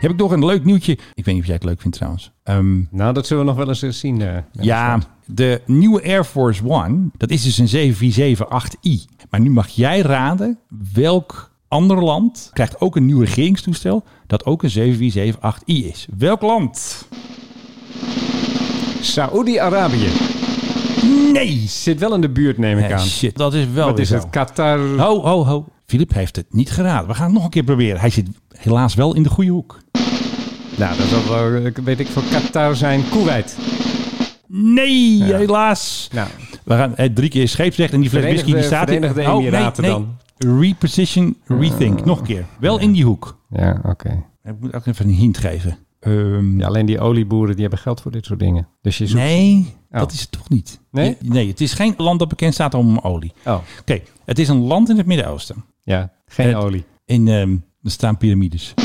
Heb 0.00 0.12
ik 0.12 0.18
nog 0.18 0.30
een 0.30 0.44
leuk 0.44 0.64
nieuwtje. 0.64 0.92
Ik 0.92 1.24
weet 1.24 1.26
niet 1.34 1.38
of 1.40 1.46
jij 1.46 1.54
het 1.54 1.64
leuk 1.64 1.80
vindt 1.80 1.96
trouwens. 1.96 2.32
Ehm, 2.42 2.80
Nou, 2.90 3.12
dat 3.12 3.26
zullen 3.26 3.44
we 3.44 3.48
nog 3.50 3.58
wel 3.58 3.68
eens 3.68 3.98
zien. 4.00 4.22
eh, 4.22 4.36
ja, 4.50 4.98
de 5.26 5.60
nieuwe 5.66 6.02
Air 6.02 6.24
Force 6.24 6.62
One, 6.68 6.98
dat 7.16 7.30
is 7.30 7.42
dus 7.42 7.58
een 7.58 7.68
747-8i. 7.68 9.04
Maar 9.30 9.40
nu 9.40 9.50
mag 9.50 9.68
jij 9.68 10.00
raden 10.00 10.58
welk 10.92 11.50
ander 11.74 12.04
land 12.04 12.50
krijgt 12.52 12.80
ook 12.80 12.96
een 12.96 13.06
nieuw 13.06 13.20
regeringstoestel 13.20 14.04
dat 14.26 14.44
ook 14.44 14.62
een 14.62 14.70
747-8i 15.34 15.64
is. 15.64 16.06
Welk 16.18 16.42
land? 16.42 17.06
Saoedi-Arabië. 19.00 20.08
Nee! 21.32 21.64
Zit 21.68 21.98
wel 22.00 22.14
in 22.14 22.20
de 22.20 22.28
buurt, 22.30 22.58
neem 22.58 22.78
ik 22.78 22.84
Eh, 22.90 22.96
aan. 22.96 23.06
shit, 23.06 23.36
dat 23.36 23.54
is 23.54 23.66
wel 23.74 23.84
Wat 23.86 23.92
weer 23.94 24.02
is 24.02 24.08
zo. 24.08 24.14
het? 24.16 24.30
Qatar. 24.30 24.78
Ho, 24.78 25.20
ho, 25.22 25.44
ho. 25.44 25.64
Filip 25.86 26.12
heeft 26.14 26.36
het 26.36 26.46
niet 26.50 26.70
geraden. 26.70 27.08
We 27.08 27.14
gaan 27.14 27.24
het 27.24 27.34
nog 27.34 27.44
een 27.44 27.50
keer 27.50 27.62
proberen. 27.64 28.00
Hij 28.00 28.10
zit 28.10 28.28
helaas 28.58 28.94
wel 28.94 29.14
in 29.14 29.22
de 29.22 29.28
goede 29.28 29.50
hoek. 29.50 29.78
Nou, 30.76 30.96
dat 30.96 31.06
zal 31.06 31.50
wel, 31.50 31.72
weet 31.84 32.00
ik, 32.00 32.06
voor 32.06 32.22
Qatar 32.30 32.76
zijn 32.76 33.02
Kuwait. 33.10 33.56
Nee, 34.48 35.22
helaas. 35.22 36.08
Nou, 36.12 36.28
We 36.64 36.74
gaan 36.74 36.96
eh, 36.96 37.08
drie 37.14 37.28
keer 37.30 37.48
scheepsrecht 37.48 37.92
en 37.92 38.00
die 38.00 38.10
fles 38.10 38.22
whisky 38.24 38.52
die 38.54 38.62
staat 38.62 38.90
in- 38.90 38.94
Verenigde 39.00 39.22
Oh, 39.32 39.36
nee, 39.38 39.46
Emiraten 39.46 39.82
nee. 39.82 39.90
dan. 39.92 40.16
Reposition, 40.36 41.36
rethink. 41.46 42.04
Nog 42.04 42.18
een 42.18 42.24
keer. 42.26 42.44
Wel 42.60 42.78
in 42.80 42.92
die 42.92 43.04
hoek. 43.04 43.38
ja, 43.50 43.80
oké. 43.84 44.24
Ik 44.44 44.52
moet 44.60 44.74
ook 44.74 44.86
even 44.86 45.04
een 45.08 45.14
hint 45.14 45.38
geven. 45.38 45.76
Ehm, 46.00 46.58
Ja, 46.60 46.66
alleen 46.66 46.86
die 46.86 47.00
olieboeren 47.00 47.52
die 47.52 47.60
hebben 47.62 47.78
geld 47.80 48.00
voor 48.00 48.10
dit 48.10 48.24
soort 48.24 48.38
dingen. 48.38 48.68
Dus 48.82 48.98
je 48.98 49.06
zoekt... 49.06 49.22
nee, 49.22 49.74
Oh. 49.90 50.00
dat 50.00 50.12
is 50.12 50.20
het 50.20 50.30
toch 50.32 50.48
niet. 50.48 50.80
Nee? 50.90 51.16
Nee, 51.20 51.48
het 51.48 51.60
is 51.60 51.72
geen 51.72 51.94
land 51.96 52.18
dat 52.18 52.28
bekend 52.28 52.54
staat 52.54 52.74
om 52.74 52.98
olie. 52.98 53.32
Oh, 53.44 53.58
Oké, 53.80 54.00
het 54.24 54.38
is 54.38 54.48
een 54.48 54.60
land 54.60 54.88
in 54.90 54.96
het 54.96 55.06
Midden-Oosten. 55.06 55.64
ja. 55.82 56.12
Geen 56.26 56.46
Het- 56.46 56.56
olie. 56.56 56.84
In, 57.04 57.28
ehm, 57.28 57.50
er 57.82 57.90
staan 57.90 58.16
piramides. 58.16 58.74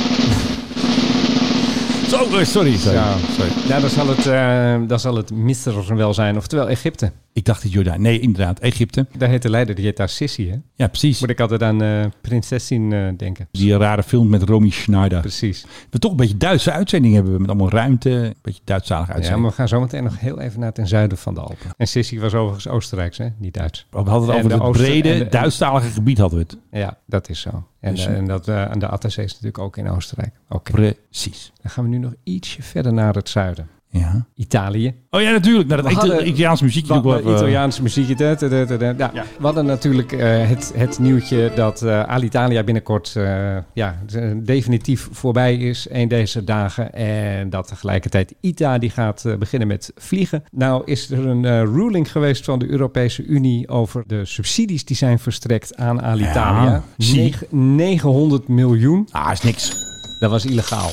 Zo, 2.09 2.17
eh, 2.17 2.43
sorry. 2.45 2.77
sorry. 2.77 2.95
Ja. 2.97 3.17
sorry. 3.17 3.51
Ja, 3.67 3.79
dan 3.79 3.89
zal 3.89 4.07
het, 4.07 4.25
eh, 4.27 4.87
dan 4.87 4.99
zal 4.99 5.15
het 5.15 5.31
Misr 5.31 5.95
wel 5.95 6.13
zijn. 6.13 6.37
Oftewel 6.37 6.69
Egypte. 6.69 7.11
Ik 7.33 7.45
dacht 7.45 7.63
het 7.63 7.71
Jordaan. 7.71 8.01
Nee, 8.01 8.19
inderdaad. 8.19 8.59
Egypte. 8.59 9.07
Daar 9.17 9.29
heet 9.29 9.41
de 9.41 9.49
leider, 9.49 9.75
die 9.75 9.85
heet 9.85 9.97
daar 9.97 10.09
Sissi, 10.09 10.49
hè? 10.49 10.55
Ja, 10.75 10.87
precies. 10.87 11.19
Moet 11.19 11.29
ik 11.29 11.39
altijd 11.39 11.63
aan 11.63 11.81
eh, 11.81 13.07
denken. 13.17 13.47
Die 13.51 13.77
rare 13.77 14.03
film 14.03 14.29
met 14.29 14.43
Romy 14.43 14.69
Schneider. 14.69 15.19
Precies. 15.19 15.65
We 15.89 15.99
toch 15.99 16.11
een 16.11 16.17
beetje 16.17 16.37
Duitse 16.37 16.71
uitzending 16.71 17.13
hebben 17.13 17.33
we 17.33 17.39
met 17.39 17.49
allemaal 17.49 17.69
ruimte. 17.69 18.09
Een 18.09 18.33
beetje 18.41 18.61
Duitszalige 18.63 19.07
Ja, 19.09 19.13
uitzending. 19.15 19.41
maar 19.43 19.51
we 19.55 19.57
gaan 19.57 19.67
zo 19.67 19.79
meteen 19.79 20.03
nog 20.03 20.19
heel 20.19 20.39
even 20.39 20.59
naar 20.59 20.73
ten 20.73 20.87
zuiden 20.87 21.17
van 21.17 21.33
de 21.33 21.39
Alpen. 21.39 21.69
En 21.77 21.87
Sissi 21.87 22.19
was 22.19 22.33
overigens 22.33 22.67
Oostenrijks, 22.67 23.17
hè? 23.17 23.27
Niet 23.37 23.53
Duits. 23.53 23.85
we 23.89 23.97
hadden 23.97 24.35
het 24.35 24.51
en 24.51 24.61
over 24.61 24.65
het 24.65 24.71
brede 24.71 25.17
de- 25.17 25.27
Duitsstalige 25.29 25.89
gebied 25.89 26.17
hadden 26.17 26.39
we 26.39 26.45
het. 26.49 26.57
Ja, 26.71 26.97
dat 27.05 27.29
is 27.29 27.39
zo. 27.41 27.67
En, 27.79 27.95
Dus- 27.95 28.05
eh, 28.05 28.13
en 28.17 28.25
dat, 28.27 28.47
en 28.47 28.79
de 28.79 28.87
Atterzee 28.87 29.25
is 29.25 29.31
natuurlijk 29.31 29.59
ook 29.59 29.77
in 29.77 29.89
Oostenrijk. 29.89 30.33
Oké. 30.49 30.71
Precies. 30.71 31.51
Dan 31.61 31.71
gaan 31.71 31.83
we 31.83 31.89
nu 31.89 31.97
nog 31.97 32.13
ietsje 32.23 32.61
verder 32.61 32.93
naar 32.93 33.13
het 33.15 33.29
zuiden. 33.29 33.67
Ja. 33.91 34.25
Italië. 34.35 34.95
Oh 35.09 35.21
ja, 35.21 35.31
natuurlijk. 35.31 35.67
Naar 35.69 35.77
dat 35.81 35.87
We 35.87 35.93
hadden- 35.93 36.15
Ita- 36.15 36.25
Italiaans 36.25 36.61
muziekje. 36.61 37.01
Wat, 37.01 37.21
eh, 37.23 37.31
Italiaanse 37.31 37.81
muziekje. 37.81 38.15
da, 38.15 38.35
da, 38.35 38.47
da, 38.47 38.65
da, 38.65 38.77
da. 38.77 38.85
Ja, 38.97 39.11
Ja. 39.13 39.23
We 39.37 39.45
hadden 39.45 39.65
natuurlijk 39.65 40.11
eh, 40.11 40.47
het, 40.47 40.71
het 40.75 40.99
nieuwtje 40.99 41.51
dat 41.55 41.81
eh 41.81 42.03
Alitalia 42.03 42.63
binnenkort 42.63 43.13
eh, 43.15 43.57
ja, 43.73 43.99
definitief 44.43 45.07
voorbij 45.11 45.55
is. 45.57 45.87
Een 45.89 46.07
deze 46.07 46.43
dagen. 46.43 46.93
En 46.93 47.49
dat 47.49 47.67
tegelijkertijd 47.67 48.33
ITA 48.41 48.77
die 48.77 48.89
gaat 48.89 49.25
beginnen 49.39 49.67
met 49.67 49.91
vliegen. 49.97 50.43
Nou 50.51 50.81
is 50.85 51.11
er 51.11 51.27
een 51.27 51.45
eh, 51.45 51.61
ruling 51.63 52.11
geweest 52.11 52.45
van 52.45 52.59
de 52.59 52.69
Europese 52.69 53.23
Unie 53.23 53.67
over 53.69 54.03
de 54.07 54.25
subsidies 54.25 54.85
die 54.85 54.95
zijn 54.95 55.19
verstrekt 55.19 55.75
aan 55.75 56.01
Alitalia. 56.01 56.63
Ja, 56.63 56.83
zie. 56.97 57.21
Negen- 57.21 57.75
900 57.75 58.47
miljoen. 58.47 59.07
Ah, 59.11 59.31
is 59.31 59.41
niks. 59.41 59.71
Dat 60.19 60.29
was 60.31 60.45
illegaal. 60.45 60.89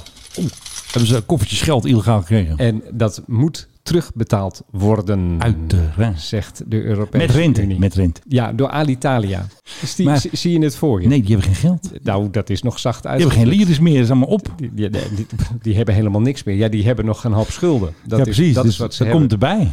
Hebben 0.90 1.06
ze 1.10 1.20
koffertjes 1.22 1.60
geld 1.60 1.84
illegaal 1.84 2.18
gekregen? 2.20 2.56
En 2.56 2.82
dat 2.92 3.22
moet 3.26 3.68
terugbetaald 3.82 4.62
worden. 4.70 5.36
Uiteraard. 5.38 6.20
Zegt 6.20 6.62
de 6.66 6.82
Europese 6.82 7.26
Met 7.26 7.36
rente. 7.36 7.62
Unie. 7.62 7.78
Met 7.78 7.94
rente. 7.94 8.20
Ja, 8.28 8.52
door 8.52 8.68
Alitalia. 8.68 9.46
Dus 9.80 9.94
die, 9.94 10.06
Maar- 10.06 10.22
zie- 10.32 10.52
je 10.52 10.64
het 10.64 10.76
voor 10.76 11.02
je? 11.02 11.08
Nee, 11.08 11.20
die 11.22 11.28
hebben 11.36 11.46
geen 11.54 11.70
geld. 11.70 11.90
Die 11.90 12.00
Nou, 12.02 12.30
dat 12.30 12.50
is 12.50 12.62
nog 12.62 12.78
zacht 12.78 13.04
hebben 13.04 13.30
geen 13.30 13.46
liedjes 13.46 13.78
meer. 13.78 13.94
Dat 13.94 14.02
is 14.04 14.10
allemaal 14.10 14.28
op. 14.28 14.48
Die, 14.56 14.70
die, 14.74 14.90
die, 14.90 15.26
die 15.62 15.76
hebben 15.76 15.94
helemaal 15.94 16.20
niks 16.20 16.44
meer. 16.44 16.56
Ja, 16.56 16.68
die 16.68 16.84
hebben 16.84 17.04
nog 17.04 17.24
een 17.24 17.32
hoop 17.32 17.50
schulden. 17.50 17.94
Dat 18.06 18.18
ja, 18.18 18.24
is, 18.26 18.36
precies. 18.36 18.54
Dat 18.54 18.64
dus 18.64 18.72
is 18.72 18.78
wat 18.78 18.94
ze 18.94 19.04
dat 19.04 19.12
hebben. 19.12 19.28
komt 19.28 19.42
erbij. 19.42 19.70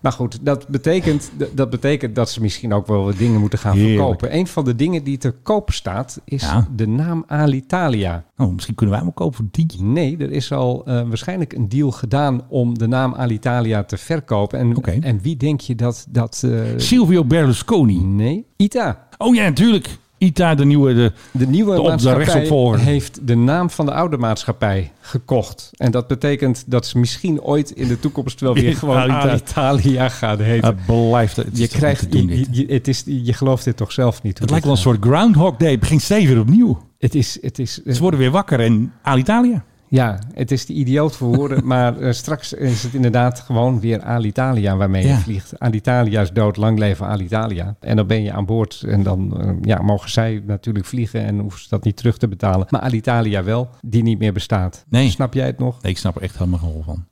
Maar 0.00 0.12
goed, 0.12 0.38
dat 0.42 0.68
betekent, 0.68 1.30
dat 1.52 1.70
betekent 1.70 2.14
dat 2.14 2.30
ze 2.30 2.40
misschien 2.40 2.72
ook 2.72 2.86
wel 2.86 3.04
wat 3.04 3.16
dingen 3.18 3.40
moeten 3.40 3.58
gaan 3.58 3.76
Heerlijk. 3.76 3.96
verkopen. 3.98 4.34
Een 4.36 4.46
van 4.46 4.64
de 4.64 4.74
dingen 4.74 5.04
die 5.04 5.18
te 5.18 5.30
koop 5.30 5.70
staat, 5.72 6.20
is 6.24 6.42
Ja. 6.42 6.68
de 6.76 6.86
naam 6.88 7.24
Alitalia. 7.26 8.24
Oh, 8.36 8.52
misschien 8.52 8.74
kunnen 8.74 8.94
wij 8.94 9.04
hem 9.04 9.12
ook 9.12 9.18
kopen 9.18 9.36
voor 9.36 9.50
tientje. 9.50 9.82
Nee, 9.82 10.16
er 10.18 10.30
is 10.32 10.52
al 10.52 10.82
eh, 10.86 11.08
waarschijnlijk 11.08 11.52
een 11.52 11.68
deal 11.68 11.90
gedaan 11.90 12.40
om 12.48 12.78
de 12.78 12.86
naam 12.86 13.14
Alitalia 13.14 13.84
te 13.84 13.96
verkopen. 13.96 14.58
En, 14.58 15.02
en 15.02 15.20
wie 15.22 15.36
denk 15.36 15.60
je 15.60 15.74
dat... 15.74 16.06
dat 16.10 16.42
eh, 16.44 16.60
Silvio 16.76 17.24
Berlusconi. 17.24 18.00
nee, 18.04 18.46
ITA. 18.56 19.06
Oh 19.18 19.34
ja, 19.34 19.44
natuurlijk. 19.44 19.98
ITA, 20.20 20.54
de 20.54 20.64
nieuwe... 20.64 20.94
De, 20.94 21.12
De 21.32 21.46
nieuwe 21.46 21.74
De 21.74 21.80
op- 21.80 21.88
maatschappij 21.88 22.78
heeft 22.78 23.26
de 23.26 23.36
naam 23.36 23.70
van 23.70 23.86
de 23.86 23.92
oude 23.92 24.16
maatschappij 24.16 24.92
gekocht. 25.00 25.70
En 25.76 25.90
dat 25.90 26.06
betekent 26.06 26.64
dat 26.66 26.86
ze 26.86 26.98
misschien 26.98 27.42
ooit 27.42 27.70
in 27.70 27.88
de 27.88 27.98
toekomst 28.00 28.40
wel 28.40 28.54
weer 28.54 28.76
gewoon 28.76 28.96
Alita- 28.96 29.20
Alitalia 29.30 30.08
gaan 30.08 30.40
heten. 30.40 30.68
Het 30.68 30.86
blijft... 30.86 31.36
Het 31.36 31.52
is 31.52 31.58
je 31.58 31.68
krijgt, 31.68 32.12
doen, 32.12 32.46
je, 32.50 32.66
het 32.68 32.88
is, 32.88 33.02
je 33.06 33.32
gelooft 33.32 33.64
dit 33.64 33.76
toch 33.76 33.92
zelf 33.92 34.22
niet? 34.22 34.38
Het 34.38 34.50
lijkt 34.50 34.64
wel 34.64 34.74
een 34.74 34.80
soort 34.80 34.98
Groundhog 35.04 35.56
Day. 35.56 35.70
Het 35.70 35.80
begint 35.80 36.02
steeds 36.02 36.26
weer 36.26 36.40
opnieuw. 36.40 36.88
Het 36.98 37.14
is, 37.14 37.38
het 37.40 37.58
is, 37.58 37.74
Ze 37.84 37.98
worden 38.00 38.20
weer 38.20 38.30
wakker 38.30 38.60
en 38.60 38.92
Alitalia. 39.02 39.64
Ja, 39.92 40.18
het 40.34 40.50
is 40.50 40.66
de 40.66 40.72
idioot 40.72 41.16
voor 41.16 41.36
woorden, 41.36 41.66
maar 41.72 41.98
eh, 41.98 42.12
straks 42.12 42.52
is 42.52 42.82
het 42.82 42.94
inderdaad 42.94 43.40
gewoon 43.40 43.80
weer 43.80 44.02
Alitalia 44.02 44.76
waarmee 44.76 45.06
Ja. 45.06 45.14
je 45.14 45.20
vliegt. 45.20 45.58
Alitalia 45.58 46.20
is 46.20 46.30
dood, 46.32 46.56
lang 46.56 46.78
leven 46.78 47.06
Alitalia. 47.06 47.74
En 47.80 47.96
dan 47.96 48.06
ben 48.06 48.22
je 48.22 48.32
aan 48.32 48.46
boord 48.46 48.82
en 48.86 49.02
dan 49.02 49.40
eh, 49.40 49.50
ja, 49.62 49.82
mogen 49.82 50.10
zij 50.10 50.42
natuurlijk 50.46 50.84
vliegen 50.86 51.24
en 51.24 51.38
hoeven 51.38 51.60
ze 51.60 51.66
dat 51.68 51.84
niet 51.84 51.96
terug 51.96 52.16
te 52.18 52.28
betalen. 52.28 52.66
Maar 52.70 52.80
Alitalia 52.80 53.42
wel, 53.44 53.68
die 53.80 54.02
niet 54.02 54.18
meer 54.18 54.32
bestaat. 54.32 54.84
Nee. 54.88 55.10
Snap 55.10 55.34
jij 55.34 55.46
het 55.46 55.58
nog? 55.58 55.82
Nee, 55.82 55.92
ik 55.92 55.98
snap 55.98 56.16
er 56.16 56.22
echt 56.22 56.38
helemaal 56.38 56.58
geen 56.58 56.68
hol 56.70 56.82
van. 56.82 57.04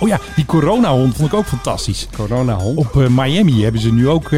Oh 0.00 0.08
ja, 0.08 0.18
die 0.36 0.44
corona-hond 0.46 1.14
vond 1.16 1.28
ik 1.32 1.34
ook 1.38 1.44
fantastisch. 1.46 2.08
Corona-hond? 2.16 2.78
Op 2.78 2.96
eh, 2.96 3.08
Miami 3.08 3.62
hebben 3.62 3.80
ze 3.80 3.92
nu 3.92 4.08
ook... 4.08 4.24
eh, 4.24 4.30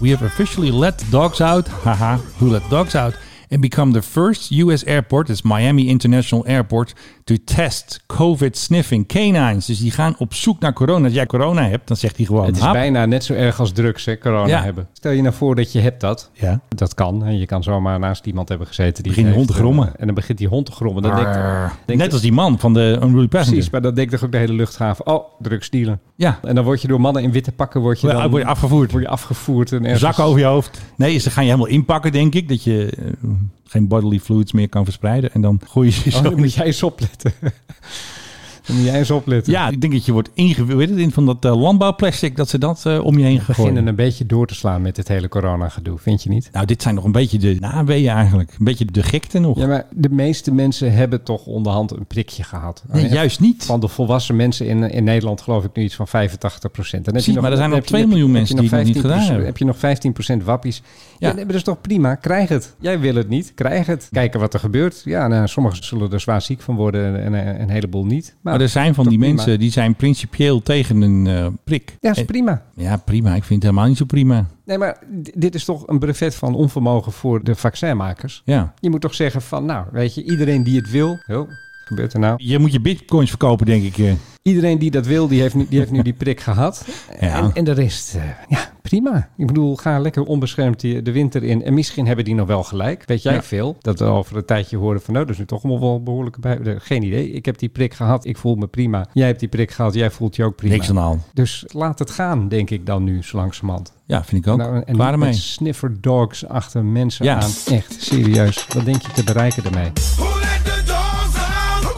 we 0.00 0.10
have 0.10 0.24
officially 0.24 0.78
let 0.78 1.04
dogs 1.10 1.40
out. 1.40 1.68
Haha, 1.68 2.18
who 2.36 2.50
let 2.50 2.62
dogs 2.68 2.94
out? 2.94 3.14
And 3.50 3.60
become 3.60 3.92
the 3.92 4.02
first 4.02 4.50
US 4.50 4.84
airport, 4.86 5.28
is 5.28 5.42
Miami 5.42 5.88
International 5.88 6.46
Airport, 6.46 6.94
to 7.24 7.34
test 7.44 8.00
COVID 8.06 8.56
sniffing 8.56 9.06
canines. 9.06 9.66
Dus 9.66 9.78
die 9.80 9.90
gaan 9.90 10.14
op 10.18 10.34
zoek 10.34 10.60
naar 10.60 10.72
corona. 10.72 11.04
Als 11.04 11.14
jij 11.14 11.26
corona 11.26 11.68
hebt, 11.68 11.88
dan 11.88 11.96
zegt 11.96 12.16
hij 12.16 12.26
gewoon... 12.26 12.46
Het 12.46 12.56
is 12.56 12.62
hap. 12.62 12.72
bijna 12.72 13.06
net 13.06 13.24
zo 13.24 13.32
erg 13.34 13.60
als 13.60 13.72
drugs, 13.72 14.04
hè, 14.04 14.18
corona 14.18 14.46
Ja. 14.48 14.62
hebben. 14.62 14.88
Stel 14.92 15.12
je 15.12 15.22
nou 15.22 15.34
voor 15.34 15.54
dat 15.54 15.72
je 15.72 15.80
hebt 15.80 16.00
dat. 16.00 16.30
Ja. 16.32 16.60
Dat 16.68 16.94
kan. 16.94 17.24
En 17.24 17.38
je 17.38 17.46
kan 17.46 17.62
zomaar 17.62 17.98
naast 17.98 18.26
iemand 18.26 18.48
hebben 18.48 18.66
gezeten. 18.66 19.02
Die 19.02 19.12
Begint 19.12 19.26
die 19.26 19.36
hond 19.36 19.48
te 19.48 19.54
grommen. 19.54 19.86
eh, 19.88 19.94
En 19.98 20.06
dan 20.06 20.14
begint 20.14 20.38
die 20.38 20.48
hond 20.48 20.66
te 20.66 20.72
grommen. 20.72 21.02
Dan 21.02 21.14
denkt, 21.16 21.34
denkt- 21.84 22.02
Net 22.02 22.12
als 22.12 22.22
die 22.22 22.32
man 22.32 22.58
van 22.58 22.74
de 22.74 22.98
Unruly 23.02 23.26
Passenger. 23.28 23.52
Precies, 23.52 23.70
maar 23.70 23.80
dan 23.82 23.94
denkt 23.94 24.12
toch 24.12 24.24
ook 24.24 24.32
de 24.32 24.38
hele 24.38 24.52
luchthaven. 24.52 25.06
Oh, 25.06 25.24
drugsdealer. 25.40 25.98
Ja. 26.16 26.38
En 26.42 26.54
dan 26.54 26.64
word 26.64 26.82
je 26.82 26.88
door 26.88 27.00
mannen 27.00 27.22
in 27.22 27.32
witte 27.32 27.52
pakken 27.52 27.80
word 27.80 28.00
je 28.00 28.06
Ja, 28.06 28.12
dan, 28.12 28.30
word 28.30 28.42
je 28.42 28.48
afgevoerd. 28.48 28.90
Word 28.90 29.02
je 29.02 29.08
afgevoerd. 29.08 29.72
En 29.72 29.82
ergens- 29.84 30.00
Zak 30.00 30.18
over 30.18 30.38
je 30.38 30.44
hoofd. 30.46 30.80
Nee, 30.96 31.18
ze 31.18 31.30
gaan 31.30 31.44
je 31.44 31.50
helemaal 31.50 31.70
inpakken, 31.72 32.12
denk 32.12 32.34
ik. 32.34 32.48
Dat 32.48 32.64
je 32.64 32.90
eh, 32.98 33.04
geen 33.64 33.88
bodily 33.88 34.18
fluids 34.18 34.52
meer 34.52 34.68
kan 34.68 34.84
verspreiden. 34.84 35.32
En 35.32 35.40
dan 35.40 35.60
gooi 35.66 35.88
je 35.88 36.00
je 36.04 36.10
Oh, 36.10 36.16
zo... 36.16 36.22
dan 36.22 36.36
moet 36.38 36.54
jij 36.54 36.66
eens 36.66 36.82
opletten. 36.82 37.32
dan 38.68 38.76
moet 38.76 38.86
jij 38.86 38.98
eens 38.98 39.10
opletten. 39.10 39.52
Ja, 39.52 39.68
ik 39.68 39.80
denk 39.80 39.92
dat 39.92 40.04
je 40.04 40.12
wordt 40.12 40.30
ingewikkeld 40.34 40.98
in 40.98 41.10
van 41.10 41.26
dat 41.26 41.44
eh, 41.44 41.60
landbouwplastic. 41.60 42.36
Dat 42.36 42.48
ze 42.48 42.58
dat 42.58 42.86
eh, 42.86 43.04
om 43.04 43.18
je 43.18 43.24
heen 43.24 43.38
We 43.38 43.44
beginnen 43.46 43.86
een 43.86 43.94
beetje 43.94 44.26
door 44.26 44.46
te 44.46 44.54
slaan 44.54 44.82
met 44.82 44.96
dit 44.96 45.08
hele 45.08 45.28
corona-gedoe, 45.28 45.98
vind 45.98 46.22
je 46.22 46.28
niet? 46.28 46.48
Nou, 46.52 46.66
dit 46.66 46.82
zijn 46.82 46.94
nog 46.94 47.04
een 47.04 47.12
beetje 47.12 47.38
de 47.38 47.56
naweeën 47.60 48.10
eigenlijk. 48.10 48.50
Een 48.58 48.64
beetje 48.64 48.84
de 48.84 49.02
gekte 49.02 49.38
nog. 49.38 49.58
Ja, 49.58 49.66
maar 49.66 49.86
de 49.90 50.08
meeste 50.10 50.52
mensen 50.52 50.92
hebben 50.92 51.22
toch 51.22 51.46
onderhand 51.46 51.90
een 51.90 52.06
prikje 52.06 52.42
gehad. 52.42 52.84
Nee, 52.92 53.08
juist 53.08 53.40
niet. 53.40 53.64
Van 53.64 53.80
de 53.80 53.88
volwassen 53.88 54.36
mensen 54.36 54.66
in, 54.66 54.90
in 54.90 55.04
Nederland 55.04 55.40
geloof 55.40 55.64
ik 55.64 55.70
nu 55.74 55.82
iets 55.82 55.94
van 55.94 56.08
85 56.08 56.70
procent. 56.70 57.06
Maar 57.40 57.50
er 57.50 57.56
zijn 57.56 57.70
nog 57.70 57.80
2 57.84 58.06
miljoen 58.06 58.30
mensen 58.30 58.56
die 58.56 58.70
het 58.70 58.84
niet 58.84 59.00
gedaan 59.00 59.20
hebben. 59.20 59.44
Heb 59.46 59.58
je 59.58 59.64
nog 59.64 59.78
15 59.78 60.12
procent 60.12 60.44
wappies? 60.44 60.82
Ja, 61.18 61.28
Ja. 61.28 61.44
dat 61.44 61.54
is 61.54 61.62
toch 61.62 61.80
prima? 61.80 62.14
Krijg 62.14 62.48
het. 62.48 62.74
Jij 62.80 63.00
wil 63.00 63.14
het 63.14 63.28
niet, 63.28 63.52
krijg 63.54 63.86
het. 63.86 64.08
Kijken 64.12 64.40
wat 64.40 64.54
er 64.54 64.60
gebeurt. 64.60 65.02
Ja, 65.04 65.28
nou, 65.28 65.48
sommigen 65.48 65.84
zullen 65.84 66.12
er 66.12 66.20
zwaar 66.20 66.42
ziek 66.42 66.60
van 66.60 66.76
worden 66.76 67.22
en 67.22 67.28
en 67.34 67.60
een 67.60 67.70
heleboel 67.70 68.06
niet. 68.06 68.36
Maar, 68.40 68.57
Maar 68.58 68.66
er 68.66 68.72
zijn 68.72 68.94
van 68.94 69.08
die 69.08 69.18
prima. 69.18 69.34
mensen 69.34 69.58
die 69.58 69.70
zijn 69.70 69.94
principieel 69.94 70.62
tegen 70.62 71.02
een 71.02 71.26
eh, 71.26 71.46
prik. 71.64 71.96
Ja, 72.00 72.10
is 72.10 72.24
prima. 72.24 72.62
ja, 72.74 72.96
prima. 72.96 73.28
Ik 73.34 73.44
vind 73.44 73.62
het 73.62 73.62
helemaal 73.62 73.88
niet 73.88 73.96
zo 73.96 74.04
prima. 74.04 74.46
Nee, 74.64 74.78
maar 74.78 74.98
dit 75.34 75.54
is 75.54 75.64
toch 75.64 75.86
een 75.86 75.98
brevet 75.98 76.34
van 76.34 76.54
onvermogen 76.54 77.12
voor 77.12 77.44
de 77.44 77.54
vaccinmakers? 77.54 78.42
Ja. 78.44 78.74
Je 78.80 78.90
moet 78.90 79.00
toch 79.00 79.14
zeggen 79.14 79.42
van, 79.42 79.64
nou, 79.64 79.86
weet 79.92 80.14
je, 80.14 80.24
iedereen 80.24 80.62
die 80.62 80.76
het 80.76 80.90
wil... 80.90 81.18
gebeurt 81.88 82.12
er 82.12 82.18
nou? 82.20 82.34
Je 82.44 82.58
moet 82.58 82.72
je 82.72 82.80
bitcoins 82.80 83.28
verkopen, 83.28 83.66
denk 83.66 83.82
ik. 83.84 83.98
eh. 83.98 84.12
Iedereen 84.42 84.78
die 84.78 84.90
dat 84.90 85.06
wil, 85.06 85.28
die 85.28 85.40
heeft 85.40 85.54
nu 85.54 85.66
die, 85.68 85.78
heeft 85.78 85.90
nu 85.90 86.02
die 86.02 86.12
prik 86.22 86.40
gehad. 86.40 86.86
Ja. 87.20 87.42
En, 87.42 87.50
en 87.54 87.64
de 87.64 87.72
rest, 87.72 88.14
eh, 88.14 88.22
ja, 88.48 88.70
prima. 88.82 89.28
Ik 89.36 89.46
bedoel, 89.46 89.76
ga 89.76 89.98
lekker 89.98 90.22
onbeschermd 90.22 90.80
de 90.80 91.12
winter 91.12 91.42
in. 91.44 91.64
En 91.64 91.74
misschien 91.74 92.06
hebben 92.06 92.24
die 92.24 92.34
nog 92.34 92.46
wel 92.46 92.62
gelijk. 92.62 93.02
Weet 93.06 93.22
jij 93.22 93.34
Ja. 93.34 93.42
veel? 93.42 93.76
Dat 93.80 93.98
we 93.98 94.04
over 94.04 94.36
een 94.36 94.44
tijdje 94.44 94.76
horen 94.76 95.00
van, 95.00 95.14
nou, 95.14 95.24
dat 95.26 95.34
is 95.34 95.40
nu 95.40 95.46
toch 95.46 95.64
allemaal 95.64 95.80
wel 95.88 96.02
behoorlijk 96.02 96.38
bij. 96.40 96.58
eh, 96.58 96.74
Geen 96.78 97.02
idee. 97.02 97.30
Ik 97.30 97.44
heb 97.44 97.58
die 97.58 97.68
prik 97.68 97.94
gehad. 97.94 98.24
Ik 98.24 98.36
voel 98.36 98.54
me 98.54 98.66
prima. 98.66 99.06
Jij 99.12 99.26
hebt 99.26 99.40
die 99.40 99.48
prik 99.48 99.70
gehad. 99.70 99.94
Jij 99.94 100.10
voelt 100.10 100.36
je 100.36 100.44
ook 100.44 100.56
prima. 100.56 100.74
Niks 100.74 100.88
aan 100.88 100.94
de 100.94 101.00
hand. 101.00 101.22
Dus 101.34 101.64
laat 101.68 101.98
het 101.98 102.10
gaan, 102.10 102.48
denk 102.48 102.70
ik 102.70 102.86
dan 102.86 103.04
nu, 103.04 103.22
zo 103.22 103.36
langzamerhand. 103.36 103.92
Ja, 104.06 104.24
vind 104.24 104.46
ik 104.46 104.52
ook. 104.52 104.58
Nou, 104.58 104.82
en 104.86 104.94
Klaar 104.94 105.12
ermee. 105.12 105.32
sniffer 105.32 106.00
dogs 106.00 106.46
achter 106.46 106.84
mensen 106.84 107.24
Ja. 107.24 107.34
aan. 107.40 107.50
Echt, 107.66 107.96
serieus. 107.98 108.66
Wat 108.74 108.84
denk 108.84 109.02
je 109.02 109.12
te 109.12 109.24
bereiken 109.24 109.62
daarmee? 109.62 109.90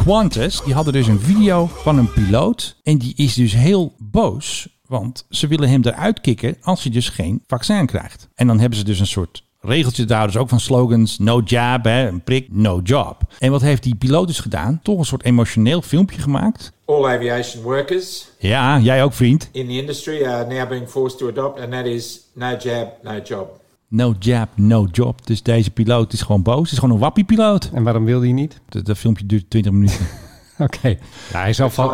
Qantas, 0.05 0.65
die 0.65 0.75
hadden 0.75 0.93
dus 0.93 1.07
een 1.07 1.21
video 1.21 1.67
van 1.73 1.99
een 1.99 2.13
piloot. 2.13 2.77
En 2.83 2.99
die 2.99 3.13
is 3.17 3.35
dus 3.35 3.53
heel 3.55 3.93
boos. 3.99 4.69
Want 4.87 5.27
ze 5.31 5.47
willen 5.47 5.69
hem 5.69 5.81
eruit 5.85 6.21
kicken 6.21 6.57
als 6.63 6.83
hij 6.83 6.93
dus 6.93 7.09
geen 7.09 7.43
vaccin 7.47 7.87
krijgt. 7.87 8.29
En 8.35 8.47
dan 8.47 8.59
hebben 8.61 8.79
ze 8.79 8.85
dus 8.85 9.01
een 9.01 9.07
soort 9.07 9.45
regeltje 9.61 10.05
daar. 10.05 10.27
Dus 10.27 10.37
ook 10.37 10.49
van 10.49 10.61
slogans. 10.61 11.19
No 11.19 11.41
jab, 11.45 11.85
hè, 11.85 12.09
een 12.09 12.23
prik, 12.23 12.47
no 12.51 12.81
job. 12.85 13.17
En 13.39 13.51
wat 13.51 13.61
heeft 13.61 13.83
die 13.83 13.95
piloot 13.95 14.27
dus 14.27 14.41
gedaan? 14.41 14.81
Toch 14.83 14.99
een 14.99 15.05
soort 15.05 15.25
emotioneel 15.25 15.83
filmpje 15.83 16.21
gemaakt. 16.21 16.73
All 16.85 17.05
aviation 17.15 17.63
workers 17.63 18.29
Ja, 18.39 18.79
jij 18.79 19.03
ook 19.03 19.13
vriend. 19.13 19.49
in 19.53 19.67
the 19.67 19.73
industry 19.81 20.25
are 20.25 20.55
now 20.55 20.69
being 20.69 20.89
forced 20.89 21.19
to 21.19 21.29
adopt, 21.29 21.61
and 21.61 21.71
that 21.73 21.85
is 21.85 22.21
no 22.35 22.57
jab, 22.59 22.89
no 23.03 23.19
job. 23.25 23.60
No 23.93 24.15
jab, 24.19 24.49
no 24.55 24.87
job. 24.93 25.27
Dus 25.27 25.43
deze 25.43 25.71
piloot 25.71 26.13
is 26.13 26.23
gewoon 26.23 26.43
boos. 26.43 26.63
Het 26.63 26.73
is 26.73 26.79
gewoon 26.79 26.95
een 26.95 27.01
wappie-piloot. 27.01 27.71
En 27.73 27.83
waarom 27.83 28.05
wil 28.05 28.21
hij 28.21 28.33
niet? 28.33 28.61
Dat, 28.69 28.85
dat 28.85 28.99
filmpje 28.99 29.27
duurt 29.27 29.51
20 29.51 29.73
minuten. 29.73 30.07
Oké. 30.59 30.89
Ja, 31.33 31.41
hij 31.41 31.53
zal 31.53 31.71
van... 31.71 31.91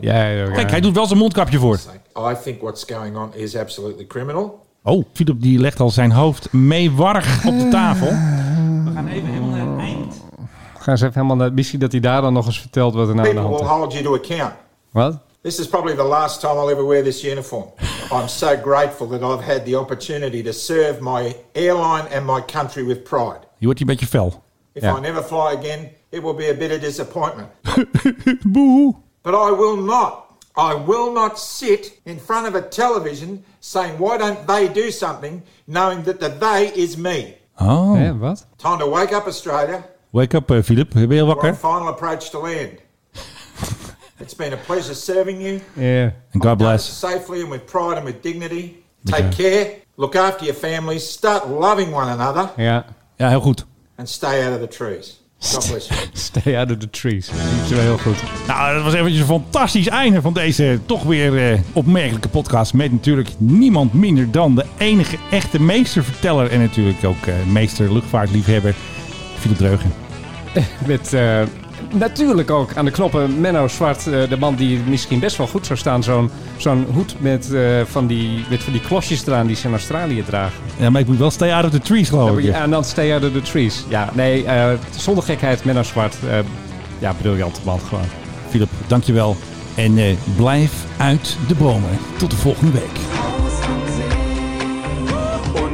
Ja. 0.00 0.50
Kijk, 0.52 0.70
hij 0.70 0.80
doet 0.80 0.94
wel 0.94 1.06
zijn 1.06 1.18
mondkapje 1.18 1.58
voor. 1.58 1.80
I 2.30 2.34
think 2.42 2.60
what's 2.60 2.84
going 2.84 3.16
on 3.16 3.34
is 3.34 3.56
absolutely 3.56 4.06
criminal. 4.06 4.66
Oh, 4.82 5.04
Philip 5.12 5.42
die 5.42 5.58
legt 5.58 5.80
al 5.80 5.90
zijn 5.90 6.12
hoofd 6.12 6.52
meewarig 6.52 7.46
op 7.46 7.58
de 7.58 7.68
tafel. 7.68 8.06
We 8.84 8.90
gaan 8.94 9.08
even 9.08 9.28
helemaal 9.28 9.50
naar 9.50 9.66
het 9.66 9.78
eind. 9.78 10.20
Ga 10.78 10.90
eens 10.90 11.00
even 11.00 11.14
helemaal 11.14 11.36
naar... 11.36 11.52
Misschien 11.52 11.80
dat 11.80 11.92
hij 11.92 12.00
daar 12.00 12.20
dan 12.22 12.32
nog 12.32 12.46
eens 12.46 12.60
vertelt 12.60 12.94
wat 12.94 13.08
er 13.08 13.14
nou 13.14 13.28
aan 13.28 13.34
de 13.34 13.40
People 13.40 13.66
hand 13.66 13.70
will 13.70 13.76
is. 13.76 13.80
hold 13.80 13.92
you 13.92 14.04
to 14.04 14.34
account. 14.34 14.54
Wat? 14.90 15.18
This 15.42 15.58
is 15.58 15.66
probably 15.66 15.94
the 15.94 16.04
last 16.04 16.40
time 16.42 16.58
I'll 16.58 16.68
ever 16.70 16.84
wear 16.84 17.02
this 17.02 17.22
uniform. 17.24 17.70
I'm 18.12 18.28
so 18.28 18.56
grateful 18.56 19.06
that 19.08 19.22
I've 19.22 19.42
had 19.42 19.64
the 19.64 19.74
opportunity 19.76 20.42
to 20.42 20.52
serve 20.52 21.00
my 21.00 21.34
airline 21.54 22.06
and 22.12 22.26
my 22.26 22.42
country 22.42 22.82
with 22.82 23.04
pride. 23.04 23.40
Je 23.58 23.66
wordt 23.66 23.78
hier 23.78 23.88
een 23.88 23.94
beetje 23.96 24.06
fel. 24.06 24.42
If 24.72 24.82
Ja. 24.82 24.96
I 24.96 25.00
never 25.00 25.22
fly 25.22 25.52
again, 25.52 25.90
it 26.10 26.22
will 26.22 26.34
be 26.34 26.50
a 26.50 26.54
bitter 26.54 26.78
disappointment. 26.80 27.48
Boe. 28.52 28.96
But 29.22 29.34
I 29.34 29.50
will 29.50 29.76
not. 29.76 30.24
I 30.56 30.74
will 30.74 31.12
not 31.12 31.38
sit 31.38 32.00
in 32.04 32.18
front 32.20 32.46
of 32.46 32.54
a 32.54 32.60
television 32.68 33.44
saying, 33.60 33.98
why 33.98 34.18
don't 34.18 34.46
they 34.46 34.68
do 34.68 34.90
something, 34.90 35.42
knowing 35.66 36.02
that 36.04 36.18
the 36.20 36.28
they 36.28 36.70
is 36.74 36.96
me. 36.96 37.34
Oh. 37.58 37.94
Hè, 37.94 38.18
wat? 38.18 38.46
Time 38.58 38.78
to 38.78 38.86
wake 38.86 39.12
up, 39.16 39.26
Australia. 39.26 39.84
Wake 40.10 40.36
up, 40.36 40.50
eh, 40.50 40.62
Philip. 40.62 40.90
Ben 40.92 41.02
je 41.02 41.08
We're 41.08 41.22
on 41.22 41.28
wakker? 41.28 41.54
final 41.54 41.88
approach 41.88 42.30
to 42.30 42.38
land. 42.40 42.78
it's 44.20 44.34
been 44.34 44.52
a 44.52 44.56
pleasure 44.56 44.94
serving 44.94 45.40
you. 45.40 45.60
Ja. 45.74 46.12
And 46.32 46.42
God 46.42 46.58
bless. 46.58 46.98
Safely 46.98 47.40
and 47.40 47.50
with 47.50 47.66
pride 47.66 47.96
and 47.96 48.04
with 48.04 48.22
dignity. 48.22 48.84
Take 49.04 49.30
care. 49.30 49.74
Look 49.96 50.14
after 50.14 50.44
your 50.44 50.56
families. 50.56 51.10
Start 51.10 51.48
loving 51.48 51.92
one 51.92 52.08
another. 52.08 52.50
Ja. 52.56 52.84
Ja, 53.16 53.28
heel 53.28 53.40
goed. 53.40 53.66
And 53.96 54.08
stay 54.08 54.44
out 54.44 54.52
of 54.52 54.60
the 54.60 54.76
trees. 54.76 55.20
God 55.40 55.66
bless 55.68 55.88
you. 55.88 55.96
Stay 56.12 56.56
out 56.56 56.70
of 56.70 56.78
the 56.78 56.90
trees. 56.90 57.26
Dat 57.26 57.36
is 57.64 57.70
wel 57.70 57.80
heel 57.80 57.98
goed. 57.98 58.16
Nou, 58.46 58.74
dat 58.74 58.84
was 58.84 58.94
eventjes 58.94 59.20
een 59.20 59.26
fantastisch 59.26 59.86
einde 59.86 60.20
van 60.20 60.32
deze 60.32 60.80
toch 60.86 61.02
weer 61.02 61.52
eh, 61.52 61.60
opmerkelijke 61.72 62.28
podcast. 62.28 62.74
Met 62.74 62.92
natuurlijk 62.92 63.28
niemand 63.38 63.92
minder 63.92 64.30
dan 64.30 64.54
de 64.54 64.64
enige 64.78 65.16
echte 65.30 65.60
meesterverteller. 65.60 66.50
En 66.50 66.60
natuurlijk 66.60 67.04
ook 67.04 67.26
eh, 67.26 67.34
meester 67.46 67.92
luchtvaartliefhebber 67.92 68.74
Philip 69.38 69.56
Dreugen. 69.56 69.92
Met 70.86 71.12
eh, 71.12 71.42
natuurlijk 71.92 72.50
ook 72.50 72.74
aan 72.76 72.84
de 72.84 72.90
knoppen 72.90 73.40
Menno 73.40 73.68
Zwart. 73.68 74.06
eh, 74.06 74.28
de 74.28 74.36
man 74.38 74.54
die 74.54 74.78
misschien 74.88 75.18
best 75.18 75.36
wel 75.36 75.46
goed 75.46 75.66
zou 75.66 75.78
staan. 75.78 76.02
Zo'n 76.02 76.30
zo'n 76.56 76.86
hoed 76.92 77.14
met, 77.18 77.52
eh, 77.52 77.62
van 77.84 78.06
die, 78.06 78.44
met 78.50 78.62
van 78.62 78.72
die 78.72 78.82
klosjes 78.82 79.26
eraan 79.26 79.46
die 79.46 79.56
ze 79.56 79.66
in 79.66 79.72
Australië 79.72 80.24
dragen. 80.24 80.56
Ja, 80.76 80.90
maar 80.90 81.00
ik 81.00 81.06
moet 81.06 81.18
wel 81.18 81.30
stay 81.30 81.52
out 81.52 81.64
of 81.64 81.70
the 81.70 81.80
trees, 81.80 82.08
geloof 82.08 82.38
ik. 82.38 82.44
Ja, 82.44 82.62
en 82.62 82.70
dan 82.70 82.84
stay 82.84 83.12
out 83.12 83.24
of 83.24 83.32
the 83.32 83.42
trees. 83.42 83.84
Ja, 83.88 84.10
nee, 84.12 84.44
eh, 84.44 84.70
zonder 84.96 85.24
gekheid 85.24 85.64
Menno 85.64 85.82
Zwart. 85.82 86.16
eh, 86.30 86.38
ja, 86.98 87.12
briljante 87.20 87.60
man 87.64 87.80
gewoon. 87.88 88.04
Philip, 88.48 88.68
dankjewel. 88.86 89.36
En 89.74 90.18
blijf 90.36 90.72
uit 90.96 91.36
de 91.48 91.54
bomen. 91.54 91.90
Tot 92.18 92.30
de 92.30 92.36
volgende 92.36 92.72
week. 92.72 92.98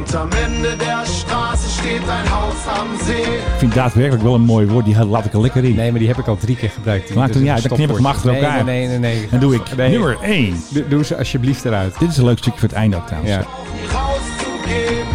Und 0.07 0.15
am 0.15 0.29
Ende 0.31 0.77
der 0.77 1.05
Straße 1.05 1.69
steht 1.69 2.01
ein 2.09 2.29
Haus 2.31 2.67
am 2.79 2.87
See. 3.05 3.21
Ik 3.21 3.57
vind 3.57 3.73
daadwerkelijk 3.73 4.23
wel 4.23 4.33
een 4.35 4.41
mooi 4.41 4.67
woord. 4.67 4.85
Die 4.85 5.05
laat 5.05 5.25
ik 5.25 5.33
er 5.33 5.41
lekker 5.41 5.63
in. 5.63 5.75
Nee, 5.75 5.89
maar 5.91 5.99
die 5.99 6.07
heb 6.07 6.17
ik 6.17 6.27
al 6.27 6.37
drie 6.37 6.55
keer 6.55 6.69
gebruikt. 6.69 7.13
Maakt 7.15 7.33
Dus 7.33 7.41
niet 7.41 7.51
uit, 7.51 7.63
dan 7.69 7.77
knip 7.77 7.89
ik 7.89 7.95
hem 7.95 8.05
achter 8.05 8.33
elkaar. 8.33 8.63
Nee, 8.63 8.87
nee, 8.87 8.97
nee. 8.97 9.15
nee. 9.15 9.27
Dan 9.31 9.39
doe 9.39 9.55
ik 9.55 9.75
Nee. 9.75 9.89
nummer 9.91 10.17
1. 10.21 10.63
Doe, 10.69 10.87
doe 10.87 11.03
ze 11.05 11.17
alsjeblieft 11.17 11.65
eruit. 11.65 11.99
Dit 11.99 12.09
is 12.09 12.17
een 12.17 12.25
leuk 12.25 12.37
stukje 12.37 12.59
voor 12.59 12.69
het 12.69 12.77
einde 12.77 12.97
ook 12.97 13.05
trouwens. 13.07 13.33
Ja. 13.33 13.43
Rauszugehen, 13.91 15.05